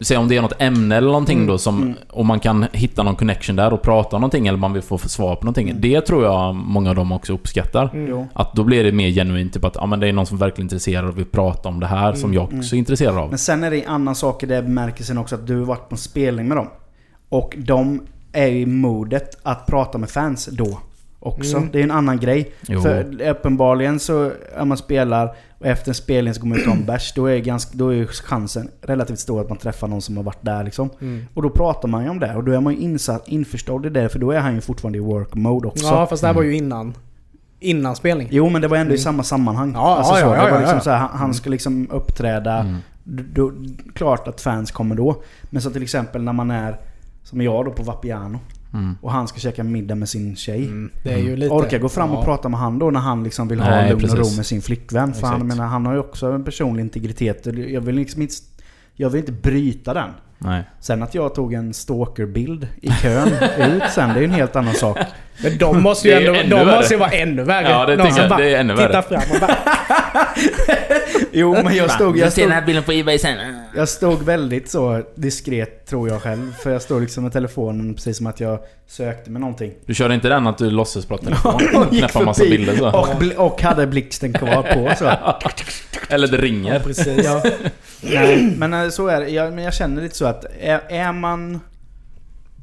Säg 0.00 0.16
om 0.16 0.28
det 0.28 0.36
är 0.36 0.42
något 0.42 0.52
ämne 0.62 0.96
eller 0.96 1.06
någonting 1.06 1.36
Mm, 1.36 1.46
då 1.48 1.58
som... 1.58 1.82
mm. 1.82 1.94
Om 2.10 2.26
man 2.26 2.40
kan 2.40 2.66
hitta 2.72 3.02
någon 3.02 3.16
connection 3.16 3.56
där 3.56 3.72
och 3.72 3.82
prata 3.82 4.16
om 4.16 4.20
någonting 4.20 4.46
eller 4.46 4.58
man 4.58 4.72
vill 4.72 4.82
få 4.82 4.98
svar 4.98 5.36
på 5.36 5.44
någonting. 5.44 5.68
Mm. 5.70 5.80
Det 5.80 6.00
tror 6.00 6.24
jag 6.24 6.54
många 6.54 6.90
av 6.90 6.96
dem 6.96 7.12
också 7.12 7.32
uppskattar. 7.32 7.90
Jo. 8.08 8.26
Att 8.32 8.52
då 8.54 8.64
blir 8.64 8.84
det 8.84 8.92
mer 8.92 9.10
genuint, 9.10 9.52
typ 9.54 9.64
att 9.64 9.74
ja, 9.74 9.86
men 9.86 10.00
det 10.00 10.08
är 10.08 10.12
någon 10.12 10.26
som 10.26 10.38
verkligen 10.38 10.62
är 10.64 10.72
intresserad 10.72 11.04
och 11.08 11.18
vill 11.18 11.24
prata 11.24 11.68
om 11.68 11.80
det 11.80 11.86
här 11.86 12.12
som 12.12 12.34
jag 12.34 12.44
också 12.58 12.74
är 12.74 12.78
intresserad 12.78 13.18
av. 13.18 13.28
Men 13.28 13.38
sen 13.38 13.64
är 13.64 13.70
det 13.70 13.82
en 13.82 13.88
annan 13.90 14.14
sak 14.14 14.42
i 14.42 14.46
det 14.46 14.62
bemärkelsen 14.62 15.18
också 15.18 15.34
att 15.34 15.46
du 15.46 15.58
har 15.58 15.64
varit 15.66 15.88
på 15.88 15.94
en 15.94 15.98
spelning 15.98 16.48
med 16.48 16.56
dem. 16.56 16.68
Och 17.28 17.54
de 17.58 18.00
är 18.32 18.48
i 18.48 18.66
modet 18.66 19.38
att 19.42 19.66
prata 19.66 19.98
med 19.98 20.10
fans 20.10 20.48
då. 20.52 20.78
Också. 21.26 21.56
Mm. 21.56 21.68
Det 21.72 21.78
är 21.78 21.82
en 21.82 21.90
annan 21.90 22.18
grej. 22.18 22.52
Jo. 22.68 22.80
För 22.80 23.22
uppenbarligen 23.30 24.00
så, 24.00 24.32
om 24.58 24.68
man 24.68 24.78
spelar 24.78 25.34
och 25.58 25.66
efter 25.66 25.90
en 25.90 25.94
spelning 25.94 26.34
så 26.34 26.40
går 26.40 26.48
man 26.48 26.58
ut 26.58 26.66
en 26.66 26.84
bärs. 26.84 27.12
Då 27.14 27.26
är, 27.26 27.38
ganska, 27.38 27.70
då 27.74 27.94
är 27.94 28.06
chansen 28.06 28.70
relativt 28.82 29.18
stor 29.18 29.40
att 29.40 29.48
man 29.48 29.58
träffar 29.58 29.88
någon 29.88 30.02
som 30.02 30.16
har 30.16 30.24
varit 30.24 30.44
där 30.44 30.64
liksom. 30.64 30.90
Mm. 31.00 31.26
Och 31.34 31.42
då 31.42 31.50
pratar 31.50 31.88
man 31.88 32.04
ju 32.04 32.10
om 32.10 32.20
det. 32.20 32.34
Och 32.34 32.44
då 32.44 32.52
är 32.52 32.60
man 32.60 32.74
ju 32.74 32.80
insatt, 32.80 33.28
införstådd 33.28 33.86
i 33.86 33.88
det. 33.88 34.08
För 34.08 34.18
då 34.18 34.30
är 34.30 34.40
han 34.40 34.54
ju 34.54 34.60
fortfarande 34.60 34.98
i 34.98 35.00
work 35.00 35.34
mode 35.34 35.68
också. 35.68 35.84
Ja 35.84 36.06
fast 36.06 36.22
det 36.22 36.26
här 36.26 36.34
var 36.34 36.42
ju 36.42 36.56
innan. 36.56 36.94
Innan 37.60 37.96
spelning. 37.96 38.28
Jo 38.30 38.48
men 38.48 38.62
det 38.62 38.68
var 38.68 38.76
ändå 38.76 38.94
i 38.94 38.98
samma 38.98 39.22
sammanhang. 39.22 39.68
Mm. 39.68 39.80
Ja, 39.80 39.96
alltså 39.96 40.14
ja, 40.14 40.20
så, 40.20 40.26
ja, 40.26 40.30
det 40.30 40.36
ja, 40.36 40.42
var 40.42 40.50
ja, 40.50 40.58
liksom 40.58 40.76
ja. 40.76 40.80
så 40.80 40.90
här, 40.90 41.08
han, 41.12 41.34
ska 41.34 41.50
liksom 41.50 41.90
uppträda. 41.90 42.58
Mm. 42.58 42.76
Då, 43.04 43.52
klart 43.94 44.28
att 44.28 44.40
fans 44.40 44.70
kommer 44.70 44.94
då. 44.94 45.22
Men 45.42 45.62
så 45.62 45.70
till 45.70 45.82
exempel 45.82 46.22
när 46.22 46.32
man 46.32 46.50
är, 46.50 46.76
som 47.22 47.40
jag 47.40 47.64
då 47.64 47.70
på 47.70 47.82
Vapiano. 47.82 48.38
Mm. 48.74 48.96
Och 49.00 49.12
han 49.12 49.28
ska 49.28 49.38
käka 49.38 49.64
middag 49.64 49.94
med 49.94 50.08
sin 50.08 50.36
tjej. 50.36 50.64
Mm, 50.64 50.90
det 51.02 51.12
är 51.12 51.18
ju 51.18 51.36
lite... 51.36 51.54
Orkar 51.54 51.78
gå 51.78 51.88
fram 51.88 52.10
och 52.12 52.18
ja. 52.20 52.24
prata 52.24 52.48
med 52.48 52.60
han 52.60 52.78
då 52.78 52.90
när 52.90 53.00
han 53.00 53.24
liksom 53.24 53.48
vill 53.48 53.60
ha 53.60 53.70
Nej, 53.70 53.90
lugn 53.90 54.04
och 54.04 54.10
ro 54.10 54.16
precis. 54.16 54.36
med 54.36 54.46
sin 54.46 54.62
flickvän. 54.62 55.14
För 55.14 55.26
han, 55.26 55.46
menar, 55.46 55.66
han 55.66 55.86
har 55.86 55.92
ju 55.92 55.98
också 55.98 56.26
en 56.26 56.44
personlig 56.44 56.82
integritet. 56.82 57.46
Jag 57.68 57.80
vill 57.80 57.94
liksom 57.94 58.22
inte, 58.22 58.34
jag 58.94 59.10
vill 59.10 59.18
inte 59.20 59.32
bryta 59.32 59.94
den. 59.94 60.10
Nej. 60.38 60.62
Sen 60.80 61.02
att 61.02 61.14
jag 61.14 61.34
tog 61.34 61.54
en 61.54 61.74
stalkerbild 61.74 62.68
i 62.82 62.88
kön 62.90 63.28
ut 63.58 63.82
sen, 63.90 64.08
det 64.08 64.14
är 64.14 64.18
ju 64.18 64.24
en 64.24 64.30
helt 64.30 64.56
annan 64.56 64.74
sak. 64.74 64.98
Men 65.42 65.58
de 65.58 65.82
måste 65.82 66.08
ju 66.08 66.14
ju 66.20 66.26
ändå... 66.26 66.40
ännu 66.40 66.48
De 66.50 66.66
värre. 66.66 66.76
måste 66.76 66.94
ju 66.94 67.00
vara 67.00 67.10
ännu 67.10 67.42
värre. 67.42 67.68
Ja, 67.68 67.86
det 67.86 67.96
Någon 67.96 68.06
tycker 68.06 68.14
som 68.14 68.22
jag. 68.22 68.30
bara 68.30 68.40
Det 68.40 68.54
är 68.54 68.60
ännu 68.60 68.74
värre. 68.74 69.02
fram 69.02 69.22
och 69.34 69.40
bara... 69.40 69.56
Jo 71.38 71.52
men 71.52 71.76
jag 71.76 71.90
stod, 71.90 72.18
jag 72.18 72.32
stod, 72.32 72.64
bilden 72.66 72.84
på 72.84 72.92
Ebay 72.92 73.18
sen. 73.18 73.38
jag 73.74 73.88
stod 73.88 74.22
väldigt 74.22 74.70
så 74.70 75.02
diskret 75.14 75.86
tror 75.86 76.08
jag 76.08 76.22
själv. 76.22 76.52
För 76.56 76.70
jag 76.70 76.82
stod 76.82 77.02
liksom 77.02 77.22
med 77.22 77.32
telefonen 77.32 77.94
precis 77.94 78.16
som 78.16 78.26
att 78.26 78.40
jag 78.40 78.58
sökte 78.86 79.30
med 79.30 79.40
någonting. 79.40 79.72
Du 79.86 79.94
körde 79.94 80.14
inte 80.14 80.28
den 80.28 80.46
att 80.46 80.58
du 80.58 80.70
låtsas 80.70 81.06
prata 81.06 81.24
telefon? 81.42 81.86
Knäppa 81.90 82.20
massa 82.20 82.44
bilder 82.44 82.76
så? 82.76 82.88
Och, 82.88 83.46
och 83.46 83.62
hade 83.62 83.86
blixten 83.86 84.32
kvar 84.32 84.62
på 84.62 84.94
så. 84.98 85.12
Eller 86.14 86.28
det 86.28 86.36
ringer? 86.36 86.80
Precis. 86.80 87.24
Ja. 87.24 87.42
Nej, 88.02 88.54
men 88.56 88.74
eh, 88.74 88.88
så 88.88 89.06
är 89.06 89.20
det. 89.20 89.28
Jag, 89.28 89.52
men 89.52 89.64
jag 89.64 89.74
känner 89.74 90.02
lite 90.02 90.16
så 90.16 90.26
att 90.26 90.44
är, 90.60 90.80
är 90.88 91.12
man... 91.12 91.60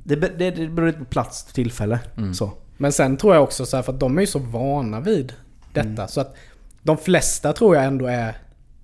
Det, 0.03 0.15
det, 0.15 0.51
det 0.51 0.67
beror 0.67 0.87
lite 0.87 0.99
på 0.99 1.05
plats 1.05 1.45
och 1.47 1.53
tillfälle. 1.53 1.99
Mm. 2.17 2.33
Så. 2.33 2.51
Men 2.77 2.91
sen 2.91 3.17
tror 3.17 3.33
jag 3.33 3.43
också 3.43 3.65
så 3.65 3.75
här, 3.75 3.83
för 3.83 3.93
att 3.93 3.99
de 3.99 4.17
är 4.17 4.21
ju 4.21 4.27
så 4.27 4.39
vana 4.39 4.99
vid 4.99 5.33
detta. 5.73 5.89
Mm. 5.89 6.07
Så 6.07 6.21
att 6.21 6.35
de 6.81 6.97
flesta 6.97 7.53
tror 7.53 7.75
jag 7.75 7.85
ändå 7.85 8.05
är 8.05 8.35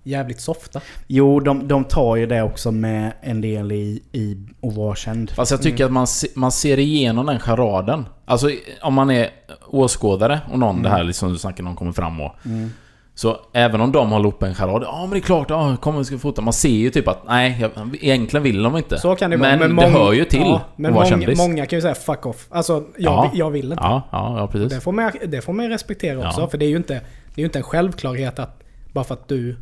jävligt 0.04 0.42
softa. 0.42 0.82
Jo, 1.08 1.40
de, 1.40 1.68
de 1.68 1.84
tar 1.84 2.16
ju 2.16 2.26
det 2.26 2.42
också 2.42 2.72
med 2.72 3.14
en 3.22 3.42
del 3.42 3.72
i, 3.72 4.04
i 4.12 4.38
att 4.68 4.74
vara 4.74 4.96
känd. 4.96 5.32
Fast 5.32 5.52
jag 5.52 5.62
tycker 5.62 5.86
att 5.86 5.92
man, 5.92 6.08
se, 6.08 6.28
man 6.36 6.52
ser 6.52 6.80
igenom 6.80 7.26
den 7.26 7.40
charaden. 7.40 8.06
Alltså 8.26 8.50
om 8.82 8.94
man 8.94 9.12
är 9.12 9.30
åskådare 9.68 10.40
och 10.52 10.60
någon, 10.60 10.84
det 10.84 10.90
här 10.90 11.04
liksom 11.04 11.32
du 11.34 11.38
snackar, 11.40 11.64
någon 11.64 11.76
kommer 11.76 11.92
fram 11.92 12.22
och... 12.22 12.32
Mm. 12.46 12.70
Så 13.16 13.38
även 13.54 13.82
om 13.82 13.92
de 13.92 14.12
håller 14.12 14.30
upp 14.30 14.44
en 14.44 14.56
charad, 14.56 14.84
ja 14.84 15.02
men 15.02 15.10
det 15.10 15.18
är 15.18 15.22
klart, 15.22 15.50
ja 15.50 15.78
kom 15.78 15.98
vi 15.98 16.06
ska 16.06 16.18
fota. 16.18 16.42
Man 16.42 16.54
ser 16.54 16.70
ju 16.70 16.90
typ 16.90 17.08
att 17.08 17.24
nej, 17.28 17.58
jag, 17.62 17.72
egentligen 18.02 18.44
vill 18.44 18.64
de 18.64 18.78
inte. 18.78 18.98
Så 19.00 19.16
kan 19.16 19.32
det 19.32 19.38
men 19.38 19.60
vara. 19.60 19.68
det 19.68 19.74
mång- 19.74 19.92
hör 19.92 20.14
ju 20.14 20.26
till 20.26 20.40
ja, 20.40 20.62
men 20.76 20.94
vara 20.94 21.04
många, 21.04 21.10
kändis. 21.22 21.38
många 21.38 21.66
kan 21.66 21.78
ju 21.78 21.82
säga 21.82 21.94
'fuck 21.94 22.22
off'. 22.22 22.48
Alltså, 22.50 22.74
jag, 22.74 23.14
Ja. 23.14 23.32
jag 23.34 23.52
vill 23.52 23.72
inte. 23.72 23.84
Ja, 23.84 24.02
ja, 24.12 24.40
ja 24.40 24.48
precis. 24.48 24.74
Det 24.74 24.82
får, 24.82 24.92
man, 24.92 25.12
det 25.28 25.42
får 25.42 25.54
man 25.54 25.66
ju 25.66 25.72
respektera 25.72 26.28
också. 26.28 26.42
Ja. 26.42 26.48
För 26.48 26.58
det 26.58 26.66
är 26.66 26.70
ju 26.70 26.78
inte, 26.78 26.94
det 26.94 27.36
är 27.36 27.40
ju 27.40 27.46
inte 27.46 27.60
en 27.60 27.64
självklarhet 27.64 28.40
att 28.40 28.60
bara 28.94 29.04
för 29.04 29.14
att 29.14 29.28
du 29.28 29.58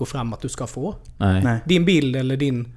går 0.00 0.06
fram 0.06 0.32
att 0.32 0.40
du 0.40 0.48
ska 0.48 0.66
få 0.66 0.94
Nej. 1.16 1.44
Nej. 1.44 1.58
din 1.64 1.84
bild 1.84 2.16
eller 2.16 2.36
din 2.36 2.72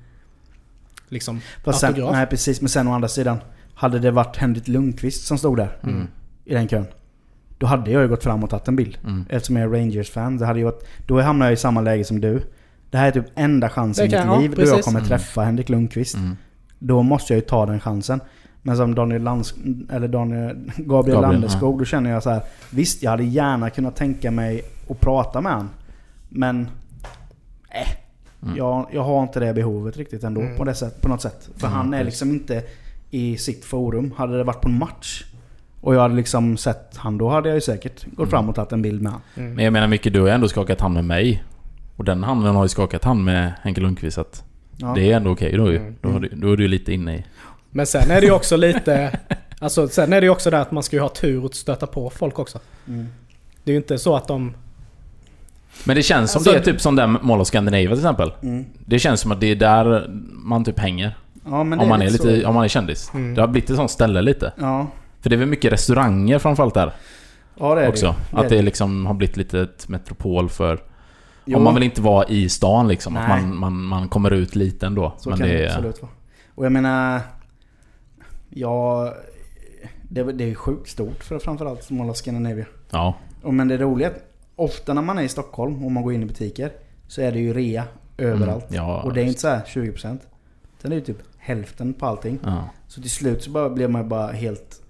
liksom 1.09 1.41
Fast 1.63 1.79
sen, 1.79 1.87
autograf. 1.89 2.11
nej 2.11 2.25
precis, 2.27 2.61
men 2.61 2.69
sen 2.69 2.87
å 2.87 2.93
andra 2.93 3.07
sidan. 3.07 3.37
Hade 3.75 3.99
det 3.99 4.11
varit 4.11 4.37
Henrik 4.37 4.67
Lundqvist 4.67 5.25
som 5.27 5.37
stod 5.37 5.57
där 5.57 5.77
Mm. 5.83 6.07
i 6.45 6.53
den 6.53 6.67
kön. 6.67 6.85
Då 7.57 7.65
hade 7.67 7.91
jag 7.91 8.01
ju 8.01 8.07
gått 8.07 8.23
fram 8.23 8.43
och 8.43 8.49
tagit 8.49 8.67
en 8.67 8.75
bild. 8.75 8.97
Mm. 9.03 9.25
Eftersom 9.29 9.55
jag 9.55 9.65
är 9.75 9.79
Rangers-fan. 9.79 10.37
Det 10.37 10.45
hade 10.45 10.59
ju 10.59 10.65
varit, 10.65 10.83
då 11.07 11.21
hamnar 11.21 11.45
jag 11.45 11.53
i 11.53 11.57
samma 11.57 11.81
läge 11.81 12.03
som 12.05 12.21
du. 12.21 12.41
Det 12.89 12.97
här 12.97 13.07
är 13.07 13.11
typ 13.11 13.25
enda 13.35 13.69
chansen 13.69 14.05
i 14.05 14.07
mitt 14.07 14.15
ja, 14.25 14.39
liv 14.39 14.53
då 14.55 14.61
jag 14.65 14.81
kommer 14.83 14.99
Mm. 14.99 15.09
träffa 15.09 15.41
Henrik 15.43 15.69
Lundqvist. 15.69 16.15
Mm. 16.15 16.37
Då 16.79 17.03
måste 17.03 17.33
jag 17.33 17.37
ju 17.37 17.45
ta 17.47 17.65
den 17.65 17.79
chansen. 17.79 18.19
Men 18.61 18.77
som 18.77 18.95
Daniel 18.95 19.21
Lands, 19.23 19.53
eller 19.89 20.07
Daniel, 20.07 20.55
Gabriel, 20.77 20.87
Gabriel, 20.87 21.21
Landeskog, 21.21 21.79
då 21.79 21.85
känner 21.85 22.09
jag 22.09 22.23
så 22.23 22.29
här. 22.29 22.41
Visst, 22.69 23.03
jag 23.03 23.11
hade 23.11 23.23
gärna 23.23 23.69
kunnat 23.69 23.95
tänka 23.95 24.31
mig 24.31 24.61
att 24.89 24.99
prata 24.99 25.41
med 25.41 25.51
han. 25.51 25.69
Men... 26.29 26.67
Äh, 27.73 27.87
Mm. 28.45 28.57
jag, 28.57 28.87
jag 28.91 29.03
har 29.03 29.23
inte 29.23 29.39
det 29.39 29.53
behovet 29.53 29.97
riktigt 29.97 30.23
ändå 30.23 30.41
Mm. 30.41 30.57
på, 30.57 30.63
det 30.63 30.73
sätt, 30.75 31.01
på 31.01 31.09
något 31.09 31.21
sätt. 31.21 31.49
För 31.57 31.67
Mm, 31.67 31.77
han 31.77 31.93
är 31.93 31.97
precis. 31.97 32.05
liksom 32.05 32.31
inte 32.31 32.63
i 33.09 33.37
sitt 33.37 33.65
forum. 33.65 34.13
Hade 34.17 34.37
det 34.37 34.43
varit 34.43 34.61
på 34.61 34.67
en 34.69 34.77
match 34.79 35.23
och 35.81 35.95
jag 35.95 36.01
hade 36.01 36.15
liksom 36.15 36.57
sett 36.57 36.97
han, 36.97 37.17
då 37.17 37.29
hade 37.29 37.49
jag 37.49 37.55
ju 37.55 37.61
säkert 37.61 38.05
gått 38.05 38.17
Mm. 38.17 38.29
fram 38.29 38.49
och 38.49 38.55
tagit 38.55 38.71
en 38.71 38.81
bild 38.81 39.01
med 39.01 39.11
han. 39.11 39.21
Mm. 39.35 39.53
Men 39.53 39.63
jag 39.65 39.73
menar 39.73 39.87
Micke, 39.87 40.03
du 40.13 40.21
har 40.21 40.27
ändå 40.27 40.47
skakat 40.47 40.81
hand 40.81 40.93
med 40.93 41.05
mig. 41.05 41.43
Och 41.95 42.03
den 42.05 42.23
handen 42.23 42.55
har 42.55 42.63
ju 42.63 42.69
skakat 42.69 43.03
hand 43.03 43.23
med 43.23 43.53
Henke 43.61 43.81
Lundqvist 43.81 44.15
så 44.15 44.21
att 44.21 44.43
Ja. 44.77 44.91
det 44.95 45.11
är 45.11 45.15
ändå 45.17 45.31
okej 45.31 45.57
då 45.57 45.71
ju. 45.71 45.77
Mm. 45.77 45.95
Då, 46.01 46.19
du, 46.19 46.27
då 46.29 46.51
är 46.51 46.57
du 46.57 46.63
ju 46.63 46.69
lite 46.69 46.93
inne 46.93 47.15
i... 47.17 47.25
Men 47.69 47.85
sen 47.85 48.11
är 48.11 48.21
det 48.21 48.27
ju 48.27 48.33
också 48.33 48.57
lite... 48.57 49.19
Alltså 49.59 49.87
sen 49.87 50.13
är 50.13 50.21
det 50.21 50.25
ju 50.25 50.31
också 50.31 50.49
det 50.49 50.59
att 50.61 50.71
man 50.71 50.83
ska 50.83 50.95
ju 50.95 51.01
ha 51.01 51.09
tur 51.09 51.45
att 51.45 51.55
stöta 51.55 51.87
på 51.87 52.09
folk 52.09 52.39
också. 52.39 52.59
Mm. 52.87 53.07
Det 53.63 53.71
är 53.71 53.73
ju 53.73 53.77
inte 53.77 53.97
så 53.97 54.15
att 54.15 54.27
de... 54.27 54.53
Men 55.83 55.95
det 55.95 56.03
känns 56.03 56.31
som 56.31 56.39
Alltså- 56.39 56.51
det 56.51 56.57
är 56.57 56.63
typ 56.63 56.81
som 56.81 56.95
den 56.95 57.17
Mall 57.21 57.41
of 57.41 57.47
Scandinavia 57.47 57.89
till 57.89 57.97
exempel. 57.99 58.31
Mm. 58.43 58.65
Det 58.85 58.99
känns 58.99 59.19
som 59.21 59.31
att 59.31 59.39
det 59.39 59.47
är 59.47 59.55
där 59.55 60.07
man 60.33 60.63
typ 60.63 60.79
hänger. 60.79 61.17
Ja, 61.45 61.63
men 61.63 61.77
det 61.79 61.83
Om 61.83 61.89
man 61.89 62.01
är, 62.01 62.09
lite, 62.09 62.41
så. 62.41 62.47
om 62.47 62.55
man 62.55 62.63
är 62.63 62.67
kändis. 62.67 63.11
Mm. 63.13 63.35
Det 63.35 63.41
har 63.41 63.47
blivit 63.47 63.69
ett 63.69 63.75
sånt 63.75 63.91
ställe 63.91 64.21
lite. 64.21 64.53
Ja, 64.57 64.87
För 65.21 65.29
det 65.29 65.35
är 65.35 65.37
väl 65.37 65.47
mycket 65.47 65.73
restauranger 65.73 66.39
framförallt 66.39 66.73
där 66.73 66.91
ja 67.55 67.75
det 67.75 67.81
är 67.81 67.89
också. 67.89 68.15
det. 68.31 68.37
Att 68.37 68.49
det 68.49 68.57
är 68.57 68.61
liksom 68.63 69.05
har 69.05 69.13
blivit 69.13 69.37
lite 69.37 69.61
ett 69.61 69.87
metropol 69.87 70.49
för... 70.49 70.79
Jo, 71.45 71.57
Om 71.57 71.63
man 71.63 71.73
vill 71.73 71.83
inte 71.83 72.01
vara 72.01 72.27
i 72.27 72.49
stan 72.49 72.87
liksom. 72.87 73.17
Att 73.17 73.29
Nej. 73.29 73.41
man, 73.41 73.55
man, 73.57 73.83
man 73.83 74.09
kommer 74.09 74.31
ut 74.31 74.55
lite 74.55 74.85
ändå. 74.85 75.13
Så 75.17 75.29
Men 75.29 75.39
kan 75.39 75.47
det, 75.47 75.57
det 75.57 75.67
absolut 75.69 76.01
vara. 76.01 76.11
Och 76.55 76.65
jag 76.65 76.71
menar... 76.71 77.21
Ja... 78.49 79.13
Det, 80.09 80.23
det 80.23 80.43
är 80.43 80.47
ju 80.47 80.55
sjukt 80.55 80.89
stort 80.89 81.23
för 81.23 81.39
framförallt 81.39 81.89
Mall 81.91 82.09
of 82.09 82.17
Scandinavia. 82.17 82.65
Ja. 82.89 83.15
Och 83.41 83.53
men 83.53 83.67
det 83.67 83.77
roliga 83.77 84.07
är 84.07 84.11
att 84.11 84.32
ofta 84.55 84.93
när 84.93 85.01
man 85.01 85.17
är 85.17 85.23
i 85.23 85.29
Stockholm 85.29 85.85
och 85.85 85.91
man 85.91 86.03
går 86.03 86.13
in 86.13 86.23
i 86.23 86.25
butiker 86.25 86.71
så 87.07 87.21
är 87.21 87.31
det 87.31 87.39
ju 87.39 87.53
rea 87.53 87.83
överallt. 88.17 88.69
Mm, 88.69 88.83
ja, 88.83 89.01
och 89.01 89.13
det 89.13 89.21
är 89.21 89.25
just. 89.25 89.29
inte 89.29 89.41
så 89.41 89.47
här 89.47 89.63
20%. 89.63 90.19
Sen 90.81 90.91
är 90.91 90.95
det 90.95 90.95
ju 90.95 91.01
typ 91.01 91.23
hälften 91.37 91.93
på 91.93 92.05
allting. 92.05 92.39
Ja. 92.43 92.69
Så 92.87 93.01
till 93.01 93.11
slut 93.11 93.43
så 93.43 93.49
bara 93.49 93.69
blir 93.69 93.87
man 93.87 94.09
bara 94.09 94.31
helt 94.31 94.81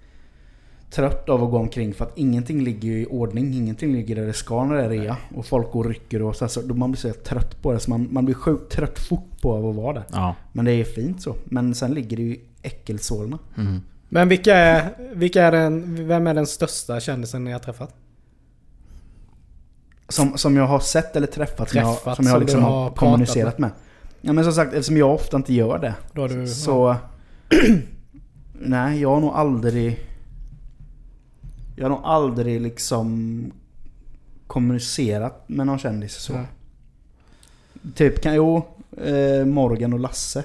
trött 0.91 1.30
av 1.30 1.43
att 1.43 1.52
gå 1.52 1.58
omkring 1.58 1.93
för 1.93 2.06
att 2.06 2.17
ingenting 2.17 2.63
ligger 2.63 2.89
ju 2.89 3.02
i 3.02 3.06
ordning. 3.06 3.54
Ingenting 3.54 3.93
ligger 3.93 4.15
där 4.15 4.26
det 4.26 4.34
ska 4.34 4.65
när 4.65 4.76
det 4.76 4.84
är 4.84 4.89
rea. 4.89 5.17
Och 5.36 5.45
folk 5.45 5.71
går 5.71 5.84
och 5.84 5.89
rycker 5.89 6.21
och 6.21 6.36
så, 6.36 6.45
här, 6.45 6.49
så 6.49 6.62
då 6.62 6.73
man 6.73 6.91
blir 6.91 6.99
så 6.99 7.13
trött 7.13 7.62
på 7.62 7.73
det. 7.73 7.80
Så 7.80 7.89
man, 7.89 8.08
man 8.12 8.26
blir 8.26 8.36
sjukt 8.36 8.71
trött 8.71 8.99
fort 8.99 9.41
på 9.41 9.54
av 9.54 9.69
att 9.69 9.76
vara 9.76 9.93
där. 9.93 10.04
ja. 10.12 10.36
Men 10.52 10.65
det 10.65 10.71
är 10.71 10.84
fint 10.84 11.21
så. 11.21 11.36
Men 11.45 11.76
sen 11.76 11.93
ligger 11.93 12.17
det 12.17 12.23
ju 12.23 12.34
i 12.34 12.41
äckelsårerna. 12.62 13.39
Mm. 13.58 13.82
Men 14.10 14.30
vilka 14.30 14.56
är, 14.56 14.89
vilka 15.13 15.43
är 15.43 15.52
den, 15.52 16.08
vem 16.08 16.28
är 16.28 16.34
den 16.34 16.47
största 16.47 16.99
kändisen 16.99 17.43
ni 17.43 17.52
har 17.52 17.60
träffat? 17.60 17.95
Som, 20.13 20.38
som 20.38 20.56
jag 20.56 20.67
har 20.67 20.80
sett 20.80 21.15
eller 21.15 21.28
träffat. 21.28 21.69
som 21.69 21.80
jag, 21.80 21.95
Träffat, 21.95 22.15
som 22.15 22.26
jag 22.26 22.34
som 22.34 22.41
liksom 22.41 22.60
du 22.60 22.65
har 22.65 22.89
kommunicerat 22.91 23.58
med. 23.60 23.69
Ja 24.21 24.34
men 24.34 24.43
som 24.43 24.54
sagt, 24.54 24.73
eftersom 24.73 24.97
jag 24.97 25.13
ofta 25.13 25.38
inte 25.38 25.54
gör 25.54 25.80
det. 25.80 25.93
Då 26.13 26.21
har 26.21 26.30
du, 26.30 26.47
Så... 26.47 26.95
nej, 28.54 29.02
jag 29.02 29.10
har 29.10 29.19
nog 29.21 29.34
aldrig... 29.34 29.99
Jag 31.76 31.84
har 31.86 31.89
nog 31.89 32.02
aldrig 32.04 32.62
liksom 32.62 33.52
kommunicerat 34.47 35.43
med 35.47 35.67
någon 35.67 35.80
kändis 35.80 36.15
så. 36.15 36.34
Nej. 36.34 36.45
Typ, 37.95 38.21
kan, 38.21 38.36
jo, 38.36 38.65
eh, 39.06 39.45
Morgan 39.45 39.93
och 39.93 39.99
Lasse. 39.99 40.43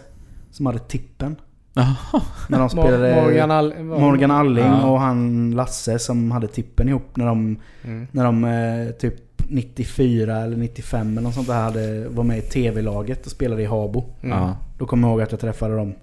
Som 0.50 0.66
hade 0.66 0.78
tippen. 0.78 1.36
Jaha. 1.74 2.22
När 2.48 2.58
de 2.58 2.70
spelade... 2.70 3.22
Morgan, 3.22 3.50
All, 3.50 3.78
Morgan 3.84 4.30
Alling 4.30 4.64
Ja. 4.64 4.90
och 4.90 5.00
han 5.00 5.50
Lasse 5.50 5.98
som 5.98 6.30
hade 6.30 6.46
tippen 6.48 6.88
ihop 6.88 7.16
när 7.16 7.26
de, 7.26 7.56
Mm. 7.84 8.06
när 8.12 8.24
de 8.24 8.44
eh, 8.44 8.90
typ 8.92 9.14
94 9.48 10.36
eller 10.36 10.56
95 10.56 11.10
eller 11.12 11.20
något 11.20 11.34
sånt 11.34 11.46
där 11.48 11.62
hade, 11.62 12.08
var 12.08 12.24
med 12.24 12.38
i 12.38 12.42
TV-laget 12.42 13.26
och 13.26 13.32
spelade 13.32 13.62
i 13.62 13.66
Habo. 13.66 14.04
Mm. 14.22 14.38
Ja. 14.38 14.56
Då 14.78 14.86
kommer 14.86 15.08
jag 15.08 15.12
ihåg 15.12 15.22
att 15.22 15.30
jag 15.30 15.40
träffade 15.40 15.76
dem 15.76 15.94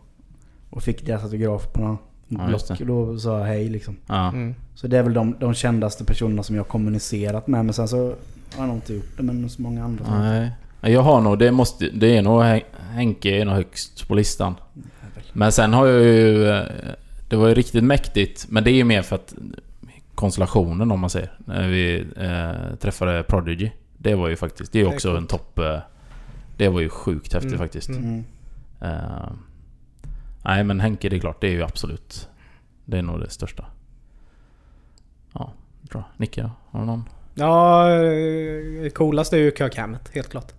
och 0.69 0.83
fick 0.83 1.05
deras 1.05 1.23
autograf 1.23 1.73
på 1.73 1.81
någon 1.81 1.97
Ja, 2.27 2.47
block. 2.47 2.79
Och 2.79 2.85
då 2.85 3.19
sa 3.19 3.39
jag 3.39 3.45
hej 3.45 3.69
liksom. 3.69 3.95
Ja. 4.07 4.27
Mm. 4.27 4.55
Så 4.75 4.87
det 4.87 4.97
är 4.97 5.03
väl 5.03 5.13
de, 5.13 5.35
de 5.39 5.53
kändaste 5.53 6.03
personerna 6.05 6.43
som 6.43 6.55
jag 6.55 6.63
har 6.63 6.69
kommunicerat 6.69 7.47
med. 7.47 7.65
Men 7.65 7.73
sen 7.73 7.87
så 7.87 7.97
har 8.07 8.13
jag 8.57 8.67
nog 8.67 8.77
inte 8.77 8.93
gjort 8.93 9.17
det 9.17 9.23
med 9.23 9.51
så 9.51 9.61
många 9.61 9.83
andra. 9.83 10.19
Nej. 10.19 10.51
Jag 10.81 11.01
har 11.01 11.21
nog, 11.21 11.39
det 11.39 11.51
måste, 11.51 11.89
det 11.89 12.17
är 12.17 12.21
nog 12.21 12.43
Hen- 12.43 12.61
Henke 12.93 13.29
är 13.29 13.45
nog 13.45 13.53
högst 13.55 14.07
på 14.07 14.15
listan. 14.15 14.55
Men 15.33 15.51
sen 15.51 15.73
har 15.73 15.87
jag 15.87 16.01
ju... 16.03 16.49
eh, 16.49 16.61
Det 17.29 17.35
var 17.35 17.47
ju 17.47 17.53
riktigt 17.53 17.83
mäktigt, 17.83 18.45
men 18.49 18.63
det 18.63 18.71
är 18.71 18.75
ju 18.75 18.83
mer 18.83 19.01
för 19.01 19.15
att 19.15 19.33
konstellationen 20.15 20.91
om 20.91 20.99
man 20.99 21.09
säger. 21.09 21.31
När 21.45 21.67
vi 21.67 22.05
eh, 22.17 22.75
träffade 22.75 23.23
Prodigy. 23.23 23.71
Det 23.97 24.15
var 24.15 24.27
ju 24.29 24.35
faktiskt, 24.35 24.71
det 24.71 24.79
är 24.79 24.79
ju 24.79 24.85
Det 24.85 24.91
är 24.91 24.95
också 24.95 25.17
en 25.17 25.27
topp... 25.27 25.59
Eh, 25.59 25.79
det 26.57 26.69
var 26.69 26.79
ju 26.79 26.89
sjukt 26.89 27.33
häftigt 27.33 27.51
Mm, 27.51 27.59
faktiskt. 27.59 27.89
mm. 27.89 28.03
Mm. 28.03 28.23
Eh, 28.81 29.29
nej 30.45 30.63
men 30.63 30.79
Henke, 30.79 31.09
det 31.09 31.15
är 31.15 31.19
klart, 31.19 31.41
det 31.41 31.47
är 31.47 31.51
ju 31.51 31.63
absolut... 31.63 32.29
Det 32.85 32.97
är 32.97 33.01
nog 33.01 33.19
det 33.19 33.29
största. 33.29 33.65
Ja, 35.33 35.53
bra. 35.81 36.03
Nicke? 36.17 36.49
Har 36.69 36.79
du 36.79 36.85
någon? 36.85 37.03
Ja, 37.35 37.89
eh, 37.91 38.89
coolast 38.89 39.33
är 39.33 39.37
ju 39.37 39.51
Kirk 39.57 39.77
Hammett, 39.77 40.11
helt 40.13 40.29
klart. 40.29 40.51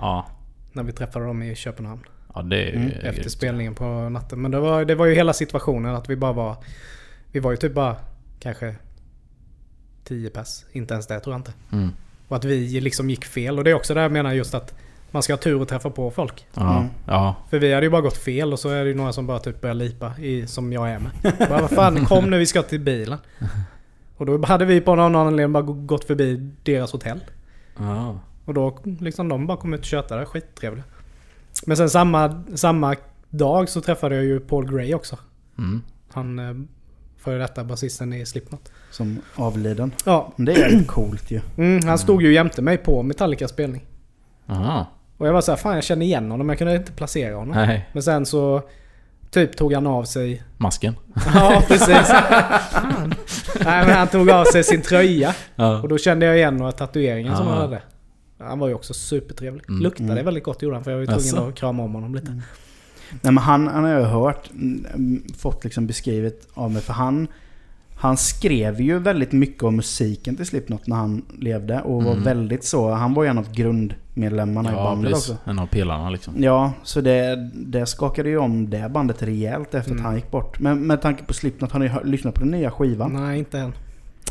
Ja. 0.00 0.26
När 0.72 0.82
vi 0.82 0.92
träffade 0.92 1.24
dem 1.26 1.42
i 1.42 1.54
Köpenhamn. 1.54 2.02
Ja, 2.34 2.42
det 2.42 2.56
är 2.56 2.66
ju... 2.72 2.76
Mm, 2.76 2.90
Efter 3.02 3.30
spelningen 3.30 3.74
på 3.74 3.84
natten. 4.08 4.40
Men 4.42 4.50
det 4.50 4.60
var, 4.60 4.84
det 4.84 4.94
var 4.94 5.06
ju 5.06 5.14
hela 5.14 5.32
situationen 5.32 5.94
att 5.94 6.10
vi 6.10 6.16
bara 6.16 6.32
var... 6.32 6.56
Vi 7.32 7.40
var 7.40 7.50
ju 7.50 7.56
typ 7.56 7.74
bara 7.74 7.96
kanske 8.40 8.74
10 10.04 10.30
pass. 10.30 10.64
Inte 10.72 10.94
ens 10.94 11.06
det 11.06 11.20
tror 11.20 11.34
jag 11.34 11.38
inte. 11.40 11.52
Mm. 11.72 11.90
Och 12.28 12.36
att 12.36 12.44
vi 12.44 12.80
liksom 12.80 13.10
gick 13.10 13.24
fel. 13.24 13.58
Och 13.58 13.64
det 13.64 13.70
är 13.70 13.74
också 13.74 13.94
det 13.94 14.00
jag 14.02 14.12
menar 14.12 14.32
just 14.32 14.54
att 14.54 14.74
man 15.10 15.22
ska 15.22 15.32
ha 15.32 15.38
tur 15.38 15.62
att 15.62 15.68
träffa 15.68 15.90
på 15.90 16.10
folk. 16.10 16.46
Ja, 16.54 16.76
Mm. 16.78 16.90
ja. 17.06 17.36
För 17.50 17.58
vi 17.58 17.74
hade 17.74 17.86
ju 17.86 17.90
bara 17.90 18.00
gått 18.02 18.16
fel 18.16 18.52
och 18.52 18.58
så 18.58 18.68
är 18.68 18.82
det 18.84 18.88
ju 18.90 18.94
några 18.96 19.12
som 19.12 19.26
bara 19.26 19.38
typ 19.38 19.60
börjar 19.60 19.74
lipa 19.74 20.18
i, 20.18 20.46
som 20.46 20.72
jag 20.72 20.90
är 20.90 20.98
med. 20.98 21.34
Bara, 21.48 21.60
vad 21.60 21.70
fan, 21.70 22.06
kom 22.06 22.30
nu 22.30 22.38
vi 22.38 22.46
ska 22.46 22.62
till 22.62 22.80
bilen. 22.80 23.18
Och 24.16 24.26
då 24.26 24.44
hade 24.46 24.64
vi 24.64 24.80
på 24.80 24.94
någon 24.94 25.16
anledning 25.16 25.52
bara 25.52 25.62
gått 25.62 26.04
förbi 26.04 26.50
deras 26.62 26.92
hotell. 26.92 27.20
ja. 27.78 28.18
Och 28.44 28.54
då 28.54 28.78
liksom 29.00 29.28
de 29.28 29.46
bara 29.46 29.56
kom 29.58 29.74
ut 29.74 29.80
och 29.80 29.86
tjötade. 29.86 30.26
Skittrevliga. 30.26 30.84
Men 31.66 31.76
sen 31.76 31.90
samma, 31.90 32.44
samma 32.54 32.96
dag 33.30 33.68
så 33.68 33.80
träffade 33.80 34.14
jag 34.14 34.24
ju 34.24 34.40
Paul 34.40 34.70
Gray 34.72 34.94
också. 34.94 35.18
Mm. 35.58 35.82
Han 36.12 36.38
eh, 36.38 36.54
före 37.24 37.38
detta 37.38 37.64
basisten 37.64 38.12
i 38.12 38.26
Slipknot. 38.26 38.72
Som 38.90 39.18
avliden. 39.34 39.92
Ja, 40.04 40.32
Men 40.36 40.44
det 40.46 40.52
är 40.52 40.58
jävligt 40.58 40.88
coolt 40.88 41.30
ju. 41.30 41.40
mm, 41.56 41.88
han 41.88 41.98
stod 41.98 42.22
ju 42.22 42.32
jämte 42.34 42.62
mig 42.62 42.76
på 42.78 43.02
Metallicas 43.02 43.50
spelning. 43.50 43.84
Aha. 44.48 44.86
Och 45.16 45.26
jag 45.28 45.32
var 45.32 45.40
såhär, 45.40 45.56
fan 45.56 45.74
jag 45.74 45.84
känner 45.84 46.06
igen 46.06 46.30
honom, 46.30 46.48
jag 46.48 46.58
kunde 46.58 46.76
inte 46.76 46.92
placera 46.92 47.34
honom. 47.36 47.54
Nej, 47.56 47.88
Men 47.92 48.02
sen 48.02 48.26
så 48.26 48.62
typ 49.30 49.56
tog 49.56 49.72
han 49.72 49.86
av 49.86 50.04
sig... 50.04 50.42
masken. 50.56 50.96
Ja, 51.34 51.62
precis. 51.68 52.08
Fan. 52.70 53.14
Nej 53.64 53.86
men 53.86 53.90
han 53.96 54.08
tog 54.08 54.30
av 54.30 54.44
sig 54.44 54.64
sin 54.64 54.82
tröja. 54.82 55.34
Ja. 55.56 55.82
Och 55.82 55.88
då 55.88 55.98
kände 55.98 56.26
jag 56.26 56.36
igen 56.36 56.56
några 56.56 56.72
tatueringar 56.72 57.34
som 57.34 57.46
Ah. 57.46 57.50
han 57.50 57.58
hade. 57.60 57.82
Han 58.38 58.58
var 58.58 58.68
ju 58.68 58.74
också 58.74 58.94
supertrevlig. 58.94 59.64
Mm. 59.68 59.82
Luktade 59.82 60.12
Mm. 60.12 60.24
väldigt 60.24 60.44
gott 60.44 60.62
gjorde 60.62 60.76
han 60.76 60.84
för 60.84 60.90
jag 60.90 60.98
var 61.06 61.14
ju 61.14 61.20
tvungen 61.20 61.48
att 61.48 61.54
krama 61.54 61.82
om 61.82 61.94
honom 61.94 62.14
lite. 62.14 62.40
Nej 63.22 63.32
men 63.32 63.36
han, 63.38 63.66
han 63.68 63.84
har 63.84 63.90
jag 63.90 64.04
hört, 64.08 64.50
mm, 64.50 65.22
fått 65.38 65.64
liksom 65.64 65.86
beskrivet 65.86 66.48
av 66.54 66.70
mig. 66.72 66.82
För 66.82 66.92
han 66.92 67.28
Han 67.96 68.16
skrev 68.16 68.80
ju 68.80 68.98
väldigt 68.98 69.32
mycket 69.32 69.62
om 69.62 69.76
musiken 69.76 70.36
till 70.36 70.46
Slipknot 70.46 70.86
när 70.86 70.96
han 70.96 71.22
levde. 71.38 71.80
Och 71.80 72.02
var 72.04 72.12
Mm. 72.12 72.24
väldigt 72.24 72.64
så. 72.64 72.90
Han 72.90 73.14
var 73.14 73.22
ju 73.24 73.28
en 73.30 73.38
av 73.38 73.52
grundmedlemmarna 73.52 74.70
i 74.70 74.74
Ja, 74.74 74.82
bandet 74.84 75.12
precis. 75.12 75.30
också. 75.30 75.50
En 75.50 75.58
av 75.58 75.66
pelarna 75.66 76.10
liksom. 76.10 76.34
Ja, 76.42 76.72
så 76.82 77.00
det, 77.00 77.50
det 77.54 77.86
skakade 77.86 78.28
ju 78.28 78.38
om 78.38 78.70
det 78.70 78.88
bandet 78.90 79.22
rejält 79.22 79.74
efter 79.74 79.90
Mm. 79.90 80.00
att 80.02 80.06
han 80.06 80.14
gick 80.16 80.30
bort. 80.30 80.58
Men 80.60 80.86
med 80.86 81.02
tanke 81.02 81.24
på 81.24 81.34
Slipknot, 81.34 81.72
har 81.72 81.80
ni 81.80 81.90
lyssnat 82.04 82.34
på 82.34 82.40
den 82.40 82.50
nya 82.50 82.70
skivan? 82.70 83.12
Nej, 83.12 83.38
inte 83.38 83.58
än. 83.58 83.72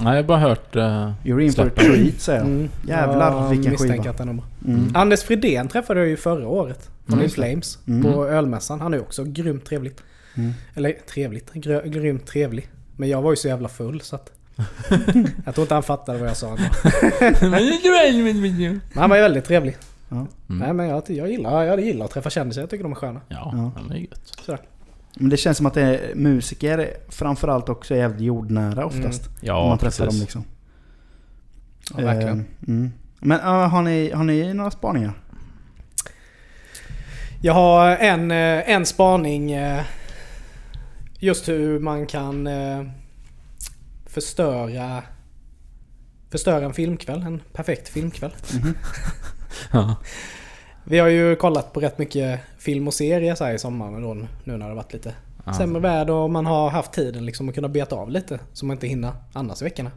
Nej, 0.01 0.15
jag 0.15 0.23
har 0.23 0.27
bara 0.27 0.37
hört... 0.39 0.75
Uh, 0.75 0.81
You're 1.23 1.39
in 1.41 1.53
for 1.53 1.67
a 1.67 1.69
treat 1.75 2.19
säger 2.21 2.39
jag. 2.39 2.47
Mm. 2.47 2.69
Jävlar, 2.87 3.31
Jag 3.41 3.49
vilken 3.49 3.71
misstänker 3.71 3.97
skiva. 3.97 4.09
att 4.11 4.17
bra. 4.37 4.45
Mm. 4.73 4.91
Anders 4.95 5.23
Fridén 5.23 5.67
träffade 5.67 5.99
jag 5.99 6.09
ju 6.09 6.17
förra 6.17 6.47
året. 6.47 6.89
Från 7.05 7.17
Mm. 7.19 7.29
Flames. 7.29 7.77
Mm. 7.87 8.03
På 8.13 8.25
ölmässan. 8.27 8.81
Han 8.81 8.93
är 8.93 9.01
också 9.01 9.23
grymt 9.23 9.65
trevligt. 9.65 10.03
Mm. 10.35 10.51
Eller 10.73 10.91
trevligt. 11.13 11.53
Grö, 11.53 11.87
grymt 11.87 12.25
trevlig. 12.25 12.67
Men 12.97 13.09
jag 13.09 13.21
var 13.21 13.31
ju 13.31 13.35
så 13.35 13.47
jävla 13.47 13.69
full 13.69 14.01
så 14.01 14.15
att... 14.15 14.31
jag 15.45 15.55
tror 15.55 15.61
inte 15.63 15.73
han 15.73 15.83
fattade 15.83 16.17
vad 16.19 16.29
jag 16.29 16.37
sa. 16.37 16.49
Men 17.41 17.53
han 18.95 19.09
var 19.09 19.17
ju 19.17 19.23
väldigt 19.23 19.45
trevlig. 19.45 19.77
Ja. 20.09 20.27
Nej 20.47 20.73
men 20.73 20.87
jag, 20.87 21.03
jag, 21.07 21.31
gillar, 21.31 21.63
jag 21.63 21.79
gillar 21.81 22.05
att 22.05 22.11
träffa 22.11 22.29
kändisar. 22.29 22.61
Jag 22.61 22.69
tycker 22.69 22.83
de 22.83 22.91
är 22.91 22.95
sköna. 22.95 23.21
Ja, 23.27 23.51
Ja. 23.55 23.71
ja. 23.75 23.81
det 23.89 23.95
är 23.95 23.99
gött. 23.99 24.33
Sådär. 24.45 24.59
Men 25.16 25.30
det 25.30 25.38
känns 25.38 25.57
som 25.57 25.66
att 25.66 25.74
det 25.74 25.82
är, 25.82 26.16
musiker 26.16 26.93
framförallt 27.09 27.70
också 27.70 27.93
är 27.93 27.97
jävligt 27.97 28.22
jordnära 28.22 28.86
oftast. 28.86 29.28
Om 29.28 29.34
Ja, 29.41 29.68
man 29.68 29.78
träffar 29.78 30.05
precis. 30.05 30.20
dem 30.20 30.22
liksom. 30.22 30.43
Ja, 31.97 32.03
verkligen. 32.05 32.39
Eh, 32.39 32.68
mm. 32.68 32.91
Men 33.20 33.39
uh, 33.39 33.45
har, 33.45 33.82
ni, 33.82 34.11
har 34.11 34.24
ni 34.24 34.53
några 34.53 34.72
spaningar? 34.72 35.14
Jag 37.41 37.53
har 37.53 37.89
en, 37.89 38.32
eh, 38.32 38.70
en 38.70 38.86
spaning. 38.86 39.51
eh, 39.51 39.84
Just 41.20 41.47
hur 41.49 41.80
man 41.80 42.05
kan 42.07 42.47
eh, 42.47 42.84
förstöra 44.05 45.03
Förstöra 46.32 46.66
en 46.66 46.74
filmkväll. 46.74 47.22
En 47.22 47.41
perfekt 47.53 47.89
filmkväll. 47.89 48.34
Mhm. 48.53 48.74
Ja. 49.72 49.95
Vi 50.84 50.99
har 50.99 51.07
ju 51.07 51.36
kollat 51.36 51.73
på 51.73 51.79
rätt 51.79 51.97
mycket 51.97 52.39
film 52.57 52.88
och 52.88 52.93
serier 52.93 53.36
så 53.36 53.43
här 53.45 53.53
i 53.53 53.59
sommar 53.59 54.01
då, 54.01 54.13
nu 54.43 54.57
när 54.57 54.69
det 54.69 54.75
varit 54.75 54.93
lite 54.93 55.13
Ja. 55.45 55.53
sämre 55.53 55.81
väder 55.81 56.13
och 56.13 56.29
man 56.29 56.45
har 56.45 56.69
haft 56.69 56.93
tiden 56.93 57.25
liksom 57.25 57.49
att 57.49 57.55
kunna 57.55 57.67
beta 57.67 57.95
av 57.95 58.11
lite. 58.11 58.39
Så 58.53 58.65
man 58.65 58.75
inte 58.75 58.88
hinner 58.88 59.11
annars 59.34 59.61
i 59.61 59.63
veckorna. 59.63 59.91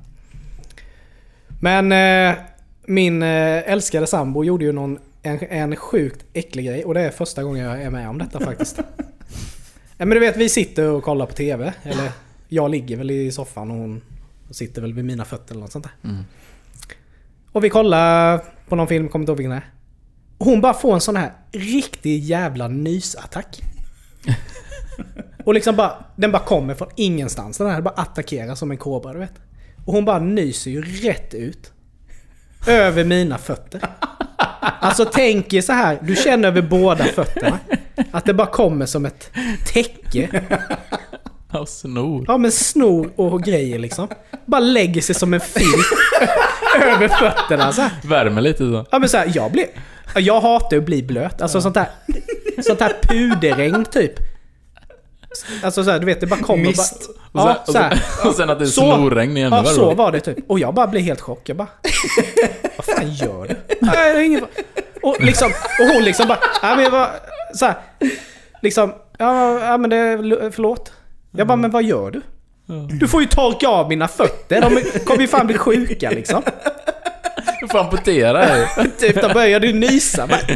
Men 1.61 1.93
eh, 1.93 2.39
min 2.87 3.22
eh, 3.22 3.72
älskade 3.72 4.07
sambo 4.07 4.45
gjorde 4.45 4.64
ju 4.64 4.72
någon, 4.72 4.99
en, 5.22 5.39
en 5.51 5.76
sjukt 5.76 6.24
äcklig 6.32 6.66
grej 6.66 6.84
och 6.84 6.95
det 6.95 7.01
är 7.01 7.11
första 7.11 7.43
gången 7.43 7.64
jag 7.64 7.82
är 7.82 7.91
med 7.91 8.09
om 8.09 8.18
detta 8.18 8.41
faktiskt. 8.41 8.78
ja, 9.97 10.05
men 10.07 10.11
du 10.11 10.18
vet 10.18 10.37
vi 10.37 10.49
sitter 10.49 10.89
och 10.89 11.03
kollar 11.05 11.26
på 11.26 11.32
TV. 11.34 11.72
Eller 11.82 12.11
jag 12.49 12.70
ligger 12.70 12.97
väl 12.97 13.11
i 13.11 13.32
soffan 13.32 13.70
och 13.70 13.76
hon 13.76 14.01
sitter 14.51 14.82
väl 14.82 14.93
vid 14.93 15.05
mina 15.05 15.24
fötter 15.24 15.51
eller 15.55 15.61
något 15.62 15.72
sånt 15.72 15.84
där. 15.84 16.11
Mm. 16.11 16.24
Och 17.53 17.64
vi 17.64 17.70
kollar 17.70 18.41
på 18.68 18.76
någon 18.76 18.89
film, 18.89 19.09
kommer 19.09 19.22
inte 19.22 19.30
ihåg 19.30 19.39
vilken 19.39 19.51
det 19.51 19.57
är. 19.57 19.70
Hon 20.39 20.61
bara 20.61 20.74
får 20.74 20.95
en 20.95 21.01
sån 21.01 21.16
här 21.16 21.32
riktig 21.53 22.24
jävla 22.24 22.68
nysattack. 22.68 23.61
Och 25.45 25.55
liksom 25.55 25.76
bara, 25.76 26.05
den 26.16 26.32
bara 26.32 26.43
kommer 26.43 26.74
från 26.74 26.89
ingenstans. 26.97 27.59
Den 27.59 27.70
här 27.70 27.80
bara 27.80 27.95
attackerar 27.95 28.55
som 28.55 28.70
en 28.70 28.76
kobra 28.76 29.12
du 29.12 29.18
vet. 29.18 29.34
Och 29.84 29.93
hon 29.93 30.05
bara 30.05 30.18
nyser 30.18 30.70
ju 30.70 30.82
rätt 30.82 31.34
ut. 31.34 31.72
Över 32.66 33.05
mina 33.05 33.39
fötter. 33.39 33.80
Alltså 34.80 35.05
tänk 35.05 35.53
er 35.53 35.61
så 35.61 35.72
här, 35.72 35.99
du 36.03 36.16
känner 36.16 36.49
över 36.49 36.62
båda 36.62 37.05
fötterna. 37.05 37.59
Att 38.11 38.24
det 38.24 38.34
bara 38.34 38.47
kommer 38.47 38.87
som 38.87 39.07
ett 39.07 39.30
täcke. 39.72 40.45
Ja, 41.53 41.66
snor. 41.66 42.24
Ja 42.28 42.39
men 42.39 42.53
snor 42.53 43.11
och 43.16 43.43
grejer 43.43 43.78
liksom. 43.78 44.09
Bara 44.47 44.61
lägger 44.61 45.01
sig 45.03 45.14
som 45.14 45.34
en 45.34 45.41
filt 45.41 45.87
över 46.95 47.09
fötterna 47.09 47.72
så 47.72 47.80
här. 47.82 47.91
Värmer 48.05 48.41
lite 48.43 48.59
så. 48.59 48.87
Ja 48.91 48.99
men 48.99 49.09
så 49.09 49.16
här, 49.16 49.30
jag 49.34 49.53
blir... 49.53 49.66
ja, 50.14 50.20
Jag 50.20 50.41
hatar 50.41 50.76
att 50.76 50.82
bli 50.84 51.03
blöt. 51.03 51.43
Alltså 51.43 51.61
sånt 51.61 51.74
där... 51.74 51.89
Sånt 52.62 52.80
här 52.80 52.93
puderregn 53.03 53.84
typ. 53.84 54.12
Alltså 55.62 55.84
så 55.84 55.91
här, 55.91 55.99
du 55.99 56.07
vet 56.07 56.20
det 56.20 56.26
bara 56.26 56.41
kommer 56.41 56.64
Mist. 56.64 57.09
bara... 57.32 57.55
Och 57.55 57.66
sen, 57.72 57.82
Ja, 57.82 57.97
så 57.97 58.18
här. 58.22 58.28
och 58.28 58.34
sen 58.34 58.51
att 58.51 58.59
det 58.59 58.64
är 58.64 58.66
Så- 58.66 58.80
snorregn 58.80 59.37
ännu 59.37 59.57
Ja, 59.57 59.62
värre 59.62 59.74
så 59.74 59.95
var 59.95 60.12
det 60.12 60.20
typ. 60.20 60.39
Och 60.51 60.59
jag 60.59 60.74
bara 60.74 60.87
blev 60.87 61.03
helt 61.03 61.20
chockad. 61.20 61.49
Jag 61.49 61.57
bara... 61.57 61.68
Vad 62.76 62.84
fan 62.97 63.11
gör 63.14 63.47
du? 63.49 63.57
Nej, 63.80 64.14
det 64.14 64.20
är 64.20 64.24
ingen... 64.24 64.47
Och 65.03 65.16
liksom... 65.20 65.49
Och 65.80 65.87
hon 65.95 66.03
liksom 66.05 66.28
bara... 66.28 66.39
Ja, 66.62 66.74
men 66.74 66.82
jag 66.82 66.93
bara... 66.93 67.11
Så 67.55 67.66
här, 67.66 67.74
Liksom... 68.62 68.93
Ja, 69.18 69.61
ja 69.61 69.78
men 69.78 69.91
det... 69.91 70.18
Förlåt. 70.53 70.93
Jag 71.30 71.47
bara, 71.47 71.57
men 71.57 71.70
vad 71.70 71.82
gör 71.84 72.11
du? 72.11 72.22
Du 73.01 73.09
får 73.09 73.23
ju 73.23 73.29
torka 73.29 73.69
av 73.69 73.89
mina 73.89 74.09
fötter. 74.09 74.61
De 74.61 75.01
kommer 75.01 75.21
ju 75.21 75.29
fan 75.29 75.47
bli 75.47 75.59
sjuka 75.59 76.11
liksom. 76.11 76.43
Du 77.61 77.69
får 77.69 77.79
amputera 77.79 78.39
dig. 78.39 78.69
Typ, 78.99 79.23
de 79.23 79.33
började 79.33 79.73
nysa. 79.73 80.27
Bara... 80.27 80.41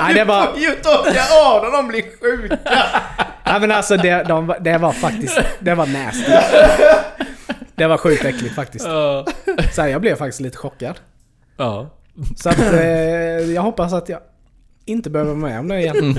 Nej, 0.00 0.14
det 0.14 0.24
var... 0.24 0.48
ju 0.56 0.70
torka 0.70 1.22
av 1.44 1.64
när 1.64 1.70
de 1.76 1.88
blir 1.88 2.02
sjuka! 2.20 2.86
Nej 3.44 3.60
men 3.60 3.70
alltså 3.70 3.96
det, 3.96 4.22
de, 4.28 4.54
det 4.60 4.78
var 4.78 4.92
faktiskt... 4.92 5.40
Det 5.58 5.74
var 5.74 5.86
nasty. 5.86 6.32
Det 7.74 7.86
var 7.86 7.96
sjukt 7.96 8.24
äckligt 8.24 8.54
faktiskt. 8.54 8.84
Så 9.72 9.82
här, 9.82 9.88
jag 9.88 10.00
blev 10.00 10.16
faktiskt 10.16 10.40
lite 10.40 10.56
chockad. 10.56 11.00
Ja. 11.56 11.90
Så 12.36 12.48
att 12.48 12.58
eh, 12.58 12.80
jag 13.54 13.62
hoppas 13.62 13.92
att 13.92 14.08
jag 14.08 14.20
inte 14.84 15.10
behöver 15.10 15.34
vara 15.34 15.50
med 15.50 15.60
om 15.60 15.68
det 15.68 15.78
igen. 15.80 16.14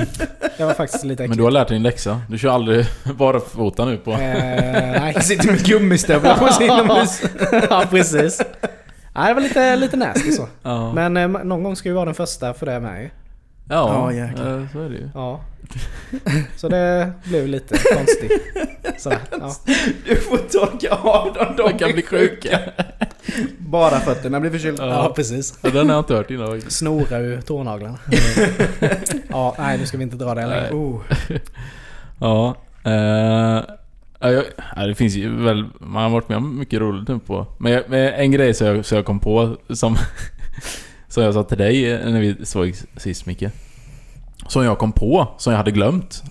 Det 0.57 0.65
var 0.65 0.73
faktiskt 0.73 1.03
lite 1.03 1.23
Men 1.23 1.25
äckligt. 1.31 1.37
du 1.37 1.43
har 1.43 1.51
lärt 1.51 1.67
dig 1.67 1.75
din 1.75 1.83
läxa. 1.83 2.21
Du 2.29 2.37
kör 2.37 2.49
aldrig 2.49 2.85
barfota 3.17 3.85
nu 3.85 3.97
på... 3.97 4.11
Eh, 4.11 4.17
nej. 4.19 5.11
Jag 5.15 5.23
sitter 5.23 5.47
med 5.51 5.65
gummistövlar 5.65 6.37
på 6.37 6.47
sin 6.53 6.65
inomhus. 6.65 7.21
ja 7.69 7.85
precis. 7.89 8.41
Nej 9.15 9.27
det 9.27 9.33
var 9.33 9.41
lite, 9.41 9.75
lite 9.75 9.97
nasty 9.97 10.31
så. 10.31 10.47
Ja. 10.63 10.93
Men 10.93 11.17
eh, 11.17 11.27
någon 11.27 11.63
gång 11.63 11.75
ska 11.75 11.89
vi 11.89 11.95
vara 11.95 12.05
den 12.05 12.13
första 12.13 12.53
för 12.53 12.65
det 12.65 12.79
med 12.79 13.01
ju. 13.03 13.09
Ja, 13.69 14.11
Ja, 14.13 14.23
eh, 14.23 14.65
så 14.73 14.79
är 14.81 14.89
det 14.89 14.95
ju. 14.95 15.09
Ja. 15.13 15.41
Så 16.57 16.69
det 16.69 17.11
blev 17.23 17.47
lite 17.47 17.77
konstigt. 17.95 18.31
Sådär. 18.97 19.19
Ja. 19.31 19.55
Du 20.05 20.15
får 20.15 20.37
torka 20.37 20.95
av 20.95 21.33
dem, 21.33 21.53
De 21.57 21.77
kan 21.77 21.91
bli 21.93 22.01
sjuka. 22.01 22.59
Bara 23.71 23.99
fötterna 23.99 24.39
blir 24.39 24.51
förkylda. 24.51 24.87
ja 24.87 25.13
precis. 25.15 25.59
Ja, 25.61 25.69
den 25.69 25.89
har 25.89 25.95
jag 25.95 26.01
inte 26.01 26.13
hört 26.13 26.31
innan 26.31 26.47
faktiskt. 26.47 26.77
Snora 26.77 27.17
ur 27.17 27.41
tånaglarna. 27.41 27.97
ja, 29.29 29.55
nej 29.57 29.77
nu 29.77 29.85
ska 29.85 29.97
vi 29.97 30.03
inte 30.03 30.15
dra 30.15 30.35
det 30.35 30.47
längre. 30.47 30.71
Oh. 30.71 31.01
Ja. 32.19 32.55
Eh, 32.83 33.63
ja, 34.75 34.85
det 34.87 34.95
finns 34.95 35.15
ju 35.15 35.43
väl... 35.43 35.65
Man 35.79 36.03
har 36.03 36.09
varit 36.09 36.29
med 36.29 36.37
om 36.37 36.59
mycket 36.59 36.79
roligt 36.79 37.07
nu 37.07 37.19
på... 37.19 37.47
Men, 37.57 37.71
jag, 37.71 37.83
men 37.87 38.13
en 38.13 38.31
grej 38.31 38.53
som 38.53 38.67
jag, 38.67 38.85
som 38.85 38.95
jag 38.95 39.05
kom 39.05 39.19
på 39.19 39.57
som... 39.69 39.95
som 41.07 41.23
jag 41.23 41.33
sa 41.33 41.43
till 41.43 41.57
dig 41.57 42.05
när 42.11 42.19
vi 42.19 42.45
såg 42.45 42.75
sist 42.97 43.25
Micke. 43.25 43.43
Som 44.47 44.63
jag 44.63 44.77
kom 44.77 44.91
på, 44.91 45.27
som 45.37 45.53
jag 45.53 45.57
hade 45.57 45.71
glömt. 45.71 46.23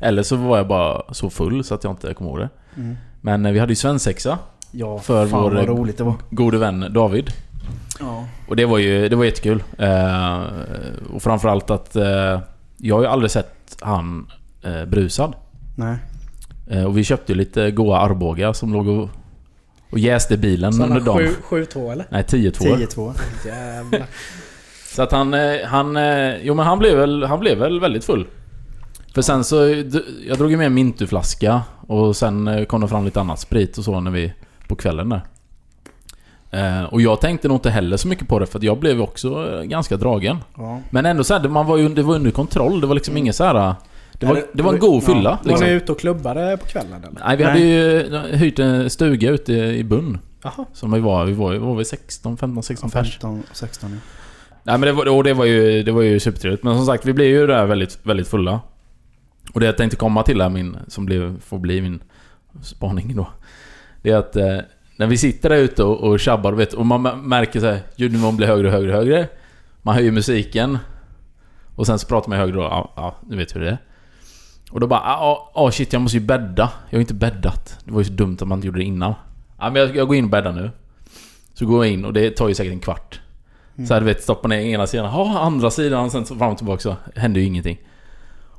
Eller 0.00 0.22
så 0.22 0.36
var 0.36 0.56
jag 0.56 0.68
bara 0.68 1.14
så 1.14 1.30
full 1.30 1.64
så 1.64 1.74
att 1.74 1.84
jag 1.84 1.92
inte 1.92 2.14
kom 2.14 2.26
ihåg 2.26 2.38
det. 2.38 2.48
Mm. 2.76 2.96
Men 3.20 3.46
eh, 3.46 3.52
vi 3.52 3.58
hade 3.58 3.72
ju 3.72 3.76
svensexa. 3.76 4.38
Ja, 4.76 4.98
För 4.98 5.26
fan 5.26 5.42
vår- 5.42 5.50
vad 5.50 5.68
roligt 5.68 5.98
det 5.98 6.04
var. 6.04 6.14
Gode 6.30 6.58
vän 6.58 6.86
David. 6.90 7.30
Ja. 8.00 8.24
Och 8.48 8.56
det 8.56 8.64
var 8.66 8.78
ju 8.78 9.08
det 9.08 9.16
var 9.16 9.24
jättekul. 9.24 9.62
Eh, 9.78 10.40
och 11.14 11.22
framförallt 11.22 11.70
att 11.70 11.96
eh, 11.96 12.40
jag 12.76 12.94
har 12.94 13.02
ju 13.02 13.06
aldrig 13.08 13.30
sett 13.30 13.76
han 13.80 14.26
eh, 14.62 14.84
brusad. 14.84 15.34
Nej. 15.76 15.96
Eh, 16.70 16.84
och 16.84 16.98
vi 16.98 17.04
köpte 17.04 17.32
ju 17.32 17.38
lite 17.38 17.70
goa 17.70 17.98
Arboga 17.98 18.54
som 18.54 18.72
låg 18.72 18.88
och, 18.88 19.08
och 19.90 19.98
jäste 19.98 20.36
bilen 20.36 20.72
under 20.82 20.86
Sådana 21.00 21.04
dagen. 21.04 21.34
7-2 21.48 21.92
eller? 21.92 22.06
Nej, 22.10 22.22
10-2. 22.22 22.52
10-2. 22.86 23.12
Jävlar. 23.46 24.06
Så 24.86 25.02
att 25.02 25.12
han... 25.12 25.34
eh, 25.34 25.40
han 25.66 25.96
eh, 25.96 26.36
jo 26.42 26.54
men 26.54 26.66
han 26.66 26.78
blev 26.78 26.98
väl, 26.98 27.24
han 27.24 27.40
blev 27.40 27.58
väl 27.58 27.80
väldigt 27.80 28.04
full. 28.04 28.26
För 29.14 29.22
sen 29.22 29.44
så... 29.44 29.56
Jag 30.28 30.38
drog 30.38 30.50
ju 30.50 30.56
med 30.56 30.66
en 30.66 30.74
Mintuflaska 30.74 31.62
och 31.86 32.16
sen 32.16 32.48
eh, 32.48 32.64
kom 32.64 32.80
det 32.80 32.88
fram 32.88 33.04
lite 33.04 33.20
annat 33.20 33.40
sprit 33.40 33.78
och 33.78 33.84
så 33.84 34.00
när 34.00 34.10
vi... 34.10 34.32
På 34.68 34.76
kvällen 34.76 35.08
där. 35.08 35.20
Eh, 36.50 36.84
och 36.84 37.00
jag 37.00 37.20
tänkte 37.20 37.48
nog 37.48 37.56
inte 37.56 37.70
heller 37.70 37.96
så 37.96 38.08
mycket 38.08 38.28
på 38.28 38.38
det 38.38 38.46
för 38.46 38.58
att 38.58 38.62
jag 38.62 38.78
blev 38.78 39.00
också 39.02 39.52
eh, 39.54 39.62
ganska 39.62 39.96
dragen. 39.96 40.38
Ja. 40.56 40.80
Men 40.90 41.06
ändå 41.06 41.24
så 41.24 41.34
här, 41.34 41.48
man 41.48 41.66
var 41.66 41.76
ju, 41.76 41.88
det 41.88 42.02
var 42.02 42.14
under 42.14 42.30
kontroll. 42.30 42.80
Det 42.80 42.86
var 42.86 42.94
liksom 42.94 43.16
inget 43.16 43.36
så 43.36 43.44
här. 43.44 43.74
Det 44.18 44.26
var, 44.26 44.42
det- 44.52 44.62
var 44.62 44.72
en 44.72 44.78
god 44.78 45.04
fylla. 45.04 45.30
ja. 45.30 45.38
Var 45.42 45.48
Liksom. 45.50 45.66
ni 45.66 45.72
ute 45.72 45.92
och 45.92 46.00
klubbade 46.00 46.56
på 46.56 46.66
kvällen 46.66 47.04
eller? 47.04 47.20
Nej, 47.26 47.36
vi 47.36 47.44
hade 47.44 47.58
Nej. 47.58 47.68
ju 47.68 48.36
hyrt 48.36 48.58
en 48.58 48.90
stuga 48.90 49.30
ute 49.30 49.52
i 49.52 49.84
Bunn. 49.84 50.18
Jaha. 50.42 50.64
Som 50.72 50.92
vi 50.92 51.00
var, 51.00 51.24
vi 51.24 51.32
var, 51.32 51.52
vi 51.52 51.58
var 51.58 51.74
vi 51.74 51.84
16, 51.84 52.36
15, 52.36 52.62
16 52.62 52.90
pers. 52.90 53.12
15, 53.18 53.42
16 53.52 53.90
ja. 53.92 53.98
Nej 54.66 54.78
men 54.78 54.80
det 54.80 54.92
var, 54.92 55.08
och 55.08 55.24
det 55.24 55.34
var 55.34 55.44
ju, 55.44 55.82
det 55.82 55.92
var 55.92 56.02
ju 56.02 56.20
supertrevligt. 56.20 56.62
Men 56.64 56.76
som 56.76 56.86
sagt, 56.86 57.06
vi 57.06 57.12
blev 57.12 57.28
ju 57.28 57.46
där 57.46 57.66
väldigt, 57.66 57.98
väldigt 58.02 58.28
fulla. 58.28 58.60
Och 59.54 59.60
det 59.60 59.66
jag 59.66 59.76
tänkte 59.76 59.96
komma 59.96 60.22
till 60.22 60.40
här, 60.40 60.48
min, 60.48 60.76
som 60.88 61.06
blev, 61.06 61.40
får 61.40 61.58
bli 61.58 61.80
min 61.82 62.02
spaning 62.62 63.16
då. 63.16 63.26
Det 64.04 64.10
är 64.10 64.16
att 64.16 64.36
eh, 64.36 64.58
när 64.96 65.06
vi 65.06 65.18
sitter 65.18 65.48
där 65.48 65.56
ute 65.56 65.84
och, 65.84 66.00
och 66.00 66.20
tjabbar, 66.20 66.52
vet, 66.52 66.72
och 66.72 66.86
man 66.86 67.02
märker 67.28 67.60
så 67.60 67.66
här, 67.66 67.80
ljudnivån 67.96 68.36
blir 68.36 68.46
högre 68.46 68.66
och 68.66 68.72
högre 68.72 68.90
och 68.90 68.96
högre. 68.96 69.28
Man 69.82 69.94
höjer 69.94 70.12
musiken. 70.12 70.78
Och 71.74 71.86
sen 71.86 71.98
så 71.98 72.06
pratar 72.06 72.28
man 72.28 72.38
högre 72.38 72.56
då, 72.56 72.62
ja, 72.62 72.92
ja, 72.96 73.16
nu 73.28 73.36
vet 73.36 73.56
hur 73.56 73.60
det 73.60 73.70
är. 73.70 73.78
Och 74.70 74.80
då 74.80 74.86
bara, 74.86 75.00
ah, 75.00 75.16
ah 75.20 75.52
ah, 75.54 75.70
shit 75.70 75.92
jag 75.92 76.02
måste 76.02 76.18
ju 76.18 76.24
bädda. 76.24 76.62
Jag 76.62 76.96
har 76.96 76.98
ju 76.98 77.00
inte 77.00 77.14
bäddat. 77.14 77.78
Det 77.84 77.92
var 77.92 78.00
ju 78.00 78.04
så 78.04 78.12
dumt 78.12 78.36
att 78.40 78.48
man 78.48 78.58
inte 78.58 78.66
gjorde 78.66 78.78
det 78.78 78.84
innan. 78.84 79.14
Ja 79.58 79.70
men 79.70 79.82
jag, 79.82 79.96
jag 79.96 80.06
går 80.06 80.16
in 80.16 80.24
och 80.24 80.30
bäddar 80.30 80.52
nu. 80.52 80.70
Så 81.54 81.66
går 81.66 81.84
jag 81.84 81.92
in 81.92 82.04
och 82.04 82.12
det 82.12 82.30
tar 82.30 82.48
ju 82.48 82.54
säkert 82.54 82.72
en 82.72 82.80
kvart. 82.80 83.20
Så 83.88 83.94
här, 83.94 84.00
du 84.00 84.06
vet, 84.06 84.22
stoppar 84.22 84.48
ner 84.48 84.58
ena 84.58 84.86
sidan, 84.86 85.06
ha 85.06 85.38
andra 85.38 85.70
sidan, 85.70 86.10
sen 86.10 86.26
så 86.26 86.36
fram 86.36 86.52
och 86.52 86.58
tillbaka 86.58 86.80
så 86.80 86.96
händer 87.14 87.40
ju 87.40 87.46
ingenting. 87.46 87.78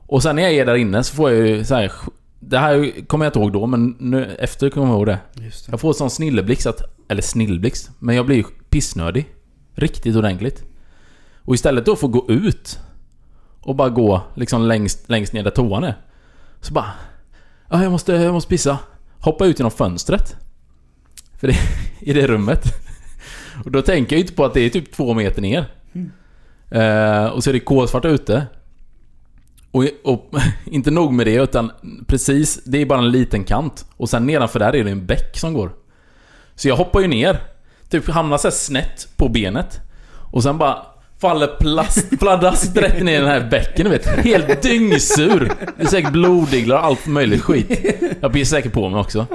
Och 0.08 0.24
sen 0.24 0.36
när 0.36 0.44
jag 0.44 0.54
är 0.54 0.66
där 0.66 0.76
inne 0.76 1.04
så 1.04 1.16
får 1.16 1.32
jag 1.32 1.48
ju 1.48 1.64
så 1.64 1.76
här, 1.76 1.92
det 2.40 2.58
här 2.58 3.06
kommer 3.08 3.26
jag 3.26 3.30
inte 3.30 3.40
ihåg 3.40 3.54
då, 3.54 3.68
men 3.68 3.96
nu, 4.00 4.36
efter 4.40 4.70
kommer 4.70 4.88
jag 4.88 4.96
ihåg 4.96 5.06
det. 5.06 5.20
Det. 5.34 5.68
Jag 5.68 5.80
får 5.80 5.94
sån 5.94 6.10
snilleblixt 6.10 6.68
att... 6.68 6.82
Eller 7.08 7.22
snilleblixt. 7.22 7.92
Men 8.00 8.16
jag 8.16 8.26
blir 8.26 8.46
pissnödig. 8.70 9.26
Riktigt 9.74 10.16
ordentligt. 10.16 10.64
Och 11.38 11.56
istället 11.56 11.86
då 11.86 11.96
få 11.96 12.08
gå 12.08 12.26
ut. 12.30 12.80
Och 13.60 13.76
bara 13.76 13.90
gå 13.90 14.22
liksom 14.36 14.62
längst, 14.62 15.10
längst 15.10 15.34
ner 15.34 15.44
där 15.44 15.52
toan 15.52 15.84
är. 15.84 15.96
Så 16.62 16.74
bara... 16.74 16.92
Ja, 17.70 17.84
jag 17.84 17.92
måste, 17.92 18.14
jag 18.14 18.34
måste 18.34 18.50
pissa. 18.50 18.78
Hoppa 19.20 19.46
ut 19.46 19.60
genom 19.60 19.72
fönstret. 19.72 20.36
För 21.40 21.48
det, 21.48 21.58
i 22.00 22.14
det 22.14 22.28
rummet. 22.28 22.64
Och 23.66 23.72
då 23.72 23.82
tänker 23.82 24.16
jag 24.16 24.18
ju 24.18 24.24
inte 24.24 24.34
på 24.34 24.46
att 24.46 24.54
det 24.54 24.62
är 24.62 24.70
typ 24.70 24.92
två 24.94 25.14
meter 25.14 25.42
ner. 25.42 25.66
Eh, 26.70 27.26
och 27.26 27.44
så 27.44 27.50
är 27.50 27.54
det 27.54 27.60
kolsvart 27.60 28.06
ute. 28.06 28.48
Och, 29.76 29.86
och 30.04 30.30
inte 30.66 30.92
nog 30.92 31.14
med 31.14 31.28
det, 31.28 31.36
utan 31.36 31.72
precis, 32.08 32.64
det 32.64 32.82
är 32.82 32.86
bara 32.86 33.00
en 33.00 33.12
liten 33.12 33.44
kant. 33.44 33.86
Och 33.98 34.10
sen 34.10 34.26
nedanför 34.26 34.60
där 34.60 34.76
är 34.76 34.84
det 34.84 34.92
en 34.92 35.06
bäck 35.06 35.38
som 35.38 35.54
går. 35.54 35.72
Så 36.56 36.68
jag 36.68 36.76
hoppar 36.76 37.00
ju 37.00 37.08
ner. 37.08 37.40
Typ 37.90 38.10
hamnar 38.10 38.38
så 38.38 38.48
här 38.48 38.56
snett 38.56 39.08
på 39.18 39.30
benet. 39.30 39.80
Och 40.32 40.44
sen 40.44 40.58
bara 40.58 40.78
faller 41.20 41.48
plast, 41.48 42.10
pladask 42.20 42.78
rätt 42.78 43.04
ner 43.04 43.14
i 43.14 43.20
den 43.20 43.28
här 43.28 43.48
bäcken, 43.52 43.84
du 43.86 43.90
vet. 43.90 44.06
Helt 44.06 44.62
dyngsur. 44.62 45.52
Det 45.78 45.84
är 45.84 45.88
säkert 45.88 46.12
blodiglar 46.12 46.78
och 46.78 46.86
allt 46.86 47.08
möjligt 47.08 47.42
skit. 47.42 47.86
Jag 48.20 48.32
blir 48.32 48.46
säkert 48.46 48.74
på 48.74 48.90
mig 48.90 49.00
också. 49.00 49.28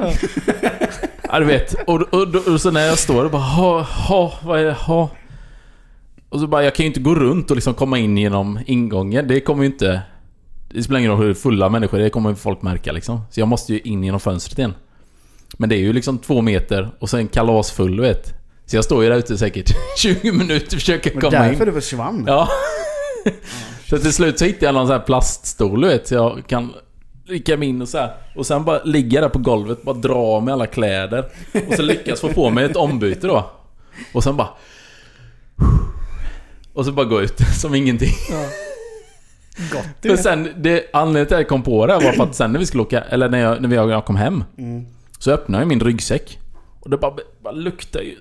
Ja, 1.22 1.38
du 1.38 1.45
vet. 1.45 1.74
Och, 1.86 2.01
och, 2.01 2.34
och, 2.34 2.49
och 2.49 2.61
så 2.61 2.70
när 2.70 2.86
jag 2.86 2.99
står 2.99 3.24
och 3.24 3.30
bara 3.30 3.43
ha, 3.43 3.82
ha, 3.82 4.34
vad 4.43 4.61
är 4.61 4.64
det, 4.64 4.72
ha. 4.72 5.09
Och 6.28 6.41
så 6.41 6.47
bara, 6.47 6.64
jag 6.64 6.74
kan 6.74 6.84
ju 6.84 6.88
inte 6.88 7.01
gå 7.01 7.14
runt 7.14 7.51
och 7.51 7.57
liksom 7.57 7.74
komma 7.74 7.99
in 7.99 8.18
genom 8.18 8.59
ingången. 8.66 9.28
Det 9.28 9.41
kommer 9.41 9.62
ju 9.62 9.70
inte... 9.70 10.03
Det 10.74 10.82
spelar 10.82 10.98
ingen 11.00 11.10
roll 11.12 11.20
hur 11.20 11.34
fulla 11.34 11.68
människor 11.68 11.98
det 11.98 12.10
kommer 12.10 12.34
folk 12.34 12.62
märka 12.62 12.92
liksom. 12.92 13.20
Så 13.30 13.40
jag 13.40 13.48
måste 13.48 13.72
ju 13.72 13.78
in 13.80 14.04
genom 14.04 14.20
fönstret 14.20 14.58
igen. 14.58 14.74
Men 15.58 15.68
det 15.68 15.74
är 15.76 15.80
ju 15.80 15.92
liksom 15.92 16.18
två 16.18 16.40
meter 16.42 16.90
och 16.98 17.10
sen 17.10 17.28
kalasfull, 17.28 17.96
du 17.96 18.02
vet. 18.02 18.34
Så 18.66 18.76
jag 18.76 18.84
står 18.84 19.02
ju 19.04 19.10
där 19.10 19.16
ute 19.16 19.38
säkert 19.38 19.70
20 19.98 20.32
minuter 20.32 20.66
och 20.66 20.80
försöker 20.80 21.10
Men 21.10 21.20
komma 21.20 21.30
därför 21.30 21.66
in. 21.66 21.74
du 21.74 21.80
försvann? 21.80 22.24
Ja. 22.26 22.48
så 23.90 23.98
till 23.98 24.12
slut 24.12 24.38
så 24.38 24.44
hittade 24.44 24.66
jag 24.66 24.74
någon 24.74 24.86
sån 24.86 24.96
här 24.96 25.04
plaststol, 25.06 25.80
du 25.80 25.88
vet. 25.88 26.08
Så 26.08 26.14
jag 26.14 26.42
kan 26.46 26.72
rycka 27.26 27.56
mig 27.56 27.68
in 27.68 27.82
och 27.82 27.88
så 27.88 27.98
här. 27.98 28.14
Och 28.36 28.46
sen 28.46 28.64
bara 28.64 28.82
ligga 28.84 29.20
där 29.20 29.28
på 29.28 29.38
golvet, 29.38 29.82
bara 29.82 29.96
dra 29.96 30.14
av 30.14 30.42
mig 30.42 30.52
alla 30.52 30.66
kläder. 30.66 31.24
Och 31.68 31.74
så 31.74 31.82
lyckas 31.82 32.20
få 32.20 32.28
på 32.28 32.50
mig 32.50 32.64
ett 32.64 32.76
ombyte 32.76 33.26
då. 33.26 33.50
Och 34.14 34.24
sen 34.24 34.36
bara... 34.36 34.48
Och 36.72 36.84
så 36.84 36.92
bara 36.92 37.06
gå 37.06 37.22
ut 37.22 37.40
som 37.60 37.74
ingenting. 37.74 38.14
Gott 39.72 39.88
du. 40.00 40.16
sen, 40.16 40.48
det, 40.56 40.84
anledningen 40.92 41.26
till 41.26 41.34
att 41.34 41.40
jag 41.40 41.48
kom 41.48 41.62
på 41.62 41.86
det 41.86 41.94
var 41.94 42.12
för 42.12 42.22
att 42.22 42.34
sen 42.34 42.52
när 42.52 42.58
vi 42.58 42.66
skulle 42.66 42.82
åka, 42.82 43.00
eller 43.00 43.28
när 43.28 43.38
jag, 43.38 43.62
när 43.62 43.68
vi, 43.68 43.76
jag 43.76 44.04
kom 44.04 44.16
hem. 44.16 44.44
Mm. 44.58 44.86
Så 45.18 45.30
öppnade 45.30 45.62
jag 45.62 45.68
min 45.68 45.80
ryggsäck. 45.80 46.38
Och 46.80 46.90
det 46.90 46.96
bara, 46.96 47.16
bara 47.42 47.52
luktar 47.52 48.00
ju 48.00 48.16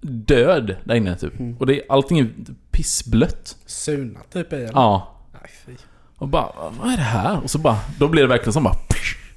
död 0.00 0.76
där 0.84 0.94
inne 0.94 1.16
typ. 1.16 1.38
Mm. 1.40 1.56
Och 1.58 1.66
det, 1.66 1.82
allting 1.88 2.18
är 2.18 2.28
pissblött. 2.70 3.56
Suna 3.66 4.20
typ 4.32 4.52
i 4.52 4.56
eller? 4.56 4.70
Ja. 4.72 5.16
Nej, 5.32 5.50
fy. 5.66 5.72
Och 6.16 6.28
bara, 6.28 6.52
vad 6.80 6.92
är 6.92 6.96
det 6.96 7.02
här? 7.02 7.40
Och 7.42 7.50
så 7.50 7.58
bara, 7.58 7.78
då 7.98 8.08
blir 8.08 8.22
det 8.22 8.28
verkligen 8.28 8.52
som 8.52 8.64
bara... 8.64 8.76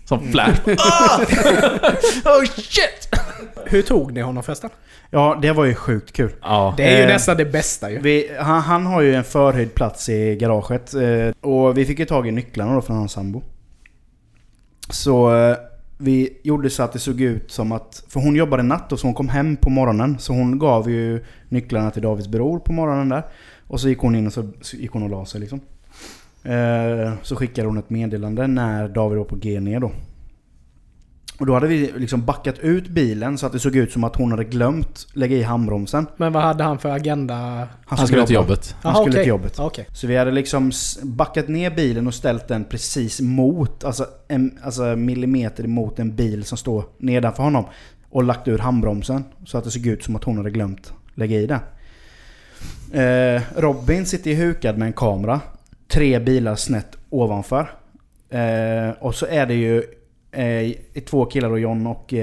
Som 0.08 0.20
Mm. 0.20 0.32
flash. 0.32 0.60
Ah! 0.78 1.20
oh 2.26 2.46
shit! 2.46 3.10
Hur 3.66 3.82
tog 3.82 4.14
ni 4.14 4.22
honom 4.22 4.44
förresten? 4.44 4.70
Ja, 5.10 5.40
det 5.42 5.52
var 5.52 5.66
ju 5.66 5.76
sjukt 5.76 6.12
kul. 6.14 6.32
Ja. 6.42 6.74
Det 6.78 6.84
är 6.84 6.98
ju 6.98 7.04
Eh, 7.04 7.08
nästan 7.08 7.38
det 7.38 7.46
bästa 7.46 7.92
ju. 7.92 8.00
Vi, 8.00 8.32
han, 8.40 8.62
han 8.62 8.86
har 8.86 9.02
ju 9.02 9.16
en 9.16 9.24
förhöjd 9.24 9.76
plats 9.76 10.10
i 10.10 10.36
garaget. 10.36 10.94
Eh, 10.94 11.50
och 11.52 11.78
vi 11.78 11.86
fick 11.86 12.00
ju 12.00 12.06
tag 12.06 12.28
i 12.28 12.32
nycklarna 12.32 12.74
då 12.76 12.82
från 12.82 12.98
hans 12.98 13.12
sambo. 13.12 13.42
Så 14.90 15.36
eh, 15.36 15.58
vi 15.98 16.38
gjorde 16.44 16.70
så 16.70 16.84
att 16.84 16.94
det 16.94 17.00
såg 17.00 17.22
ut 17.22 17.52
som 17.52 17.72
att... 17.72 18.04
För 18.10 18.20
hon 18.20 18.36
jobbade 18.36 18.64
natt 18.64 18.92
och 18.92 19.00
så 19.00 19.08
hon 19.08 19.14
kom 19.14 19.30
hem 19.30 19.56
på 19.58 19.70
morgonen. 19.70 20.20
Så 20.20 20.34
hon 20.34 20.60
gav 20.60 20.90
ju 20.92 21.24
nycklarna 21.50 21.92
till 21.92 22.02
Davids 22.02 22.28
bror 22.28 22.60
på 22.60 22.74
morgonen 22.74 23.10
där. 23.10 23.24
Och 23.68 23.80
så 23.82 23.90
gick 23.90 24.00
hon 24.00 24.16
in 24.16 24.28
och 24.28 24.34
så, 24.34 24.50
så 24.62 24.76
gick 24.78 24.92
hon 24.92 25.04
och 25.04 25.10
la 25.10 25.26
sig 25.26 25.42
liksom. 25.42 25.62
Eh, 26.48 27.14
så 27.22 27.36
skickade 27.36 27.68
hon 27.68 27.78
ett 27.78 27.90
meddelande 27.90 28.48
när 28.48 28.88
David 28.88 29.18
var 29.18 29.26
på 29.26 29.36
G 29.36 29.60
ner 29.60 29.80
då. 29.80 29.92
Och 31.40 31.46
då 31.46 31.54
hade 31.54 31.68
vi 31.68 31.94
liksom 31.98 32.26
backat 32.26 32.60
ut 32.60 32.88
bilen 32.88 33.38
så 33.38 33.46
att 33.46 33.52
det 33.52 33.60
såg 33.60 33.76
ut 33.76 33.92
som 33.92 34.04
att 34.04 34.16
hon 34.16 34.32
hade 34.32 34.44
glömt 34.44 35.08
lägga 35.14 35.38
i 35.38 35.44
handbromsen. 35.44 36.08
Men 36.18 36.34
vad 36.34 36.44
hade 36.44 36.64
han 36.64 36.80
för 36.80 36.90
agenda? 36.90 37.68
Han 37.86 38.08
skulle 38.08 38.26
till 38.26 38.36
jobbet. 38.36 38.76
Han 38.82 38.92
Jaha, 38.92 39.02
skulle 39.02 39.14
okej. 39.14 39.24
till 39.24 39.30
jobbet. 39.30 39.54
Ja, 39.58 39.66
Okej. 39.66 39.88
Så 39.94 40.08
vi 40.08 40.18
hade 40.18 40.32
liksom 40.32 40.72
backat 41.04 41.48
ner 41.48 41.72
bilen 41.72 42.08
och 42.08 42.14
ställt 42.14 42.48
den 42.48 42.66
precis 42.66 43.22
mot, 43.22 43.84
alltså 43.84 44.06
en 44.28 44.60
alltså 44.64 44.96
millimeter 44.96 45.64
emot 45.64 46.00
en 46.00 46.16
bil 46.16 46.44
som 46.44 46.58
står 46.58 46.84
nedanför 46.98 47.44
honom. 47.44 47.66
Och 48.10 48.24
lagt 48.24 48.48
ur 48.48 48.58
handbromsen. 48.58 49.24
Så 49.46 49.58
att 49.58 49.64
det 49.64 49.72
såg 49.72 49.86
ut 49.86 50.04
som 50.04 50.16
att 50.16 50.24
hon 50.24 50.38
hade 50.38 50.52
glömt 50.52 50.94
lägga 51.16 51.40
i 51.40 51.48
den. 51.48 51.60
Eh, 53.02 53.42
Robin 53.56 54.06
sitter 54.06 54.32
ju 54.32 54.36
hukad 54.36 54.78
med 54.78 54.86
en 54.86 54.94
kamera. 54.94 55.42
Tre 55.88 56.20
bilar 56.20 56.56
snett 56.56 56.98
ovanför. 57.10 57.70
Eh, 58.30 58.90
och 59.00 59.16
så 59.16 59.26
är 59.26 59.46
det 59.46 59.54
ju 59.54 59.84
eh, 60.32 61.02
två 61.06 61.26
killar 61.26 61.50
och 61.50 61.60
John 61.60 61.88
och 61.88 62.14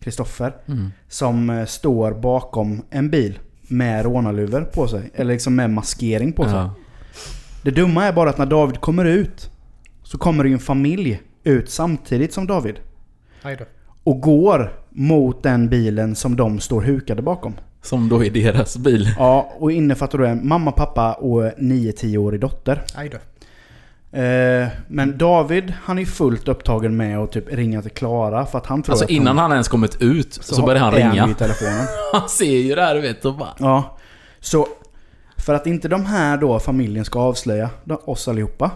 Kristoffer. 0.00 0.56
Mm. 0.66 0.90
som 1.08 1.50
eh, 1.50 1.64
står 1.64 2.12
bakom 2.12 2.82
en 2.90 3.10
bil 3.10 3.38
med 3.62 4.04
rånarluvor 4.04 4.60
på 4.60 4.88
sig. 4.88 5.10
Eller 5.14 5.32
liksom 5.32 5.54
med 5.54 5.70
maskering 5.70 6.32
på 6.32 6.44
sig. 6.44 6.52
Ja. 6.52 6.74
Det 7.62 7.70
dumma 7.70 8.04
är 8.04 8.12
bara 8.12 8.30
att 8.30 8.38
när 8.38 8.46
David 8.46 8.80
kommer 8.80 9.04
ut 9.04 9.50
så 10.02 10.18
kommer 10.18 10.44
det 10.44 10.48
ju 10.48 10.54
en 10.54 10.60
familj 10.60 11.22
ut 11.44 11.70
samtidigt 11.70 12.32
som 12.32 12.46
David. 12.46 12.74
Då. 13.42 13.64
Och 14.04 14.20
går 14.20 14.72
mot 14.90 15.42
den 15.42 15.68
bilen 15.68 16.14
som 16.14 16.36
de 16.36 16.60
står 16.60 16.80
hukade 16.80 17.22
bakom. 17.22 17.54
Som 17.84 18.08
då 18.08 18.24
är 18.24 18.30
deras 18.30 18.76
bil. 18.76 19.14
Ja, 19.18 19.52
och 19.58 19.72
innefattar 19.72 20.18
då 20.18 20.24
en 20.24 20.48
mamma, 20.48 20.72
pappa 20.72 21.12
och 21.12 21.42
9-10-årig 21.42 22.40
dotter. 22.40 22.82
Aj 22.94 23.08
då. 23.08 23.16
Eh, 24.18 24.68
men 24.88 25.18
David, 25.18 25.72
han 25.82 25.98
är 25.98 26.04
fullt 26.04 26.48
upptagen 26.48 26.96
med 26.96 27.18
att 27.18 27.32
typ 27.32 27.52
ringa 27.52 27.82
till 27.82 27.90
Klara 27.90 28.46
för 28.46 28.58
att 28.58 28.66
han 28.66 28.82
tror 28.82 28.92
Alltså 28.92 29.04
att 29.04 29.10
innan 29.10 29.38
han 29.38 29.52
ens 29.52 29.68
kommit 29.68 30.02
ut 30.02 30.34
så, 30.42 30.62
börjar 30.66 30.80
han 30.82 30.92
ringa. 30.92 31.28
i 31.30 31.34
telefonen. 31.34 31.86
Han 32.12 32.28
ser 32.28 32.56
ju 32.58 32.74
det 32.74 32.82
här 32.82 32.94
du 32.94 33.00
vet 33.00 33.24
och 33.24 33.34
bara... 33.34 33.54
Ja. 33.58 33.96
Så 34.40 34.68
för 35.36 35.54
att 35.54 35.66
inte 35.66 35.88
de 35.88 36.06
här 36.06 36.36
då 36.36 36.58
familjen 36.58 37.04
ska 37.04 37.18
avslöja 37.20 37.70
de- 37.84 37.98
oss 38.04 38.28
allihopa. 38.28 38.70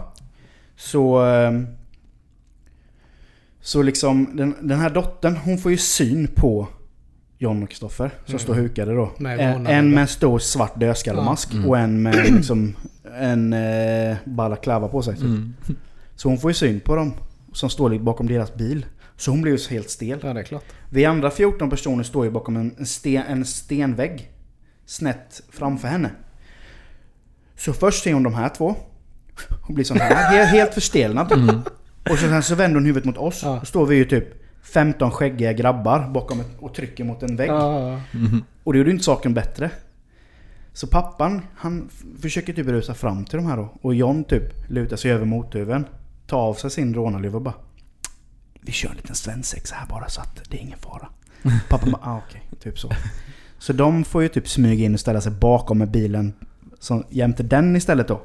Så... 0.77 1.21
ehm, 1.25 1.67
Så 3.61 3.81
liksom 3.81 4.29
den, 4.37 4.55
den 4.61 4.79
här 4.79 4.89
dottern 4.89 5.35
hon 5.35 5.57
får 5.57 5.71
ju 5.71 5.77
syn 5.77 6.27
på 6.35 6.67
John 7.41 7.63
och 7.63 7.69
Kristoffer 7.69 8.11
som 8.25 8.31
Mm. 8.33 8.39
står 8.39 8.53
hukade 8.53 8.93
då. 8.95 9.11
Med 9.17 9.39
En, 9.39 9.67
en 9.67 9.91
med 9.91 10.01
en 10.01 10.07
stor 10.07 10.39
svart 10.39 10.79
dödskallemask. 10.79 11.53
Mm. 11.53 11.65
och 11.69 11.77
en 11.77 12.01
med 12.01 12.15
liksom 12.15 12.75
en 13.19 13.53
eh, 13.53 14.17
balaklava 14.25 14.87
på 14.87 15.01
sig. 15.01 15.13
Typ. 15.15 15.23
Mm. 15.23 15.53
Så 16.15 16.29
hon 16.29 16.37
får 16.37 16.49
ju 16.49 16.53
syn 16.55 16.79
på 16.79 16.95
dem 16.95 17.13
som 17.53 17.69
står 17.69 17.89
lite 17.89 18.03
bakom 18.03 18.27
deras 18.27 18.55
bil. 18.55 18.85
Så 19.17 19.31
hon 19.31 19.41
blir 19.41 19.51
ju 19.57 19.75
helt 19.75 19.89
stel. 19.89 20.19
Ja, 20.23 20.33
det 20.33 20.39
är 20.39 20.43
klart. 20.43 20.63
Vi 20.89 21.05
andra 21.05 21.31
14 21.31 21.69
personer 21.69 22.03
står 22.03 22.25
ju 22.25 22.31
bakom 22.31 22.55
en, 22.57 22.75
en, 22.77 22.85
sten, 22.85 23.23
en 23.27 23.45
stenvägg. 23.45 24.31
Snett 24.85 25.41
framför 25.51 25.87
henne. 25.87 26.09
Så 27.57 27.73
först 27.73 28.03
ser 28.03 28.13
hon 28.13 28.23
de 28.23 28.33
här 28.33 28.49
två. 28.49 28.75
Hon 29.61 29.75
blir 29.75 29.85
sån 29.85 29.97
här, 29.99 30.31
helt, 30.37 30.49
helt 30.49 30.73
förstelnad. 30.73 31.31
Och 32.09 32.17
så, 32.17 32.27
sen 32.27 32.43
så 32.43 32.55
vänder 32.55 32.75
hon 32.75 32.85
huvudet 32.85 33.05
mot 33.05 33.17
oss. 33.17 33.41
Ja. 33.43 33.57
Då 33.59 33.65
står 33.65 33.85
vi 33.85 33.95
ju 33.95 34.05
typ 34.05 34.38
15 34.63 35.11
skäggiga 35.11 35.53
grabbar 35.53 36.09
bakom 36.09 36.39
ett, 36.39 36.57
och 36.59 36.73
trycker 36.73 37.03
mot 37.03 37.23
en 37.23 37.35
vägg. 37.35 37.49
Ja, 37.49 38.01
Och 38.63 38.73
det 38.73 38.77
gjorde 38.77 38.89
ju 38.89 38.93
inte 38.93 39.05
saken 39.05 39.33
bättre. 39.33 39.71
Så 40.73 40.87
pappan, 40.87 41.41
han 41.55 41.89
försöker 42.21 42.53
typ 42.53 42.67
rusa 42.67 42.93
fram 42.93 43.25
till 43.25 43.37
de 43.37 43.45
här 43.45 43.57
då. 43.57 43.69
Och 43.81 43.95
John 43.95 44.23
typ 44.23 44.69
lutar 44.69 44.97
sig 44.97 45.11
över 45.11 45.25
mothuven. 45.25 45.85
Tar 46.27 46.37
av 46.37 46.53
sig 46.53 46.71
sin 46.71 46.93
rånarluva 46.93 47.35
och 47.35 47.41
bara... 47.41 47.53
Vi 48.61 48.71
kör 48.71 48.89
en 48.89 48.95
liten 48.95 49.15
svensexa 49.15 49.75
här 49.75 49.87
bara 49.87 50.09
så 50.09 50.21
att 50.21 50.49
det 50.49 50.57
är 50.57 50.61
ingen 50.61 50.79
fara. 50.79 51.09
Pappan 51.69 51.91
bara, 51.91 52.01
ah, 52.03 52.21
okej. 52.27 52.41
Typ 52.59 52.79
så. 52.79 52.91
Så 53.59 53.73
de 53.73 54.03
får 54.03 54.21
ju 54.23 54.29
typ 54.29 54.49
smyga 54.49 54.85
in 54.85 54.93
och 54.93 54.99
ställa 54.99 55.21
sig 55.21 55.31
bakom 55.31 55.77
med 55.77 55.91
bilen. 55.91 56.33
Som, 56.79 57.03
jämte 57.09 57.43
den 57.43 57.75
istället 57.75 58.07
då. 58.07 58.21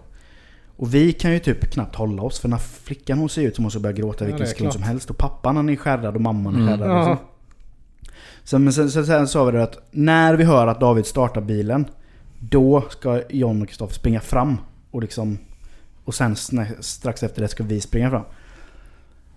Och 0.76 0.94
vi 0.94 1.12
kan 1.12 1.32
ju 1.32 1.38
typ 1.38 1.70
knappt 1.72 1.94
hålla 1.96 2.22
oss. 2.22 2.38
För 2.40 2.48
när 2.48 2.58
flickan 2.58 3.18
hon 3.18 3.28
ser 3.28 3.42
ut 3.42 3.54
som 3.54 3.64
hon 3.64 3.70
ska 3.70 3.80
börja 3.80 3.96
gråta 3.96 4.24
Ja, 4.24 4.26
vilken 4.26 4.42
är 4.46 4.50
sekund 4.50 4.72
som 4.72 4.82
helst. 4.82 5.10
Och 5.10 5.18
pappan 5.18 5.56
han 5.56 5.68
är 5.68 5.76
skärrad 5.76 6.14
och 6.14 6.20
mamman 6.20 6.54
är 6.54 6.58
Mm. 6.60 6.68
skärrad. 6.78 6.90
Ja. 6.90 6.98
Liksom. 7.08 7.26
Sen, 8.44 8.64
men 8.64 8.72
sen, 8.72 8.90
sen, 8.90 9.06
sen 9.06 9.28
sa 9.28 9.44
vi 9.44 9.52
det 9.52 9.62
att 9.62 9.78
när 9.90 10.34
vi 10.34 10.44
hör 10.44 10.66
att 10.66 10.80
David 10.80 11.06
startar 11.06 11.40
bilen 11.40 11.84
Då 12.38 12.84
ska 12.90 13.22
John 13.30 13.62
och 13.62 13.68
Kristoffer 13.68 13.94
springa 13.94 14.20
fram 14.20 14.56
och 14.90 15.02
liksom 15.02 15.38
Och 16.04 16.14
sen 16.14 16.36
strax 16.80 17.22
efter 17.22 17.42
det 17.42 17.48
ska 17.48 17.64
vi 17.64 17.80
springa 17.80 18.10
fram. 18.10 18.22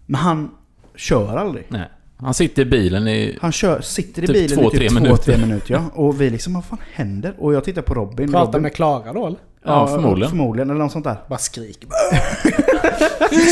Men 0.06 0.22
han 0.22 0.52
kör 0.96 1.38
aldrig. 1.38 1.66
Nej. 1.70 1.90
Han 2.20 2.34
sitter 2.34 2.62
i 2.62 2.66
bilen 2.66 3.08
i... 3.08 3.38
Han 3.42 3.52
kör, 3.52 3.82
sitter 3.82 4.24
i 4.24 4.28
Typ 4.28 4.36
bilen 4.36 4.58
två, 4.58 4.68
i 4.68 4.70
typ 4.72 4.80
tre 4.80 4.90
två, 4.90 4.96
minuter. 4.96 5.24
tre 5.24 5.38
minuter 5.38 5.74
ja. 5.74 5.84
Och 5.94 6.22
vi 6.22 6.30
liksom, 6.30 6.54
vad 6.54 6.66
fan 6.66 6.80
händer? 6.94 7.34
Och 7.40 7.54
jag 7.54 7.64
tittar 7.64 7.82
på 7.82 7.94
Robin. 7.94 8.32
Prata 8.32 8.46
Robin 8.46 8.62
med 8.62 8.74
Klara 8.74 9.14
då 9.14 9.28
eller? 9.28 9.40
Ja, 9.66 9.88
förmodligen. 9.88 10.30
Förmodligen, 10.30 10.70
eller 10.70 10.80
något 10.80 10.92
sånt 10.92 11.06
där. 11.06 11.16
Bara 11.30 11.40
skriker. 11.40 11.90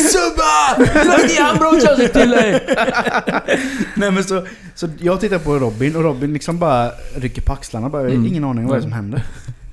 Subba! 0.10 0.86
Låt 1.06 1.32
ge 1.32 1.42
han 1.42 1.58
bromsar 1.58 1.96
till 2.08 2.30
dig! 2.32 2.64
Nej 3.96 4.12
men 4.12 4.24
så, 4.24 4.44
så 4.76 4.88
jag 5.00 5.20
tittar 5.22 5.40
på 5.40 5.60
Robin 5.60 5.96
och 5.96 6.04
Robin 6.04 6.34
liksom 6.34 6.60
bara 6.60 6.92
rycker 7.16 7.42
på 7.42 7.54
axlarna. 7.54 7.90
Bara, 7.90 8.02
Mm. 8.02 8.26
Ingen 8.26 8.44
aning 8.44 8.64
om 8.66 8.70
vad 8.72 8.82
som 8.82 8.92
händer. 8.92 9.24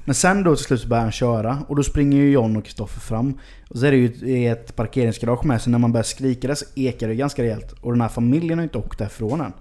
Men 0.04 0.14
sen 0.14 0.42
då 0.42 0.56
till 0.56 0.64
slut 0.64 0.80
så 0.80 0.88
börjar 0.88 1.02
han 1.02 1.12
köra 1.12 1.58
och 1.68 1.76
då 1.76 1.82
springer 1.82 2.18
ju 2.18 2.30
John 2.30 2.56
och 2.56 2.64
Kristoffer 2.64 3.00
fram. 3.00 3.38
Och 3.68 3.78
så 3.78 3.86
är 3.86 3.90
det 3.90 3.96
ju 3.96 4.46
ett- 4.52 4.76
parkeringsgarage 4.76 5.44
med 5.44 5.62
så 5.62 5.70
när 5.70 5.78
man 5.78 5.92
börjar 5.92 6.04
skrika 6.04 6.48
där 6.48 6.54
så 6.54 6.64
ekar 6.74 7.08
det 7.08 7.14
ganska 7.14 7.42
rejält. 7.42 7.72
Och 7.80 7.92
den 7.92 8.00
här 8.00 8.08
familjen 8.08 8.58
har 8.58 8.62
inte 8.62 8.78
åkt 8.78 8.98
därifrån 8.98 9.40
än. 9.40 9.52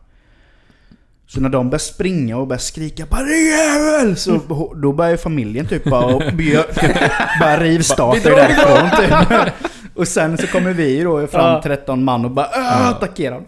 Så 1.28 1.42
när 1.42 1.50
de 1.50 1.70
börjar 1.70 1.80
springa 1.80 2.38
och 2.38 2.48
börjar 2.48 2.60
skrika 2.60 3.06
'Bara 3.10 3.28
jävel!' 3.30 4.16
Så 4.18 4.40
då 4.76 4.94
börjar 4.94 5.12
ju 5.12 5.18
familjen 5.18 5.66
typ 5.66 5.84
bara 5.84 6.06
och 6.06 6.20
börjar, 6.34 6.64
typ, 6.82 6.98
bara 7.42 7.58
rivstarta 7.60 8.30
därifrån 8.30 8.90
typ. 9.00 9.54
Och 9.96 10.08
sen 10.08 10.38
så 10.38 10.48
kommer 10.48 10.74
vi 10.74 11.02
då 11.04 11.28
fram 11.28 11.46
Ja. 11.46 11.62
13 11.64 12.04
man 12.04 12.26
och 12.26 12.32
bara 12.32 12.46
äh, 12.46 12.88
attackerar. 12.90 13.42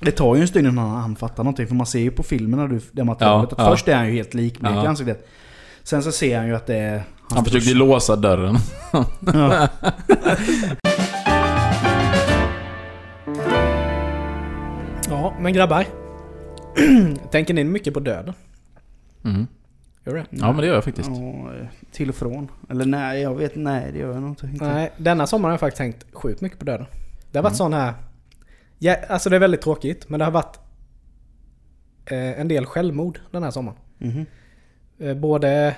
Det 0.00 0.10
tar 0.10 0.34
ju 0.34 0.40
en 0.40 0.48
stund 0.48 0.66
innan 0.66 0.90
han 0.90 1.16
fattar 1.16 1.44
någonting 1.44 1.66
för 1.66 1.74
man 1.74 1.86
ser 1.86 1.98
ju 1.98 2.10
på 2.10 2.22
filmen 2.22 2.60
när 2.60 2.68
du, 2.68 2.80
det 2.92 3.04
materialet 3.04 3.52
att 3.52 3.68
först 3.68 3.88
är 3.88 3.94
han 3.94 4.06
ju 4.06 4.12
helt 4.12 4.34
likblek 4.34 4.72
i 4.72 4.86
ansiktet. 4.86 5.28
Sen 5.90 6.02
så 6.02 6.12
ser 6.12 6.38
han 6.38 6.46
ju 6.46 6.54
att 6.56 6.66
det 6.66 6.76
är... 6.76 6.92
hans 6.92 7.34
Han 7.34 7.44
försökte 7.44 7.74
låsa 7.74 8.16
dörren. 8.16 8.56
Ja. 8.92 9.06
Ja, 15.08 15.34
men 15.40 15.52
grabbar. 15.52 15.86
Tänker 17.30 17.54
ni 17.54 17.64
mycket 17.64 17.94
på 17.94 18.00
döden? 18.00 18.34
Mm. 19.24 19.46
Gör 20.06 20.14
det? 20.14 20.26
Ja 20.30 20.52
men 20.52 20.56
det 20.56 20.66
gör 20.66 20.74
jag 20.74 20.84
faktiskt. 20.84 21.08
Ja, 21.08 21.50
till 21.92 22.08
och 22.08 22.14
från. 22.14 22.48
Eller 22.70 22.84
nej, 22.84 23.22
jag 23.22 23.34
vet 23.34 23.56
Nej, 23.56 23.92
det 23.92 23.98
gör 23.98 24.12
jag 24.12 24.22
nog 24.22 24.30
inte. 24.30 24.64
Nej, 24.64 24.92
denna 24.96 25.26
sommaren 25.26 25.50
har 25.50 25.52
jag 25.52 25.60
faktiskt 25.60 25.78
tänkt 25.78 26.06
sjukt 26.14 26.40
mycket 26.40 26.58
på 26.58 26.64
döden. 26.64 26.86
Det 27.32 27.38
har 27.38 27.42
varit 27.42 27.50
Mm. 27.50 27.56
sån 27.56 27.72
här... 27.72 27.94
Ja, 28.78 28.96
alltså 29.08 29.30
det 29.30 29.36
är 29.36 29.40
väldigt 29.40 29.62
tråkigt, 29.62 30.08
men 30.08 30.18
det 30.18 30.24
har 30.24 30.32
varit 30.32 30.58
eh, 32.06 32.40
en 32.40 32.48
del 32.48 32.66
självmord 32.66 33.20
den 33.30 33.42
här 33.42 33.50
sommaren. 33.50 33.78
Mhm. 33.98 34.26
Eh, 35.00 35.14
både 35.14 35.76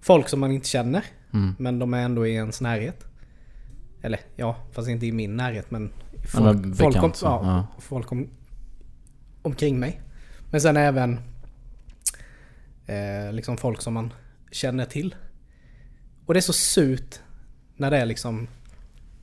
folk 0.00 0.28
som 0.28 0.40
man 0.40 0.52
inte 0.52 0.68
känner, 0.68 1.04
Mm. 1.32 1.54
men 1.58 1.78
de 1.78 1.94
är 1.94 1.98
ändå 2.02 2.26
i 2.26 2.34
ens 2.34 2.60
närhet. 2.60 3.04
Eller 4.02 4.20
ja, 4.36 4.56
fast 4.72 4.88
inte 4.88 5.06
i 5.06 5.12
min 5.12 5.36
närhet 5.36 5.70
men 5.70 5.92
Ja, 6.12 6.20
folk, 6.28 6.60
men 6.60 6.74
folk, 6.74 7.02
om, 7.02 7.12
ja, 7.22 7.40
ja. 7.44 7.80
folk 7.80 8.12
om, 8.12 8.28
omkring 9.42 9.78
mig. 9.80 10.00
Men 10.50 10.60
sen 10.60 10.76
även 10.76 11.18
eh, 12.86 13.32
liksom 13.32 13.56
folk 13.56 13.82
som 13.82 13.94
man 13.94 14.12
känner 14.50 14.84
till. 14.84 15.14
Och 16.26 16.34
det 16.34 16.38
är 16.40 16.42
så 16.42 16.52
surt 16.52 17.20
när 17.76 17.90
det 17.90 17.98
är 17.98 18.06
liksom 18.06 18.48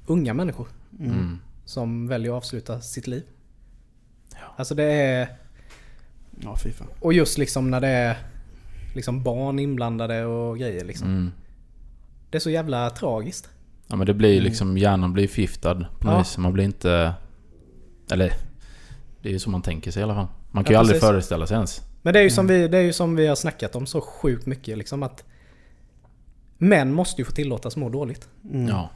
unga 0.05 0.33
människor 0.33 0.67
Mm. 0.99 1.39
som 1.65 2.07
väljer 2.07 2.31
att 2.31 2.37
avsluta 2.37 2.81
sitt 2.81 3.07
liv. 3.07 3.23
Alltså 4.55 4.75
det 4.75 4.83
är... 4.83 5.27
Ja, 6.43 6.57
fy 6.63 6.71
fan. 6.71 6.87
Och 6.99 7.13
just 7.13 7.37
liksom 7.37 7.71
när 7.71 7.81
det 7.81 7.87
är 7.87 8.17
liksom 8.95 9.23
barn 9.23 9.59
inblandade 9.59 10.25
och 10.25 10.57
grejer 10.59 10.85
liksom. 10.85 11.07
Mm. 11.07 11.31
Det 12.29 12.37
är 12.37 12.39
så 12.39 12.49
jävla 12.49 12.89
tragiskt. 12.89 13.49
Ja 13.87 13.95
men 13.95 14.07
det 14.07 14.13
blir 14.13 14.41
liksom, 14.41 14.77
hjärnan 14.77 15.13
blir 15.13 15.27
förgiftad 15.27 15.75
på 15.75 16.05
något 16.07 16.13
Ja. 16.13 16.17
vis. 16.19 16.37
Man 16.37 16.53
blir 16.53 16.63
inte... 16.65 17.13
Eller... 18.11 18.33
Det 19.21 19.29
är 19.29 19.33
ju 19.33 19.39
så 19.39 19.49
man 19.49 19.61
tänker 19.61 19.91
sig 19.91 19.99
i 19.99 20.03
alla 20.03 20.15
fall. 20.15 20.27
Man 20.51 20.63
kan 20.63 20.73
Ja, 20.73 20.77
ju 20.77 20.79
aldrig 20.79 20.95
precis. 20.95 21.09
föreställa 21.09 21.47
sig 21.47 21.55
ens. 21.55 21.81
Men 22.01 22.13
det 22.13 22.19
är 22.19 22.23
ju 22.23 22.29
som, 22.29 22.47
vi, 22.47 22.67
det 22.67 22.77
är 22.77 22.81
ju 22.81 22.93
som 22.93 23.15
vi 23.15 23.27
har 23.27 23.35
snackat 23.35 23.75
om 23.75 23.85
så 23.85 24.01
sjukt 24.01 24.45
mycket 24.45 24.77
liksom 24.77 25.03
att 25.03 25.23
Män 26.57 26.93
måste 26.93 27.21
ju 27.21 27.25
få 27.25 27.31
tillåtas 27.31 27.75
må 27.75 27.89
dåligt. 27.89 28.29
Mm. 28.51 28.67
Ja. 28.67 28.89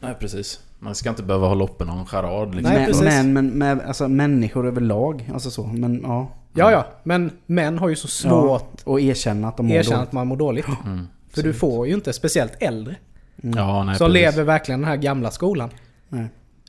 Nej 0.00 0.14
precis. 0.20 0.60
Man 0.78 0.94
ska 0.94 1.10
inte 1.10 1.22
behöva 1.22 1.48
hålla 1.48 1.64
uppe 1.64 1.84
någon 1.84 2.06
charad 2.06 2.54
liksom. 2.54 2.72
Nej, 2.72 2.78
men, 2.80 2.86
precis. 2.86 3.04
men, 3.04 3.32
men 3.32 3.46
med, 3.48 3.80
alltså 3.80 4.08
människor 4.08 4.66
överlag. 4.66 5.30
Alltså 5.32 5.50
så. 5.50 5.66
Men 5.66 6.00
ja. 6.02 6.28
Ja, 6.54 6.70
ja. 6.72 6.86
Men 7.02 7.30
män 7.46 7.78
har 7.78 7.88
ju 7.88 7.96
så 7.96 8.08
svårt 8.08 8.82
Och 8.84 9.00
erkänna 9.00 9.48
att 9.48 9.56
de 9.56 9.66
mår 9.66 9.74
erkänna 9.76 9.96
dåligt. 9.96 10.08
att 10.08 10.12
man 10.12 10.26
mår 10.26 10.36
dåligt. 10.36 10.66
Mm. 10.86 11.08
För 11.30 11.42
du 11.42 11.52
får 11.54 11.86
ju 11.86 11.94
inte, 11.94 12.12
speciellt 12.12 12.52
äldre, 12.60 12.96
Ja, 13.36 13.84
nej 13.84 13.96
som 13.96 14.06
precis. 14.06 14.22
lever 14.22 14.42
verkligen 14.44 14.80
den 14.80 14.88
här 14.88 14.96
gamla 14.96 15.30
skolan. 15.30 15.70
Nej. 16.08 16.26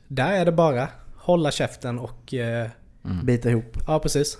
Där 0.07 0.31
är 0.33 0.45
det 0.45 0.51
bara 0.51 0.87
hålla 1.17 1.51
käften 1.51 1.99
och... 1.99 2.33
Eh, 2.33 2.67
Bita 3.23 3.49
ihop. 3.49 3.77
ja, 3.87 3.99
precis. 3.99 4.37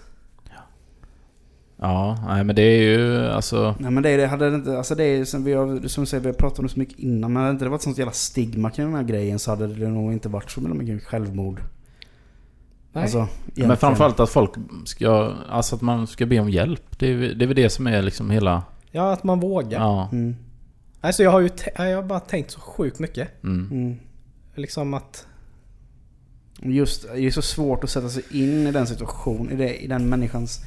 Ja, 1.77 2.23
nej 2.27 2.43
men 2.43 2.55
det 2.55 2.61
är 2.61 2.81
ju 2.81 3.27
alltså... 3.27 3.75
Nej 3.79 3.91
men 3.91 4.03
det, 4.03 4.09
är 4.09 4.17
det 4.17 4.27
hade 4.27 4.49
det 4.49 4.55
inte, 4.55 4.77
alltså 4.77 4.95
det 4.95 5.03
är 5.03 5.25
som 5.25 5.43
vi 5.43 5.53
har, 5.53 5.87
som 5.87 6.03
du 6.03 6.07
säger, 6.07 6.21
vi 6.23 6.29
har 6.29 6.33
pratat 6.33 6.59
om 6.59 6.65
det 6.65 6.71
så 6.71 6.79
mycket 6.79 6.99
innan. 6.99 7.33
Men 7.33 7.41
hade 7.41 7.51
inte 7.51 7.65
det 7.65 7.69
varit 7.69 7.81
sånt 7.81 7.97
jävla 7.97 8.11
stigma 8.11 8.69
kring 8.69 8.85
den 8.85 8.95
här 8.95 9.03
grejen 9.03 9.39
så 9.39 9.51
hade 9.51 9.67
det 9.67 9.87
nog 9.87 10.13
inte 10.13 10.29
varit 10.29 10.51
så 10.51 10.61
mycket 10.61 11.03
självmord. 11.03 11.61
Alltså, 13.01 13.27
Men 13.55 13.77
framförallt 13.77 14.19
att 14.19 14.29
folk 14.29 14.51
ska... 14.85 15.33
Alltså 15.49 15.75
att 15.75 15.81
man 15.81 16.07
ska 16.07 16.25
be 16.25 16.39
om 16.39 16.49
hjälp. 16.49 16.99
Det 16.99 17.07
är, 17.07 17.15
väl- 17.15 17.37
det 17.37 17.45
är 17.45 17.47
väl 17.47 17.55
det 17.55 17.69
som 17.69 17.87
är 17.87 18.01
liksom 18.01 18.29
hela... 18.29 18.63
Ja, 18.91 19.11
att 19.13 19.23
man 19.23 19.39
vågar. 19.39 19.79
Ja. 19.79 20.09
Mm, 20.11 20.35
Alltså 21.01 21.23
jag 21.23 21.31
har 21.31 21.39
ju 21.39 21.49
jag 21.77 21.95
har 21.95 22.03
bara 22.03 22.19
tänkt 22.19 22.51
så 22.51 22.59
sjukt 22.59 22.99
mycket. 22.99 23.43
Mm. 23.43 23.67
mm. 23.71 23.99
Liksom 24.55 24.93
att... 24.93 25.27
Just, 26.61 27.07
det 27.13 27.19
är 27.21 27.31
så 27.31 27.41
svårt 27.41 27.83
att 27.83 27.89
sätta 27.89 28.09
sig 28.09 28.23
in 28.31 28.67
i 28.67 28.71
den 28.71 28.87
situationen, 28.87 29.51
i, 29.51 29.55
det, 29.55 29.83
i 29.83 29.87
den 29.87 30.09
människans 30.09 30.65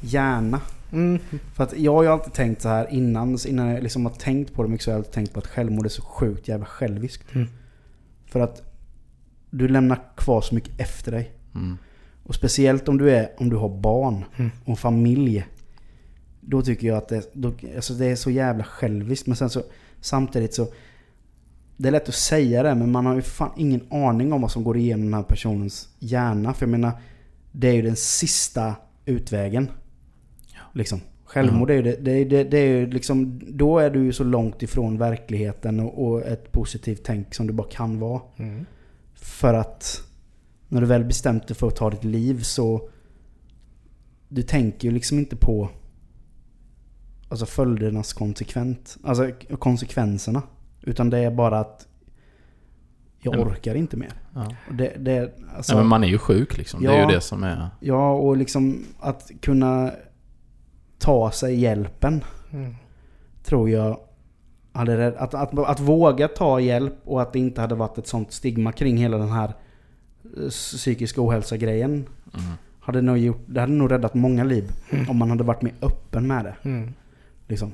hjärna. 0.00 0.60
Mm, 0.92 1.18
För 1.54 1.64
att 1.64 1.78
jag 1.78 1.94
har 1.94 2.02
ju 2.02 2.08
alltid 2.08 2.32
tänkt 2.32 2.62
så 2.62 2.68
här 2.68 2.86
innan, 2.90 3.38
innan 3.46 3.68
jag 3.68 3.82
liksom 3.82 4.06
har 4.06 4.12
tänkt 4.12 4.54
på 4.54 4.62
det 4.62 4.68
mycket 4.68 4.84
så 4.84 4.90
har 4.90 4.92
jag 4.94 4.98
alltid 4.98 5.12
tänkt 5.12 5.32
på 5.32 5.38
att 5.38 5.46
självmord 5.46 5.84
är 5.86 5.90
så 5.90 6.02
sjukt 6.02 6.48
jävla 6.48 6.66
själviskt. 6.66 7.34
Mm. 7.34 7.48
För 8.26 8.40
att 8.40 8.62
du 9.50 9.68
lämnar 9.68 9.98
kvar 10.16 10.40
så 10.40 10.54
mycket 10.54 10.80
efter 10.80 11.12
dig. 11.12 11.32
Mm. 11.54 11.78
Och 12.24 12.34
speciellt 12.34 12.88
om 12.88 12.98
du, 12.98 13.10
är, 13.10 13.30
om 13.38 13.50
du 13.50 13.56
har 13.56 13.68
barn 13.68 14.24
Mm. 14.36 14.50
och 14.64 14.78
familj. 14.78 15.46
Då 16.40 16.62
tycker 16.62 16.86
jag 16.86 16.96
att 16.96 17.08
det, 17.08 17.30
då, 17.32 17.52
alltså 17.76 17.94
det 17.94 18.06
är 18.06 18.16
så 18.16 18.30
jävla 18.30 18.64
själviskt. 18.64 19.26
Men 19.26 19.36
sen 19.36 19.50
så 19.50 19.62
samtidigt 20.00 20.54
så... 20.54 20.66
Det 21.76 21.88
är 21.88 21.92
lätt 21.92 22.08
att 22.08 22.14
säga 22.14 22.62
det 22.62 22.74
men 22.74 22.90
man 22.92 23.06
har 23.06 23.14
ju 23.14 23.22
fan 23.22 23.50
ingen 23.56 23.80
aning 23.90 24.32
om 24.32 24.40
vad 24.42 24.50
som 24.50 24.64
går 24.64 24.76
igenom 24.76 25.04
den 25.04 25.14
här 25.14 25.22
personens 25.22 25.88
hjärna. 25.98 26.54
För 26.54 26.66
jag 26.66 26.70
menar, 26.70 26.92
det 27.52 27.68
är 27.68 27.72
ju 27.72 27.82
den 27.82 27.96
sista 27.96 28.74
utvägen. 29.04 29.70
Liksom. 30.72 31.00
Självmord 31.24 31.70
är 31.70 31.74
ju 31.74 31.82
det, 31.82 31.96
det, 32.00 32.24
det, 32.24 32.44
det 32.44 32.58
är 32.58 32.68
ju 32.68 32.86
liksom... 32.86 33.40
Då 33.48 33.78
är 33.78 33.90
du 33.90 34.04
ju 34.04 34.12
så 34.12 34.24
långt 34.24 34.62
ifrån 34.62 34.98
verkligheten 34.98 35.80
och, 35.80 36.06
och 36.06 36.22
ett 36.26 36.52
positivt 36.52 37.00
tänk 37.04 37.34
som 37.34 37.46
du 37.46 37.52
bara 37.52 37.68
kan 37.68 38.00
vara. 38.00 38.20
mm. 38.36 38.66
För 39.14 39.54
att 39.54 40.02
när 40.70 40.80
du 40.80 40.86
väl 40.86 41.04
bestämt 41.04 41.48
dig 41.48 41.56
för 41.56 41.66
att 41.66 41.76
ta 41.76 41.90
ditt 41.90 42.04
liv 42.04 42.42
så... 42.42 42.88
Du 44.28 44.42
tänker 44.42 44.88
ju 44.88 44.94
liksom 44.94 45.18
inte 45.18 45.36
på 45.36 45.68
alltså 47.28 47.46
följdernas 47.46 48.12
konsekvent, 48.12 48.96
alltså 49.04 49.30
konsekvenserna. 49.58 50.42
Utan 50.82 51.10
det 51.10 51.18
är 51.18 51.30
bara 51.30 51.58
att 51.58 51.86
jag 53.22 53.40
orkar 53.40 53.74
inte 53.74 53.96
mer. 53.96 54.12
Ja. 54.34 54.54
Det, 54.72 54.92
det, 54.98 55.38
alltså, 55.56 55.72
Nej, 55.74 55.82
men 55.82 55.88
man 55.88 56.04
är 56.04 56.08
ju 56.08 56.18
sjuk 56.18 56.56
liksom. 56.58 56.82
Det 56.82 56.88
är 56.88 56.98
Ja. 57.00 57.08
ju 57.10 57.14
det 57.14 57.20
som 57.20 57.42
är... 57.44 57.70
Ja, 57.80 58.12
och 58.12 58.36
liksom 58.36 58.84
att 59.00 59.30
kunna 59.40 59.90
ta 60.98 61.30
sig 61.30 61.60
hjälpen 61.60 62.24
Mm. 62.52 62.74
tror 63.44 63.70
jag 63.70 64.00
hade 64.72 64.96
rädd, 64.96 65.14
att, 65.18 65.34
att, 65.34 65.58
att 65.58 65.80
våga 65.80 66.28
ta 66.28 66.60
hjälp 66.60 66.94
och 67.04 67.22
att 67.22 67.32
det 67.32 67.38
inte 67.38 67.60
hade 67.60 67.74
varit 67.74 67.98
ett 67.98 68.06
sånt 68.06 68.32
stigma 68.32 68.72
kring 68.72 68.96
hela 68.96 69.18
den 69.18 69.28
här 69.30 69.54
psykiska 70.50 71.20
ohälsa-grejen. 71.26 71.90
Mm. 71.92 72.06
Hade 72.80 73.00
nog 73.02 73.18
gjort, 73.18 73.40
det 73.46 73.60
hade 73.60 73.72
nog 73.72 73.90
räddat 73.92 74.14
många 74.14 74.44
liv 74.44 74.72
om 75.08 75.16
man 75.16 75.30
hade 75.30 75.44
varit 75.44 75.62
mer 75.62 75.72
öppen 75.82 76.26
med 76.26 76.44
det. 76.44 76.54
Mm. 76.62 76.92
Liksom. 77.48 77.72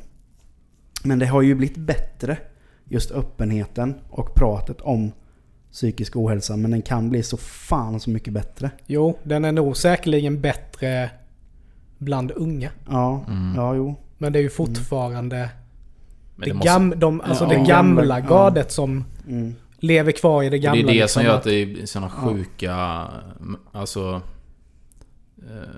Men 1.04 1.18
det 1.18 1.26
har 1.26 1.42
ju 1.42 1.54
blivit 1.54 1.76
bättre, 1.76 2.36
just 2.84 3.10
öppenheten 3.10 3.94
och 4.10 4.34
pratet 4.34 4.80
om 4.80 5.12
psykisk 5.72 6.16
ohälsa. 6.16 6.56
Men 6.56 6.70
den 6.70 6.82
kan 6.82 7.10
bli 7.10 7.22
så 7.22 7.36
fan 7.36 8.00
så 8.00 8.10
mycket 8.10 8.32
bättre. 8.32 8.70
Jo, 8.86 9.18
den 9.22 9.44
är 9.44 9.52
nog 9.52 9.76
säkerligen 9.76 10.40
bättre 10.40 11.10
bland 11.98 12.30
unga. 12.30 12.70
Ja, 12.88 13.24
Mm. 13.28 13.52
ja 13.56 13.74
jo. 13.74 13.94
Men 14.18 14.32
det 14.32 14.38
är 14.38 14.42
ju 14.42 14.50
fortfarande 14.50 15.50
Men 16.36 16.48
det, 16.48 16.54
måste- 16.54 16.68
gam, 16.68 16.94
de, 16.96 17.20
alltså 17.20 17.44
Ja, 17.44 17.50
det 17.50 17.64
Gamla, 17.68 18.18
ja. 18.20 18.26
gardet 18.28 18.72
som 18.72 19.04
Mm. 19.28 19.54
Lever 19.78 20.12
kvar 20.12 20.42
i 20.42 20.46
det 20.46 20.50
det 20.50 20.58
gamla. 20.58 20.80
är 20.80 20.86
det 20.86 20.92
liksom, 20.92 21.08
som 21.08 21.24
gör 21.24 21.36
att- 21.36 21.42
det 21.44 21.54
är 21.54 21.86
såna 21.86 22.10
sjuka... 22.10 23.06
m- 23.40 23.56
Alltså... 23.72 24.22
Eh, 25.38 25.68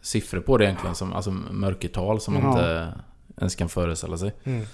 siffror 0.00 0.40
på 0.40 0.58
det 0.58 0.64
egentligen. 0.64 0.94
Som, 0.94 1.12
alltså 1.12 1.30
mörkertal 1.30 2.20
som 2.20 2.34
man 2.34 2.42
Ja. 2.42 2.50
inte 2.50 2.92
ens 3.40 3.54
kan 3.54 3.68
föreställa 3.68 4.18
sig. 4.18 4.32
Mm. 4.44 4.66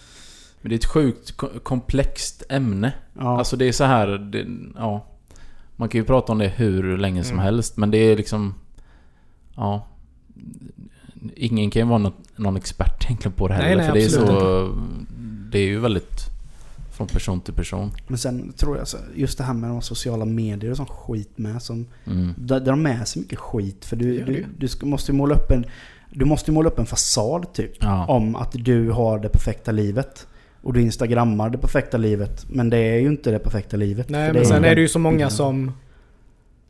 Men 0.61 0.69
det 0.69 0.75
är 0.75 0.79
ett 0.79 0.85
sjukt 0.85 1.37
ko- 1.37 1.51
komplext 1.63 2.43
ämne. 2.49 2.93
Ja. 3.19 3.39
Alltså 3.39 3.57
det 3.57 3.65
är 3.69 3.73
så 3.73 3.85
här, 3.85 4.07
det, 4.09 4.47
ja. 4.77 5.07
Man 5.77 5.89
kan 5.89 6.01
ju 6.01 6.05
prata 6.05 6.33
om 6.33 6.39
det 6.39 6.49
hur 6.49 6.99
länge 6.99 7.25
som 7.25 7.33
Mm. 7.35 7.45
helst, 7.45 7.77
men 7.77 7.91
det 7.91 7.99
är 7.99 8.17
liksom... 8.17 8.55
Ja. 9.57 9.87
Ingen 11.37 11.71
kan 11.71 11.83
ju 11.83 11.89
vara 11.89 11.99
något, 11.99 12.39
någon 12.39 12.57
expert 12.57 13.05
egentligen 13.05 13.33
på 13.33 13.49
det 13.49 13.55
Nej, 13.59 13.69
heller, 13.69 13.83
nej, 13.83 13.87
för 13.87 13.99
det 13.99 14.05
är 14.05 14.09
så... 14.27 14.75
Det 15.51 15.59
är 15.59 15.63
ju 15.67 15.79
väldigt... 15.79 16.21
Från 17.09 17.15
person 17.15 17.41
till 17.41 17.55
person. 17.55 17.91
Men 18.07 18.19
sen 18.19 18.53
tror 18.53 18.79
jag 18.79 18.89
så, 18.89 18.97
just 19.15 19.39
det 19.39 19.45
här 19.45 19.55
med 19.55 19.71
de 19.71 19.83
sociala 19.83 20.25
medier 20.25 20.71
och 20.71 20.77
sån 20.77 20.87
skit 20.87 21.39
med 21.39 21.63
som... 21.63 21.87
Mm. 22.05 22.35
Där, 22.39 22.61
där 22.61 22.71
de 22.71 22.83
med 22.83 23.09
så 23.09 23.19
mycket 23.19 23.39
skit. 23.39 23.85
För 23.85 23.97
du, 23.97 24.25
du, 24.25 24.47
du 24.59 24.69
ska, 24.69 24.87
måste 24.87 25.13
ju 25.13 25.19
måla 25.19 25.35
upp 25.35 25.51
en... 25.51 25.67
Du 26.11 26.25
måste 26.25 26.51
ju 26.51 26.55
måla 26.55 26.69
upp 26.69 26.79
en 26.79 26.87
fasad 26.87 27.53
typ. 27.53 27.73
Ja. 27.81 28.07
Om 28.07 28.37
att 28.37 28.53
du 28.53 28.91
har 28.91 29.19
det 29.19 29.29
perfekta 29.29 29.73
livet. 29.73 30.27
Och 30.63 30.73
du 30.73 30.83
instagrammar 30.83 31.51
det 31.51 31.59
perfekta 31.59 31.97
livet. 31.97 32.47
Men 32.49 32.71
det 32.71 32.79
är 32.79 33.01
ju 33.01 33.07
inte 33.07 33.31
det 33.31 33.39
perfekta 33.39 33.77
livet. 33.77 34.09
Nej 34.09 34.33
men 34.33 34.47
sen 34.47 34.65
är 34.65 34.75
det 34.75 34.81
ju 34.81 34.89
så 34.89 34.99
många 34.99 35.31
som 35.31 35.73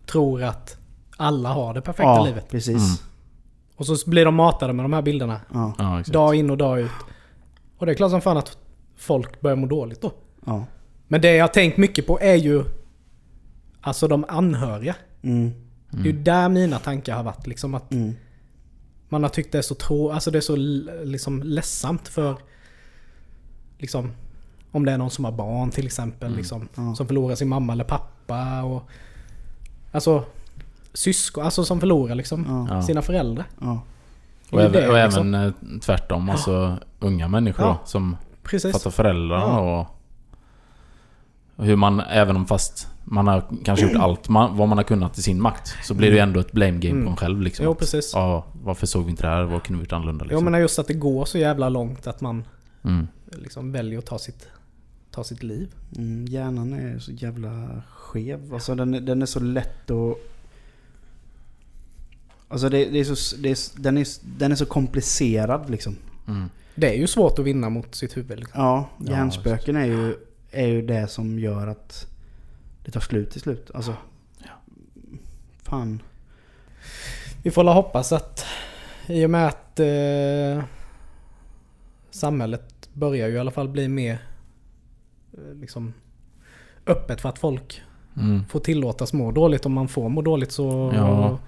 tror 0.07 0.43
att 0.43 0.77
alla 1.17 1.49
har 1.49 1.75
det 1.75 1.81
perfekta 1.81 2.03
ja, 2.03 2.25
livet. 2.25 2.49
precis. 2.49 2.77
Mm. 2.77 2.97
Och 3.77 3.87
så 3.87 4.11
blir 4.11 4.25
de 4.25 4.35
matade 4.35 4.73
med 4.73 4.85
de 4.85 4.93
här 4.93 5.03
bilderna. 5.03 5.41
Ja. 5.53 6.03
Dag 6.07 6.35
in 6.35 6.51
och 6.51 6.57
dag 6.57 6.81
ut. 6.81 6.91
Och 7.79 7.87
det 7.87 7.93
är 7.93 7.95
klart 7.95 8.11
som 8.11 8.21
fan 8.21 8.37
att 8.37 8.59
folk 8.97 9.41
börjar 9.41 9.57
må 9.57 9.67
dåligt 9.67 10.01
då. 10.01 10.13
Ja. 10.47 10.65
Men 11.09 11.21
det 11.21 11.35
jag 11.35 11.43
har 11.45 11.49
tänkt 11.49 11.77
mycket 11.77 12.07
på 12.07 12.21
är 12.21 12.35
ju 12.35 12.65
Alltså 13.85 14.09
de 14.09 14.25
anhöriga. 14.29 14.95
Mm, 15.23 15.53
Det 15.91 16.01
är 16.01 16.05
ju 16.05 16.13
där 16.23 16.49
mina 16.49 16.79
tankar 16.79 17.17
har 17.17 17.23
varit. 17.23 17.47
Liksom 17.47 17.75
att 17.75 17.93
mm, 17.93 18.15
man 19.09 19.23
har 19.23 19.31
tyckt 19.31 19.53
det 19.53 19.59
är 19.59 19.63
så 19.63 19.75
trå... 19.75 20.13
Alltså 20.13 20.31
det 20.31 20.39
är 20.39 20.41
så 20.41 20.57
liksom 21.05 21.43
ledsamt 21.43 22.09
för... 22.09 22.37
Liksom... 23.79 24.13
Om 24.73 24.85
det 24.85 24.93
är 24.93 24.99
någon 24.99 25.11
som 25.11 25.25
har 25.25 25.33
barn 25.33 25.71
till 25.71 25.87
exempel. 25.87 26.37
Liksom, 26.37 26.69
ja. 26.75 26.95
Som 26.95 27.07
förlorar 27.07 27.35
sin 27.35 27.49
mamma 27.49 27.73
eller 27.73 27.85
pappa. 27.85 28.63
Och, 28.63 28.83
alltså 29.93 30.25
syskon. 30.93 31.45
Alltså 31.45 31.65
som 31.65 31.81
förlorar 31.81 32.15
liksom 32.15 32.67
ja, 32.71 32.83
sina 32.83 33.03
föräldrar. 33.03 33.45
ja. 33.61 33.83
Och, 34.51 34.59
Det 34.59 34.65
även, 34.65 34.73
det, 34.73 34.89
och 34.89 35.05
liksom. 35.05 35.35
även 35.35 35.47
eh, 35.75 35.79
tvärtom, 35.81 36.31
alltså 36.31 36.77
unga 37.01 37.29
människor 37.29 37.77
som 37.85 38.17
Precis. 38.43 38.73
fattar 38.73 38.91
föräldrarna 38.91 39.45
Ja. 39.45 39.81
och... 39.81 39.87
och 41.57 41.65
Hur 41.67 41.77
man, 41.77 42.01
även 42.01 42.37
om 42.37 42.47
fast 42.47 42.89
man 43.05 43.27
har 43.27 43.43
kanske 43.65 43.87
gjort 43.87 43.97
allt 44.03 44.29
man, 44.29 44.57
vad 44.57 44.69
man 44.69 44.79
har 44.79 44.85
kunnat 44.85 45.19
i 45.19 45.23
sin 45.23 45.41
makt, 45.43 45.75
så 45.83 45.95
blir 45.95 46.09
det 46.11 46.15
ju 46.17 46.21
ändå 46.23 46.41
ett 46.41 46.53
blame 46.53 46.79
game 46.79 46.91
Mm. 46.95 47.05
på 47.05 47.11
en 47.11 47.17
själv 47.17 47.41
liksom. 47.41 47.65
Jo 47.65 47.73
Att, 47.73 47.79
precis. 47.79 48.11
Ja, 48.15 48.45
varför 48.63 48.87
såg 48.87 49.05
vi 49.05 49.11
inte 49.11 49.23
det 49.23 49.29
här? 49.29 49.43
Vad 49.43 49.63
kunde 49.63 49.79
vi 49.79 49.85
gjort 49.85 49.93
annorlunda 49.93 50.25
Jo 50.25 50.29
liksom? 50.29 50.45
men 50.53 50.61
just 50.61 50.79
att 50.79 50.87
det 50.87 50.95
går 50.95 51.25
så 51.25 51.39
jävla 51.39 51.69
långt 51.69 52.07
att 52.07 52.21
man 52.21 52.45
mm. 52.85 53.09
liksom 53.33 53.73
väljer 53.73 53.99
att 53.99 54.07
ta 54.07 54.19
sitt, 54.19 54.49
ta 55.11 55.25
sitt 55.25 55.43
liv. 55.43 55.69
Mm, 55.97 56.27
hjärnan 56.27 56.73
är 56.73 56.99
så 56.99 57.13
jävla 57.13 57.83
skev. 57.97 58.55
Alltså 58.55 58.75
den, 58.75 58.95
är- 58.95 59.01
den 59.01 59.23
är 59.23 59.27
så 59.27 59.41
lätt 59.41 59.91
att... 59.91 60.17
Alltså 62.49 62.69
det, 62.69 62.85
det 62.85 63.01
är 63.01 63.05
så, 63.05 63.37
det 63.37 63.51
är, 63.51 63.83
den, 63.83 63.99
är, 63.99 64.07
den 64.39 64.53
är 64.53 64.57
så 64.57 64.67
komplicerad 64.67 65.71
liksom. 65.71 65.97
Mm. 66.29 66.49
Det 66.75 66.89
är 66.89 66.95
ju 66.95 67.07
svårt 67.07 67.39
att 67.39 67.45
vinna 67.45 67.69
mot 67.71 67.95
sitt 67.95 68.17
huvud. 68.17 68.39
Liksom. 68.39 68.61
Ja, 68.63 68.89
Ja, 68.99 69.13
hjärnspöken 69.13 69.77
är 69.77 69.85
ju, 69.85 70.17
är 70.53 70.67
ju 70.67 70.83
det 70.83 71.09
som 71.09 71.39
gör 71.39 71.67
att 71.67 72.07
det 72.85 72.91
tar 72.91 73.01
slut 73.01 73.31
till 73.31 73.41
slut. 73.41 73.71
Alltså... 73.75 73.95
Fan. 75.63 76.03
Vi 77.43 77.51
får 77.51 77.65
la 77.65 77.73
hoppas 77.75 78.13
att 78.13 78.45
i 79.07 79.27
och 79.27 79.31
med 79.31 79.47
att 79.47 79.81
eh, 79.81 80.65
samhället 82.11 82.89
börjar 82.93 83.29
ju 83.29 83.35
i 83.35 83.39
alla 83.39 83.51
fall 83.51 83.69
bli 83.69 83.89
mer 83.89 84.19
eh, 85.33 85.55
liksom 85.55 85.93
öppet 86.87 87.21
för 87.21 87.29
att 87.29 87.39
folk 87.39 87.83
Mm. 88.17 88.45
får 88.45 88.61
tillåtas 88.61 89.13
må 89.13 89.31
dåligt. 89.33 89.67
Om 89.67 89.73
man 89.73 89.89
får 89.89 90.09
må 90.09 90.23
dåligt 90.23 90.53
så 90.53 90.93
Ja. 90.95 91.39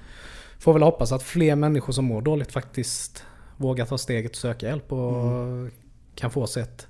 får 0.58 0.72
väl 0.72 0.82
hoppas 0.82 1.12
att 1.12 1.22
fler 1.22 1.56
människor 1.56 1.92
som 1.92 2.04
mår 2.04 2.22
dåligt 2.22 2.52
faktiskt 2.52 3.24
vågar 3.56 3.86
ta 3.86 3.98
steget 3.98 4.30
och 4.30 4.36
söka 4.36 4.66
hjälp 4.66 4.92
och 4.92 5.68
kan 6.14 6.30
få 6.30 6.46
sig 6.46 6.62
ett, 6.62 6.86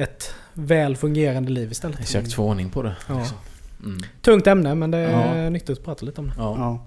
ett 0.00 0.34
väl 0.54 0.96
fungerande 0.96 1.50
liv 1.50 1.72
istället. 1.72 2.00
Exakt, 2.00 2.32
få 2.32 2.44
ordning 2.44 2.70
på 2.70 2.82
det. 2.82 2.96
Ja. 3.08 3.18
Liksom. 3.18 3.36
Mm. 3.84 4.00
Tungt 4.22 4.46
ämne 4.46 4.74
men 4.74 4.90
det 4.90 4.98
är 4.98 5.42
Ja. 5.44 5.50
nyttigt 5.50 5.78
att 5.78 5.84
prata 5.84 6.06
lite 6.06 6.20
om 6.20 6.26
det. 6.26 6.34
Ja. 6.38 6.56
Ja. 6.58 6.86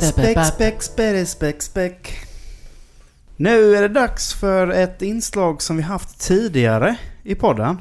Späck, 0.00 0.44
späck, 0.44 0.82
späck, 0.82 1.26
späck, 1.28 1.62
späck. 1.62 2.18
Nu 3.36 3.76
är 3.76 3.82
det 3.82 3.88
dags 3.88 4.34
för 4.34 4.68
ett 4.70 5.02
inslag 5.02 5.62
som 5.62 5.76
vi 5.76 5.82
haft 5.82 6.20
tidigare 6.20 6.96
i 7.22 7.34
podden. 7.34 7.76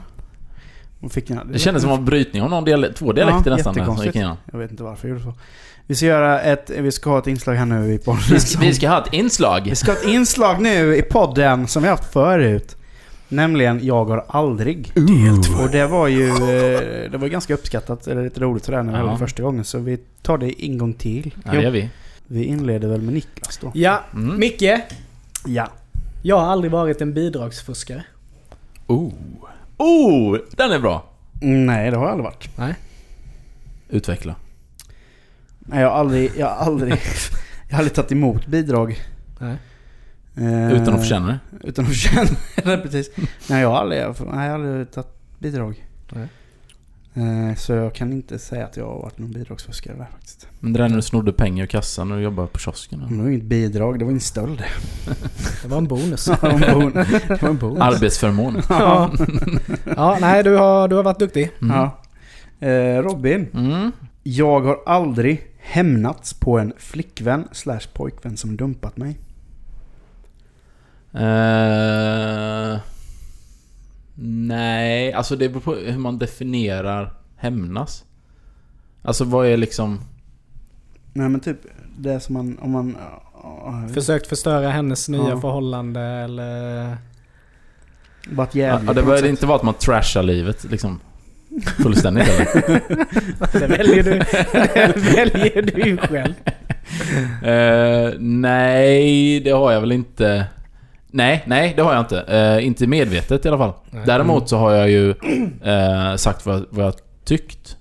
Fick 1.09 1.29
en- 1.29 1.51
Det 1.51 1.59
kändes 1.59 1.83
som 1.83 1.91
en 1.91 2.05
brytning 2.05 2.41
av 2.43 2.49
någon 2.49 2.65
dialekt, 2.65 2.97
två 2.97 3.13
dialekter 3.13 3.51
Ja, 3.51 3.55
nästan. 3.55 4.37
Jag 4.51 4.59
vet 4.59 4.71
inte 4.71 4.83
varför 4.83 5.07
jag 5.07 5.17
gjorde 5.19 5.31
så. 5.31 5.39
Vi 5.87 5.95
ska 5.95 6.05
göra 6.05 6.41
ett... 6.41 6.69
Vi 6.69 6.91
ska 6.91 7.09
ha 7.09 7.19
ett 7.19 7.27
inslag 7.27 7.53
här 7.55 7.65
nu 7.65 7.93
i 7.93 7.97
podden. 7.97 8.21
Vi 8.31 8.39
ska, 8.39 8.59
vi 8.59 8.73
ska 8.73 8.89
ha 8.89 9.03
ett 9.07 9.13
inslag. 9.13 9.61
Vi 9.69 9.75
ska 9.75 9.91
ha 9.91 9.97
ett 9.99 10.05
inslag 10.07 10.61
nu 10.61 10.95
i 10.95 11.01
podden 11.01 11.67
som 11.67 11.83
vi 11.83 11.89
haft 11.89 12.13
förut. 12.13 12.75
Nämligen 13.29 13.85
Jag 13.85 14.05
har 14.05 14.25
aldrig. 14.27 14.91
Del 14.95 15.43
två. 15.43 15.63
Och 15.63 15.69
det 15.71 15.87
var 15.87 16.07
ju... 16.07 16.27
eh, 16.29 17.11
Det 17.11 17.17
var 17.17 17.27
ganska 17.27 17.53
uppskattat, 17.53 18.07
eller 18.07 18.23
lite 18.23 18.39
roligt 18.39 18.63
sådär 18.65 18.83
när 18.83 18.93
vi 18.93 19.07
Ja. 19.07 19.11
det 19.11 19.17
första 19.17 19.43
gången. 19.43 19.63
Så 19.63 19.79
vi 19.79 19.97
tar 20.21 20.37
det 20.37 20.65
en 20.65 20.77
gång 20.77 20.93
till. 20.93 21.35
Ja, 21.45 21.51
det 21.51 21.61
gör 21.61 21.71
vi. 21.71 21.89
Vi 22.27 22.43
inleder 22.43 22.87
väl 22.87 23.01
med 23.01 23.13
Niklas 23.13 23.57
då. 23.57 23.71
Ja, 23.73 24.03
Mm. 24.13 24.39
Micke. 24.39 24.63
Ja. 25.45 25.67
Jag 26.21 26.39
har 26.39 26.47
aldrig 26.51 26.71
varit 26.71 27.01
en 27.01 27.13
bidragsfuskare. 27.13 28.03
Oh. 28.87 29.11
Oh! 29.77 30.37
Den 30.57 30.71
är 30.71 30.79
bra. 30.79 31.09
Mm, 31.41 31.65
Nej, 31.65 31.91
det 31.91 31.97
har 31.97 32.03
jag 32.03 32.11
aldrig 32.11 32.23
varit. 32.25 32.49
Nej. 32.57 32.75
Utveckla. 33.89 34.35
Nej, 35.67 35.81
jag 35.81 35.89
har 35.89 35.95
aldrig... 35.95 36.31
Jag 36.37 36.47
har 36.47 36.65
aldrig... 36.65 36.91
jag 37.67 37.73
har 37.75 37.77
aldrig 37.79 37.93
tagit 37.95 38.11
emot 38.11 38.47
bidrag. 38.47 38.99
Nej. 39.39 39.55
Eh, 40.37 40.71
Utan 40.73 40.93
att 40.93 40.99
förtjäna 40.99 41.27
det. 41.27 41.67
Utan 41.67 41.85
att 41.85 41.89
förtjäna 41.91 42.29
det, 42.55 42.77
precis. 42.83 43.09
Nej, 43.49 43.61
jag 43.61 43.69
har 43.69 43.77
aldrig, 43.77 43.99
jag 44.01 44.13
har 44.13 44.49
aldrig 44.49 44.91
tagit 44.91 45.09
bidrag. 45.39 45.85
Nej. 46.11 46.27
Eh, 47.49 47.55
Så 47.55 47.73
jag 47.73 47.93
kan 47.95 48.11
inte 48.13 48.39
säga 48.39 48.65
att 48.65 48.77
jag 48.77 48.85
har 48.85 49.01
varit 49.01 49.17
någon 49.17 49.31
bidragsfuskare 49.31 49.95
där 49.97 50.07
faktiskt. 50.11 50.47
Men 50.59 50.73
det 50.73 50.79
där 50.79 50.89
när 50.89 50.95
du 50.95 51.01
snodde 51.01 51.33
pengar 51.33 51.63
ur 51.63 51.67
kassan 51.67 52.11
och 52.11 52.21
jobbade 52.21 52.47
på 52.47 52.59
kiosken. 52.59 53.03
Det 53.09 53.15
var 53.23 53.29
inget 53.29 53.43
bidrag, 53.43 53.99
det 53.99 54.05
var 54.05 54.11
en 54.11 54.19
stöld. 54.19 54.63
Det 55.61 55.67
var 55.67 55.77
en 55.77 55.87
bonus. 55.87 56.25
Det 56.41 56.41
var 56.41 56.49
en 56.49 56.59
bon- 56.59 56.93
det 57.27 57.41
var 57.41 57.49
en 57.49 57.57
bonus. 57.57 57.79
Arbetsförmån. 57.81 58.61
ja. 58.69 59.11
ja, 59.95 60.17
nej 60.21 60.43
du 60.43 60.55
har, 60.55 60.87
du 60.87 60.95
har 60.95 61.03
varit 61.03 61.19
duktig. 61.19 61.51
Mm. 61.61 61.77
Ja. 61.77 62.01
Eh, 62.67 63.01
Robin. 63.03 63.47
Mm. 63.53 63.91
Jag 64.23 64.61
har 64.61 64.77
aldrig 64.85 65.41
hämnats 65.67 66.33
på 66.33 66.59
en 66.59 66.73
flickvän 66.77 67.47
slash 67.51 67.81
pojkvän 67.93 68.37
som 68.37 68.57
dumpat 68.57 68.97
mig. 68.97 69.19
Eh, 71.13 72.79
nej, 74.15 75.13
alltså 75.13 75.35
det 75.35 75.49
beror 75.49 75.61
på 75.61 75.73
hur 75.73 75.97
man 75.99 76.17
definierar 76.17 77.13
hämnas. 77.35 78.05
Alltså 79.01 79.23
vad 79.23 79.47
är 79.47 79.57
liksom... 79.57 79.99
Nej 81.13 81.29
men 81.29 81.39
typ 81.39 81.57
det 81.97 82.19
som 82.19 82.33
man... 82.33 82.59
Om 82.59 82.71
man 82.71 82.97
ja, 83.43 83.83
Försökt 83.93 84.27
förstöra 84.27 84.69
hennes 84.69 85.09
nya 85.09 85.29
Ja. 85.29 85.41
förhållande 85.41 86.01
eller... 86.01 86.97
Varit 88.31 88.55
Ja, 88.55 88.61
jävlig 88.61 88.87
det 88.87 88.93
på 88.93 88.93
något 88.93 89.05
behöver 89.05 89.29
inte 89.29 89.45
vara 89.45 89.55
att 89.57 89.63
man 89.63 89.73
trashar 89.73 90.23
livet 90.23 90.63
liksom. 90.63 90.99
Fullständigt 91.65 92.27
eller? 92.27 92.81
Det 93.59 93.67
väljer 93.67 94.03
du, 94.03 94.19
det 94.19 95.15
väljer 95.15 95.61
du 95.61 95.97
själv. 95.97 96.33
Eh, 97.43 98.13
nej, 98.19 99.39
det 99.39 99.51
har 99.51 99.71
jag 99.71 99.81
väl 99.81 99.91
inte. 99.91 100.45
Nej, 101.07 101.43
nej 101.47 101.73
det 101.75 101.81
har 101.81 101.93
jag 101.93 102.01
inte. 102.01 102.21
Eh, 102.21 102.65
inte 102.65 102.87
medvetet 102.87 103.45
i 103.45 103.47
alla 103.47 103.57
fall. 103.57 103.73
Nej. 103.89 104.03
Däremot 104.05 104.49
så 104.49 104.57
har 104.57 104.71
jag 104.71 104.89
ju 104.89 105.09
eh, 105.63 106.15
sagt 106.15 106.45
vad, 106.45 106.65
vad 106.69 106.85
jag 106.85 106.93
tyckt. 107.25 107.77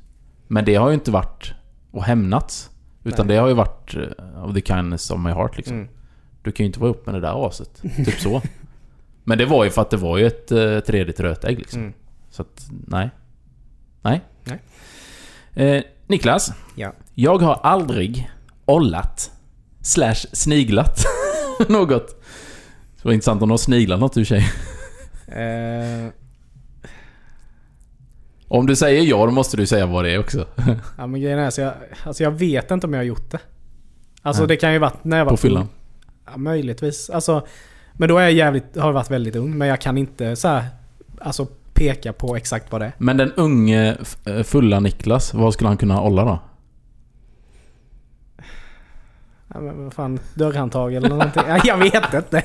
Men 0.48 0.64
det 0.64 0.74
har 0.74 0.88
ju 0.88 0.94
inte 0.94 1.10
varit 1.10 1.54
och 1.90 2.04
hämnats. 2.04 2.70
Utan 3.04 3.26
Nej. 3.26 3.36
det 3.36 3.40
har 3.40 3.48
ju 3.48 3.54
varit 3.54 3.94
of 4.44 4.54
the 4.54 4.60
kindness 4.60 5.10
of 5.10 5.20
my 5.20 5.30
heart 5.30 5.56
liksom. 5.56 5.76
Mm. 5.76 5.88
Du 6.42 6.52
kan 6.52 6.64
ju 6.64 6.66
inte 6.66 6.80
vara 6.80 6.90
upp 6.90 7.06
med 7.06 7.14
det 7.14 7.20
där 7.20 7.46
aset. 7.46 7.82
Typ 7.96 8.20
så. 8.20 8.42
Men 9.24 9.38
det 9.38 9.46
var 9.46 9.64
ju 9.64 9.70
för 9.70 9.82
att 9.82 9.90
det 9.90 9.96
var 9.96 10.18
ju 10.18 10.26
ett 10.26 10.52
uh, 10.52 10.80
tredje 10.80 11.14
rötägg 11.18 11.58
liksom. 11.58 11.80
Mm. 11.80 11.92
Så 12.30 12.42
att, 12.42 12.68
nej. 12.86 13.10
Nej. 14.08 14.20
Nej. 14.44 14.60
Eh, 15.76 15.82
Niklas. 16.06 16.52
Ja. 16.74 16.92
Jag 17.14 17.38
har 17.38 17.54
aldrig 17.54 18.30
ollat 18.64 19.30
slash 19.82 20.14
sniglat 20.32 21.04
något. 21.68 22.22
Det 22.96 23.04
var 23.04 23.12
intressant 23.12 23.42
om 23.42 23.48
du 23.48 23.52
har 23.52 23.58
sniglat 23.58 24.00
något 24.00 24.16
i 24.16 24.22
och 24.22 24.26
för 24.26 24.34
sig. 24.40 24.44
Eh, 25.42 26.12
Om 28.48 28.66
du 28.66 28.76
säger 28.76 29.02
ja, 29.02 29.26
då 29.26 29.32
måste 29.32 29.56
du 29.56 29.66
säga 29.66 29.86
vad 29.86 30.04
det 30.04 30.10
är 30.14 30.18
också. 30.18 30.46
ja 30.98 31.06
men 31.06 31.20
grejen 31.20 31.38
är 31.38 31.50
så 31.50 31.60
jag, 31.60 31.72
alltså 32.04 32.22
jag 32.22 32.30
vet 32.30 32.70
inte 32.70 32.86
om 32.86 32.92
jag 32.92 33.00
har 33.00 33.04
gjort 33.04 33.30
det. 33.30 33.38
Alltså 34.22 34.42
Nej. 34.42 34.48
det 34.48 34.56
kan 34.56 34.72
ju 34.72 34.78
varit 34.78 35.04
när 35.04 35.18
jag 35.18 35.24
var 35.24 35.30
På 35.30 35.36
fyllan. 35.36 35.68
Ja, 36.26 36.36
möjligtvis. 36.36 37.10
Alltså, 37.10 37.46
men 37.92 38.08
då 38.08 38.18
är 38.18 38.22
jag 38.22 38.32
jävligt, 38.32 38.76
har 38.76 38.86
jag 38.88 38.92
varit 38.92 39.10
väldigt 39.10 39.36
ung. 39.36 39.58
Men 39.58 39.68
jag 39.68 39.80
kan 39.80 39.98
inte 39.98 40.36
så 40.36 40.48
här, 40.48 40.64
alltså 41.20 41.46
peka 41.76 42.12
på 42.12 42.36
exakt 42.36 42.72
vad 42.72 42.80
det 42.80 42.84
är. 42.86 42.92
Men 42.98 43.16
den 43.16 43.32
unge 43.32 43.96
eh, 44.26 44.42
fulla 44.42 44.80
Niklas, 44.80 45.34
vad 45.34 45.52
skulle 45.54 45.68
han 45.68 45.76
kunna 45.76 45.94
hålla 45.94 46.24
då? 46.24 46.38
Ja, 49.54 49.60
men 49.60 49.84
vad 49.84 49.92
fan, 49.94 50.18
dörrhandtag 50.34 50.94
eller 50.94 51.08
någonting? 51.08 51.42
Ja, 51.48 51.60
jag 51.64 51.76
vet 51.78 52.14
inte. 52.14 52.42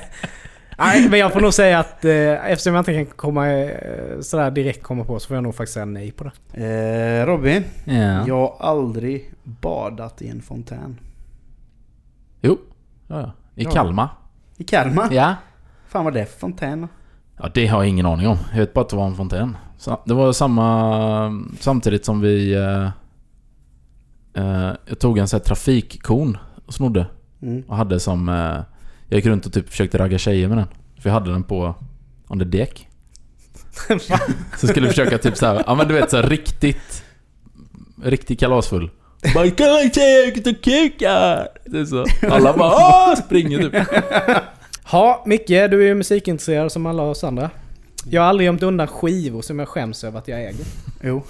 Nej, 0.78 1.08
men 1.08 1.18
jag 1.18 1.32
får 1.32 1.40
nog 1.40 1.54
säga 1.54 1.78
att 1.78 2.04
eh, 2.04 2.50
eftersom 2.50 2.74
jag 2.74 2.80
inte 2.80 2.94
kan 2.94 3.06
komma 3.06 3.48
eh, 3.50 4.20
sådär 4.20 4.50
direkt 4.50 4.82
komma 4.82 5.04
på 5.04 5.20
så 5.20 5.28
får 5.28 5.36
jag 5.36 5.42
nog 5.44 5.54
faktiskt 5.54 5.74
säga 5.74 5.84
nej 5.86 6.10
på 6.12 6.24
det. 6.24 6.64
Eh, 7.20 7.26
Robin, 7.26 7.64
Ja. 7.84 8.26
jag 8.26 8.34
har 8.36 8.56
aldrig 8.60 9.32
badat 9.44 10.22
i 10.22 10.28
en 10.28 10.42
fontän. 10.42 11.00
Jo. 12.40 12.58
Ja, 13.06 13.20
ja. 13.20 13.32
I 13.54 13.64
Ja. 13.64 13.70
Kalmar. 13.70 14.08
I 14.56 14.64
Kalmar? 14.64 15.08
Ja. 15.12 15.34
Fan 15.88 16.04
vad 16.04 16.14
det 16.14 16.20
är 16.20 16.24
för 16.24 16.38
fontän? 16.38 16.88
Ja, 17.42 17.48
det 17.54 17.66
har 17.66 17.82
jag 17.82 17.88
ingen 17.88 18.06
aning 18.06 18.28
om. 18.28 18.38
Jag 18.52 18.58
vet 18.58 18.72
bara 18.72 18.80
att 18.80 18.88
det 18.88 18.96
var 18.96 19.06
en 19.06 19.16
fontän. 19.16 19.56
Det 20.04 20.14
var 20.14 20.32
samma... 20.32 21.44
Samtidigt 21.60 22.04
som 22.04 22.20
vi... 22.20 22.54
Eh, 22.54 22.84
eh, 24.44 24.72
jag 24.86 24.98
tog 24.98 25.18
en 25.18 25.28
sån 25.28 25.40
här 25.40 25.44
trafikkon 25.44 26.38
och 26.66 26.74
snodde. 26.74 27.06
Mm. 27.42 27.62
Och 27.68 27.76
hade 27.76 28.00
som... 28.00 28.28
Eh, 28.28 28.34
jag 29.08 29.16
gick 29.16 29.26
runt 29.26 29.46
och 29.46 29.52
typ 29.52 29.70
försökte 29.70 29.98
ragga 29.98 30.18
tjejer 30.18 30.48
med 30.48 30.58
den. 30.58 30.66
För 31.00 31.08
jag 31.08 31.14
hade 31.14 31.32
den 31.32 31.42
på... 31.42 31.74
Under 32.28 32.46
däck. 32.46 32.88
så 34.58 34.66
skulle 34.66 34.86
jag 34.86 34.94
försöka 34.94 35.18
typ 35.18 35.36
såhär... 35.36 35.64
Ja 35.66 35.74
men 35.74 35.88
du 35.88 35.94
vet 35.94 36.10
så 36.10 36.16
här, 36.16 36.28
riktigt... 36.28 37.04
Riktigt 38.02 38.40
kalasfull. 38.40 38.90
Bara 39.34 39.50
kolla 39.50 39.90
tjejer, 39.94 40.28
ut 40.28 40.46
och 40.46 40.64
kukar! 40.64 41.48
Det 41.64 41.78
är 41.78 41.84
så. 41.84 42.06
Alla 42.30 42.56
bara 42.56 42.74
Åh! 42.74 43.14
springer 43.14 43.58
typ. 43.58 43.88
Ha, 44.92 45.22
Micke, 45.26 45.48
du 45.48 45.54
är 45.54 45.86
ju 45.86 45.94
musikintresserad 45.94 46.72
som 46.72 46.86
alla 46.86 47.02
oss 47.02 47.24
andra. 47.24 47.50
Jag 48.04 48.22
har 48.22 48.28
aldrig 48.28 48.46
gömt 48.46 48.62
undan 48.62 48.86
skivor 48.86 49.42
som 49.42 49.58
jag 49.58 49.68
skäms 49.68 50.04
över 50.04 50.18
att 50.18 50.28
jag 50.28 50.40
äger. 50.40 50.66
Jo. 51.02 51.22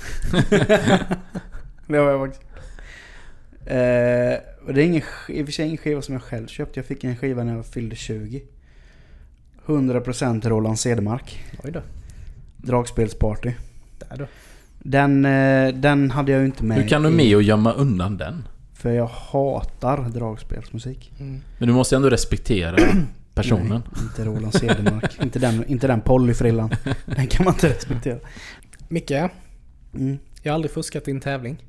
det 1.87 1.97
har 1.97 2.11
jag 2.11 2.21
faktiskt. 2.21 2.43
Eh, 3.67 4.67
och 4.67 4.75
det 4.75 4.83
är 4.83 4.85
ingen, 4.85 5.03
i 5.29 5.43
och 5.43 5.47
för 5.47 5.53
sig 5.53 5.67
ingen 5.67 5.79
skiva 5.79 6.03
som 6.03 6.13
jag 6.13 6.23
själv 6.23 6.47
köpte. 6.47 6.79
Jag 6.79 6.87
fick 6.87 7.05
en 7.05 7.17
skiva 7.17 7.45
när 7.45 7.57
jag 7.57 7.67
fyllde 7.67 7.97
20. 7.97 8.43
100% 9.67 10.49
Roland 10.49 10.79
Cedermark. 10.79 11.45
Oj 11.65 11.71
då. 11.73 11.81
Dragspelsparty. 12.57 13.53
Där 13.99 14.17
då. 14.17 14.27
Den, 14.79 15.25
eh, 15.25 15.75
den 15.75 16.11
hade 16.11 16.33
jag 16.33 16.41
ju 16.41 16.47
inte 16.47 16.65
med 16.65 16.77
Hur 16.77 16.89
kan 16.89 17.03
du 17.03 17.11
med 17.11 17.37
och 17.37 17.43
gömma 17.43 17.73
undan 17.73 18.17
den? 18.17 18.49
För 18.75 18.91
jag 18.91 19.07
hatar 19.07 20.09
dragspelsmusik. 20.09 21.13
Mm. 21.21 21.41
Men 21.59 21.69
du 21.69 21.75
måste 21.75 21.97
ändå 21.97 22.11
respektera 22.11 22.77
personen. 23.35 23.69
Nej, 23.95 24.03
inte 24.03 24.25
Roland 24.25 24.55
Cedermark. 24.55 25.19
inte 25.23 25.39
den, 25.39 25.65
inte 25.67 25.87
den 25.87 26.01
polyfrillan. 26.01 26.71
Den 27.07 27.27
kan 27.27 27.45
man 27.45 27.55
inte 27.55 27.69
respektera. 27.69 28.19
Micke, 28.89 29.11
Mm. 29.95 30.19
jag 30.43 30.53
har 30.53 30.55
aldrig 30.55 30.73
fuskat 30.73 31.09
i 31.09 31.11
en 31.11 31.21
tävling. 31.21 31.65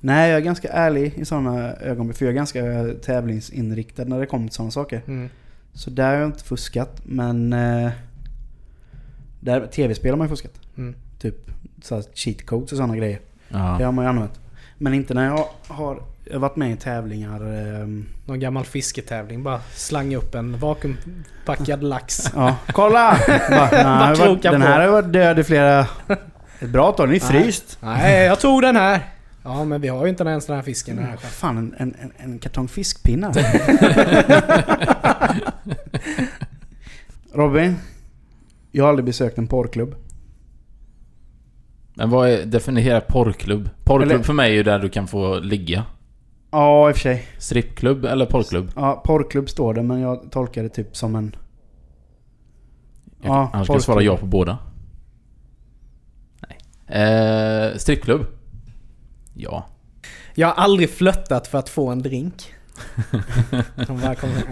Nej, 0.00 0.30
jag 0.30 0.36
är 0.40 0.44
ganska 0.44 0.68
ärlig 0.68 1.14
i 1.16 1.24
sådana 1.24 1.72
ögonblick. 1.72 2.16
För 2.18 2.24
jag 2.24 2.30
är 2.32 2.36
ganska 2.36 2.86
tävlingsinriktad 3.02 4.04
när 4.04 4.20
det 4.20 4.26
kommer 4.26 4.46
till 4.48 4.54
sådana 4.54 4.70
saker. 4.70 5.02
Mm. 5.06 5.28
Så 5.72 5.90
där 5.90 6.06
har 6.08 6.14
jag 6.14 6.28
inte 6.28 6.44
fuskat. 6.44 7.02
Men... 7.04 7.52
Eh, 7.52 7.90
där, 9.40 9.66
tv-spel 9.66 10.10
har 10.10 10.16
man 10.18 10.26
ju 10.26 10.28
fuskat. 10.28 10.60
Mm. 10.76 10.94
Typ 11.18 11.50
så 11.82 11.94
här 11.94 12.04
cheat 12.14 12.46
codes 12.46 12.72
och 12.72 12.76
sådana 12.78 12.96
grejer. 12.96 13.20
Det 13.48 13.56
Ja. 13.58 13.84
har 13.84 13.92
man 13.92 14.04
ju 14.04 14.08
använt. 14.08 14.40
Men 14.78 14.94
inte 14.94 15.14
när 15.14 15.24
jag 15.26 15.44
har 15.68 16.02
jag 16.30 16.34
har 16.36 16.40
varit 16.40 16.56
med 16.56 16.72
i 16.72 16.76
tävlingar. 16.76 17.40
ehm, 17.80 18.06
Någon 18.26 18.40
gammal 18.40 18.64
fisketävling. 18.64 19.42
Bara 19.42 19.60
slanga 19.74 20.16
upp 20.16 20.34
en 20.34 20.58
vakuumpackad 20.58 21.82
lax. 21.82 22.32
Ja, 22.34 22.56
kolla! 22.72 23.18
Bara, 23.50 23.68
nej, 23.72 24.18
Bara 24.18 24.34
den, 24.52 24.62
här 24.62 24.80
har 24.80 24.88
varit 24.92 25.12
död 25.12 25.38
i 25.38 25.44
flera... 25.44 25.80
Ett 26.60 26.68
bra 26.70 26.92
tag. 26.92 27.08
Den 27.08 27.16
är 27.16 27.20
fryst. 27.20 27.78
Nej, 27.80 28.24
jag 28.26 28.40
tog 28.40 28.62
den 28.62 28.76
här. 28.76 29.00
Ja, 29.42 29.64
men 29.64 29.80
vi 29.80 29.88
har 29.88 30.04
ju 30.04 30.10
inte 30.10 30.24
ens 30.24 30.46
den 30.46 30.56
här 30.56 30.62
fisken 30.62 30.98
här. 30.98 31.16
Fan, 31.16 31.58
en, 31.58 31.74
en, 31.78 31.94
en, 32.00 32.12
en 32.32 32.38
kartong 32.38 32.68
fiskpinnar. 32.68 33.32
Robin. 37.34 37.76
Jag 38.72 38.84
har 38.84 38.88
aldrig 38.88 39.04
besökt 39.04 39.38
en 39.38 39.46
porrklubb. 39.46 39.94
Men 41.94 42.10
vad 42.10 42.28
är, 42.30 42.44
definiera 42.44 43.00
porrklubb? 43.00 43.70
Porrklubb 43.84 44.12
Eller- 44.12 44.22
för 44.24 44.32
mig 44.32 44.50
är 44.50 44.54
ju 44.54 44.62
där 44.62 44.78
du 44.78 44.88
kan 44.88 45.08
få 45.08 45.38
ligga. 45.38 45.84
Ja, 46.50 46.88
i 46.88 46.92
och 46.92 46.96
för 46.96 47.00
sig. 47.00 47.26
Strippklubb 47.38 48.04
eller 48.04 48.26
porrklubb? 48.26 48.72
Ja, 48.76 49.02
porrklubb 49.04 49.50
står 49.50 49.74
det, 49.74 49.82
men 49.82 50.00
jag 50.00 50.30
tolkar 50.30 50.62
det 50.62 50.68
typ 50.68 50.96
som 50.96 51.16
en... 51.16 51.36
Jag, 53.22 53.34
Ja, 53.34 53.50
annars 53.52 53.66
ska 53.66 53.74
jag 53.74 53.82
svara 53.82 54.02
ja 54.02 54.16
på 54.16 54.26
båda. 54.26 54.58
Nej. 56.48 56.58
Eh, 57.02 57.76
strippklubb? 57.76 58.26
Ja. 59.34 59.66
Jag 60.34 60.48
har 60.48 60.54
aldrig 60.54 60.90
flöttat 60.90 61.46
för 61.46 61.58
att 61.58 61.68
få 61.68 61.88
en 61.88 62.02
drink. 62.02 62.54
Som 63.86 64.00
bara 64.00 64.14
kommer... 64.14 64.42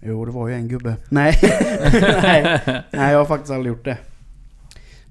Jo, 0.00 0.24
det 0.24 0.32
var 0.32 0.48
ju 0.48 0.54
en 0.54 0.68
gubbe. 0.68 0.96
Nej. 1.08 1.38
nej. 2.22 2.60
nej, 2.92 3.12
jag 3.12 3.18
har 3.18 3.24
faktiskt 3.24 3.52
aldrig 3.52 3.72
gjort 3.72 3.84
det. 3.84 3.98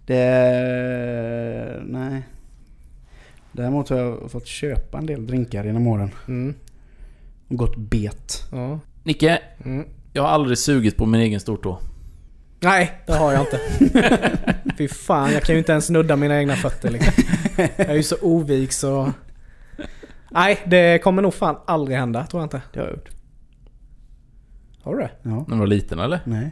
Det... 0.06 1.82
Nej. 1.86 2.24
Däremot 3.58 3.90
har 3.90 3.98
jag 3.98 4.32
fått 4.32 4.48
köpa 4.48 4.98
en 4.98 5.06
del 5.06 5.28
drinkar 5.28 5.64
genom 5.64 5.88
åren. 5.88 6.12
Mm. 6.28 6.56
Och 7.48 7.56
gått 7.56 7.78
bet. 7.78 8.48
Ja. 8.52 8.80
Nicke, 9.04 9.40
Mm. 9.66 9.86
jag 10.14 10.22
har 10.24 10.30
aldrig 10.30 10.58
sugit 10.58 10.98
på 10.98 11.06
min 11.06 11.22
egen 11.22 11.40
stortå. 11.40 11.80
Nej, 12.60 12.92
det 13.08 13.14
har 13.14 13.34
jag 13.34 13.42
inte. 13.42 13.60
Fy 14.78 14.88
fan, 14.88 15.32
jag 15.34 15.44
kan 15.44 15.56
ju 15.56 15.60
inte 15.60 15.72
ens 15.72 15.90
nudda 15.90 16.16
mina 16.16 16.38
egna 16.40 16.56
fötter 16.56 16.92
liksom. 16.92 17.14
Jag 17.58 17.90
är 17.90 17.96
ju 17.96 18.04
så 18.04 18.16
ovig 18.22 18.74
så... 18.74 19.14
Nej, 20.32 20.60
det 20.66 21.04
kommer 21.04 21.22
nog 21.22 21.34
fan 21.34 21.56
aldrig 21.68 21.98
hända, 21.98 22.26
tror 22.26 22.42
jag 22.42 22.46
inte. 22.46 22.62
Det 22.74 22.80
har 22.80 22.88
jag 22.88 22.96
gjort. 22.96 23.10
Har 24.82 24.96
du 24.96 25.02
det? 25.02 25.12
Ja. 25.24 25.30
När 25.48 25.56
du 25.56 25.60
var 25.60 25.68
liten 25.68 26.00
eller? 26.00 26.20
Nej. 26.26 26.52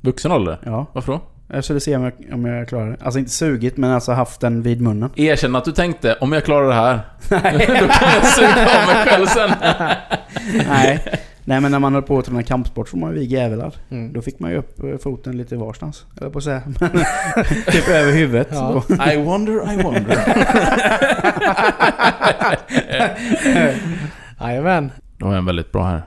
Vuxen 0.00 0.32
ålder? 0.32 0.58
Ja. 0.64 0.86
Varför 0.92 1.12
då? 1.12 1.20
Jag 1.50 1.64
skulle 1.64 1.80
se 1.80 1.96
om 1.96 2.02
jag, 2.02 2.12
om 2.32 2.44
jag 2.44 2.68
klarar 2.68 2.90
det. 2.90 2.96
Alltså 3.04 3.18
inte 3.18 3.30
sugit, 3.30 3.76
men 3.76 3.90
alltså 3.90 4.12
haft 4.12 4.40
den 4.40 4.62
vid 4.62 4.80
munnen. 4.80 5.10
Erkänn 5.16 5.56
att 5.56 5.64
du 5.64 5.72
tänkte, 5.72 6.14
om 6.20 6.32
jag 6.32 6.44
klarar 6.44 6.68
det 6.68 6.74
här, 6.74 7.00
då 7.80 7.88
kan 7.88 8.08
jag 8.14 8.26
suga 8.26 8.80
av 8.80 8.86
mig 8.86 9.06
själv 9.06 9.26
sen. 9.26 9.50
Nej. 10.68 11.04
Nej 11.44 11.60
men 11.60 11.70
när 11.70 11.78
man 11.78 11.94
höll 11.94 12.02
på 12.02 12.18
att 12.18 12.24
träna 12.24 12.42
kampsport 12.42 12.88
så 12.88 12.96
var 12.96 13.00
man 13.00 13.14
ju 13.14 13.20
vid 13.20 13.30
jävlar. 13.30 13.74
Mm. 13.90 14.12
Då 14.12 14.22
fick 14.22 14.38
man 14.38 14.50
ju 14.50 14.56
upp 14.56 14.84
eh, 14.84 14.98
foten 14.98 15.36
lite 15.36 15.56
varstans. 15.56 16.04
Eller 16.20 16.30
på 16.30 16.38
att 16.38 16.44
säga. 16.44 16.62
Men, 16.80 16.90
typ 17.66 17.88
över 17.88 18.12
huvudet. 18.12 18.48
Ja. 18.50 18.82
I 19.12 19.16
wonder, 19.16 19.72
I 19.72 19.82
wonder. 19.82 20.18
Jajamän. 24.40 24.92
Då 25.16 25.26
har 25.26 25.34
en 25.34 25.46
väldigt 25.46 25.72
bra 25.72 25.84
här. 25.84 26.02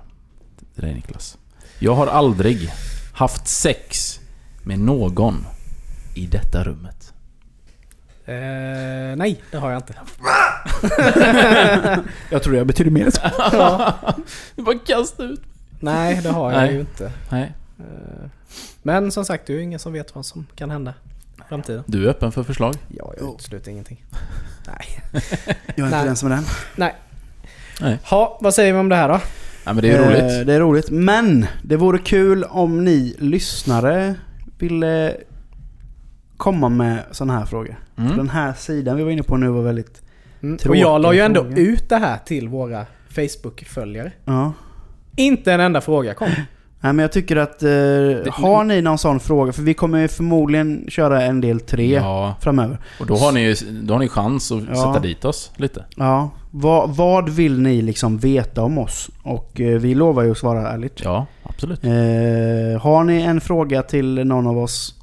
Till 0.76 0.84
dig 0.84 0.94
Niklas. 0.94 1.38
Jag 1.80 1.96
har 1.96 2.08
aldrig 2.08 2.70
haft 3.14 3.48
sex 3.48 4.21
med 4.64 4.80
någon 4.80 5.46
i 6.16 6.26
detta 6.26 6.64
rummet. 6.64 7.14
Eh, 8.26 9.16
nej, 9.18 9.42
det 9.52 9.58
har 9.58 9.72
jag 9.72 9.80
inte. 9.80 9.94
Jag 12.30 12.44
tror 12.44 12.54
det 12.54 12.66
betyder 12.66 12.92
mer 12.92 13.06
än 13.06 13.12
så. 13.12 13.22
Du 14.56 14.64
bara 14.64 14.78
kasta 14.78 15.24
ut 15.24 15.42
Nej, 15.80 16.20
det 16.24 16.30
har 16.30 16.52
jag 16.52 16.62
Nej. 16.62 16.74
ju 16.74 16.80
inte. 16.80 17.12
Nej. 17.30 17.52
Eh, 17.80 18.30
men 18.84 19.12
som 19.12 19.26
sagt, 19.26 19.48
det 19.48 19.54
är 19.54 19.58
ju 19.58 19.64
ingen 19.64 19.80
som 19.80 19.94
vet 19.94 20.16
vad 20.16 20.26
som 20.26 20.48
kan 20.56 20.72
hända 20.72 20.94
i 21.38 21.42
framtiden. 21.50 21.84
Du 21.88 22.06
är 22.06 22.10
öppen 22.10 22.32
för 22.32 22.44
förslag? 22.44 22.76
Ja, 22.88 23.14
jag 23.20 23.34
utesluter 23.34 23.72
ingenting. 23.72 24.04
Nej. 24.68 25.02
Jag 25.76 25.80
är 25.80 25.84
inte 25.84 25.98
Nej. 25.98 26.06
den 26.06 26.16
som 26.16 26.32
är 26.32 26.36
den. 26.36 26.46
Nej. 26.76 26.96
Nej. 27.82 28.00
Ha, 28.04 28.38
vad 28.42 28.54
säger 28.54 28.74
vi 28.74 28.80
om 28.80 28.90
det 28.90 28.96
här 28.96 29.08
då? 29.10 29.20
Ja 29.64 29.74
men 29.74 29.82
det 29.82 29.92
är 29.92 29.98
ju 29.98 30.04
Eh, 30.04 30.08
roligt. 30.08 30.48
Det 30.48 30.54
är 30.54 30.60
roligt. 30.60 30.90
Men 30.90 31.46
det 31.64 31.76
vore 31.76 31.98
kul 32.00 32.44
om 32.44 32.84
ni 32.86 33.16
lyssnare 33.20 34.16
ville 34.62 35.18
komma 36.38 36.70
med 36.70 37.04
sådana 37.12 37.40
här 37.40 37.46
frågor. 37.46 37.76
Mm. 37.98 38.18
Den 38.18 38.30
här 38.30 38.54
sidan 38.54 38.98
vi 38.98 39.04
var 39.04 39.12
inne 39.12 39.24
på 39.24 39.38
nu 39.38 39.48
var 39.48 39.62
väldigt... 39.62 40.02
Mm. 40.42 40.58
Och 40.70 40.76
jag 40.76 41.02
la 41.02 41.14
ju 41.14 41.20
ändå 41.20 41.42
frågor. 41.42 41.60
ut 41.60 41.90
det 41.90 41.98
här 41.98 42.18
till 42.18 42.48
våra 42.48 42.86
Facebook-följare. 43.10 44.12
Ja. 44.26 44.54
Inte 45.16 45.54
en 45.54 45.60
enda 45.60 45.82
fråga 45.82 46.14
kom. 46.14 46.30
Nej 46.84 46.94
men 46.94 47.00
jag 47.04 47.12
tycker 47.12 47.36
att... 47.36 47.64
Eh, 47.64 47.70
har 48.34 48.64
ni 48.64 48.82
någon 48.82 48.98
sån 48.98 49.20
fråga? 49.20 49.54
För 49.54 49.62
vi 49.62 49.74
kommer 49.74 50.00
ju 50.00 50.08
förmodligen 50.08 50.86
köra 50.88 51.22
en 51.24 51.42
del 51.42 51.60
tre 51.60 51.94
Ja, 51.94 52.36
framöver. 52.42 52.78
och 53.00 53.06
då 53.06 53.16
har 53.16 53.32
ni 53.32 53.42
ju 53.42 53.56
då 53.84 53.94
har 53.94 54.00
ni 54.00 54.08
chans 54.08 54.52
att 54.52 54.64
Ja. 54.70 54.76
sätta 54.76 55.00
dit 55.00 55.26
oss 55.26 55.52
lite. 55.56 55.86
Ja. 55.96 56.30
Vad, 56.52 56.96
vad 56.96 57.30
vill 57.30 57.62
ni 57.62 57.82
liksom 57.82 58.18
veta 58.18 58.64
om 58.64 58.78
oss? 58.78 59.10
Och 59.24 59.62
eh, 59.62 59.80
vi 59.80 59.96
lovar 59.96 60.24
ju 60.24 60.32
att 60.32 60.38
svara 60.38 60.70
ärligt. 60.72 61.02
Ja, 61.04 61.26
absolut. 61.44 61.84
Eh, 61.84 61.92
har 62.82 63.04
ni 63.04 63.22
en 63.22 63.42
fråga 63.42 63.84
till 63.84 64.26
någon 64.26 64.48
av 64.48 64.58
oss? 64.58 64.96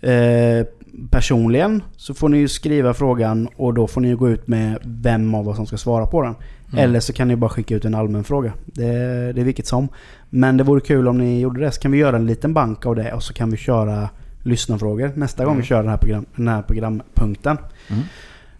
Eh, 0.00 0.66
personligen 1.10 1.82
så 1.96 2.14
får 2.14 2.28
ni 2.28 2.38
ju 2.38 2.48
skriva 2.48 2.94
frågan 2.94 3.48
och 3.56 3.74
då 3.74 3.86
får 3.86 4.00
ni 4.00 4.08
ju 4.08 4.16
gå 4.16 4.28
ut 4.28 4.48
med 4.48 4.78
vem 4.84 5.34
av 5.34 5.48
oss 5.48 5.56
som 5.56 5.66
ska 5.66 5.76
svara 5.76 6.06
på 6.06 6.22
den. 6.22 6.34
Mm. 6.72 6.84
Eller 6.84 7.00
så 7.00 7.12
kan 7.12 7.28
ni 7.28 7.36
bara 7.36 7.50
skicka 7.50 7.74
ut 7.74 7.84
en 7.84 7.94
allmän 7.94 8.24
fråga. 8.24 8.52
Det, 8.66 8.82
det 9.32 9.40
är 9.40 9.44
vilket 9.44 9.66
som. 9.66 9.88
Men 10.30 10.56
det 10.56 10.64
vore 10.64 10.80
kul 10.80 11.08
om 11.08 11.18
ni 11.18 11.40
gjorde 11.40 11.60
det. 11.60 11.70
Så 11.72 11.80
kan 11.80 11.92
vi 11.92 11.98
göra 11.98 12.16
en 12.16 12.26
liten 12.26 12.54
bank 12.54 12.86
av 12.86 12.96
det 12.96 13.12
och 13.12 13.22
så 13.22 13.32
kan 13.34 13.50
vi 13.50 13.56
köra 13.56 14.08
lyssnarfrågor 14.42 15.12
nästa 15.14 15.44
gång 15.44 15.52
Mm. 15.52 15.60
vi 15.60 15.66
kör 15.66 15.82
den 15.82 15.90
här, 15.90 15.96
program, 15.96 16.26
den 16.36 16.48
här 16.48 16.62
programpunkten. 16.62 17.58
Mm. 17.88 18.02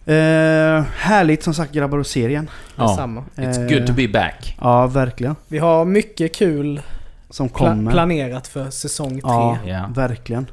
Eh, 0.06 0.84
härligt 0.96 1.42
som 1.42 1.54
sagt 1.54 1.72
grabbar 1.72 1.98
och 1.98 2.06
serien. 2.06 2.50
Ja. 2.76 2.88
Detsamma. 2.88 3.24
It's 3.36 3.68
good 3.78 3.86
to 3.86 3.92
be 3.92 4.08
back. 4.08 4.56
Ja, 4.60 4.86
verkligen. 4.86 5.36
Vi 5.48 5.58
har 5.58 5.84
mycket 5.84 6.34
kul 6.34 6.80
Som 7.30 7.48
kommer. 7.48 7.92
planerat 7.92 8.46
för 8.46 8.70
säsong 8.70 9.10
tre. 9.10 9.20
Ja, 9.22 9.58
Ja. 9.66 9.90
verkligen. 9.94 10.46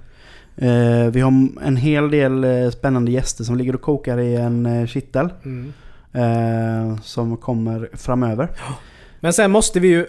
Eh, 0.57 1.11
vi 1.11 1.21
har 1.21 1.31
en 1.65 1.77
hel 1.77 2.11
del 2.11 2.71
spännande 2.71 3.11
gäster 3.11 3.43
som 3.43 3.55
ligger 3.57 3.75
och 3.75 3.81
kokar 3.81 4.17
i 4.17 4.35
en 4.35 4.87
kittel. 4.87 5.29
Mm. 5.45 5.73
Som 7.01 7.37
kommer 7.37 7.89
framöver. 7.93 8.49
Men 9.19 9.33
sen 9.33 9.51
måste 9.51 9.79
vi 9.79 9.87
ju 9.87 10.05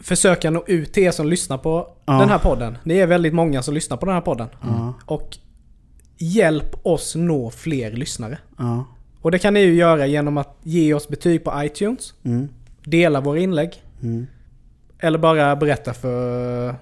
försöka 0.00 0.50
nå 0.50 0.64
ut 0.66 0.92
till 0.92 1.02
er 1.02 1.10
som 1.10 1.28
lyssnar 1.28 1.58
på 1.58 1.88
Ja. 2.06 2.12
den 2.12 2.28
här 2.28 2.38
podden. 2.38 2.78
Det 2.84 3.00
är 3.00 3.06
väldigt 3.06 3.34
många 3.34 3.62
som 3.62 3.74
lyssnar 3.74 3.96
på 3.96 4.06
den 4.06 4.14
här 4.14 4.22
podden. 4.22 4.48
Ja, 4.62 4.94
Och 5.06 5.36
hjälp 6.18 6.86
oss 6.86 7.14
nå 7.16 7.50
fler 7.50 7.90
lyssnare. 7.92 8.38
ja. 8.58 8.84
Och 9.22 9.30
det 9.30 9.38
kan 9.38 9.54
ni 9.54 9.60
ju 9.60 9.74
göra 9.74 10.06
genom 10.06 10.38
att 10.38 10.56
ge 10.62 10.94
oss 10.94 11.08
betyg 11.08 11.44
på 11.44 11.52
iTunes, 11.64 12.14
Mm, 12.24 12.48
dela 12.84 13.20
våra 13.20 13.38
inlägg 13.38 13.82
mm. 14.02 14.26
eller 14.98 15.18
bara 15.18 15.56
berätta 15.56 15.92
för 15.94 16.74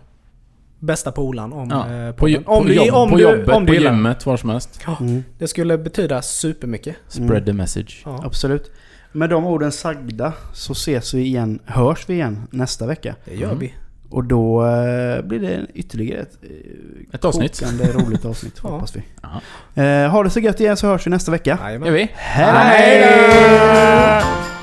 bästa 0.79 1.13
polaren 1.13 1.53
om 1.53 1.69
Ja. 1.71 1.93
eh, 1.95 2.11
På, 2.13 2.17
podden. 2.19 2.45
på, 2.45 2.53
Om 2.53 2.67
du, 2.67 2.75
jobb, 2.75 2.95
om 2.95 3.11
på 3.11 3.17
du, 3.17 3.23
jobbet, 3.23 3.49
om 3.49 3.67
du 3.67 3.77
på 3.77 3.83
gymmet, 3.83 4.27
var 4.27 4.37
som 4.37 4.51
helst. 4.51 4.81
Ja, 4.87 4.97
Mm. 5.01 5.25
det 5.39 5.49
skulle 5.49 5.79
betyda 5.79 6.23
supermycket. 6.23 6.97
Spread 7.09 7.47
the 7.47 7.53
message. 7.53 8.03
Ja. 8.05 8.23
Absolut. 8.25 8.71
Med 9.13 9.31
de 9.31 9.45
orden 9.45 9.73
sagda 9.73 10.33
så 10.53 10.73
ses 10.73 11.15
vi 11.15 11.21
igen, 11.23 11.59
hörs 11.65 12.09
vi 12.09 12.15
igen 12.15 12.47
nästa 12.51 12.87
vecka. 12.87 13.15
Det 13.25 13.35
gör 13.35 13.47
Mm. 13.47 13.59
vi. 13.59 13.75
Och 14.11 14.25
då 14.25 14.67
eh, 14.67 15.23
blir 15.23 15.41
det 15.41 15.67
ytterligare 15.75 16.21
ett, 16.21 16.39
eh, 16.43 17.15
Ett 17.15 17.25
avsnitt. 17.25 17.63
roligt 17.95 18.25
avsnitt 18.25 18.61
Ja. 18.63 18.69
hoppas 18.71 18.97
vi. 18.97 19.03
Ja. 19.23 19.83
Eh, 19.83 20.11
ha 20.11 20.23
det 20.23 20.31
så 20.31 20.41
gött 20.41 20.61
igen 20.61 20.77
så 20.77 20.87
hörs 20.87 21.07
vi 21.07 21.11
nästa 21.11 21.31
vecka. 21.33 21.59
Jajamän. 21.63 21.87
Gör 21.89 21.95
vi? 21.95 22.09
Hej! 22.15 22.53
Hej 22.53 24.21
då! 24.21 24.56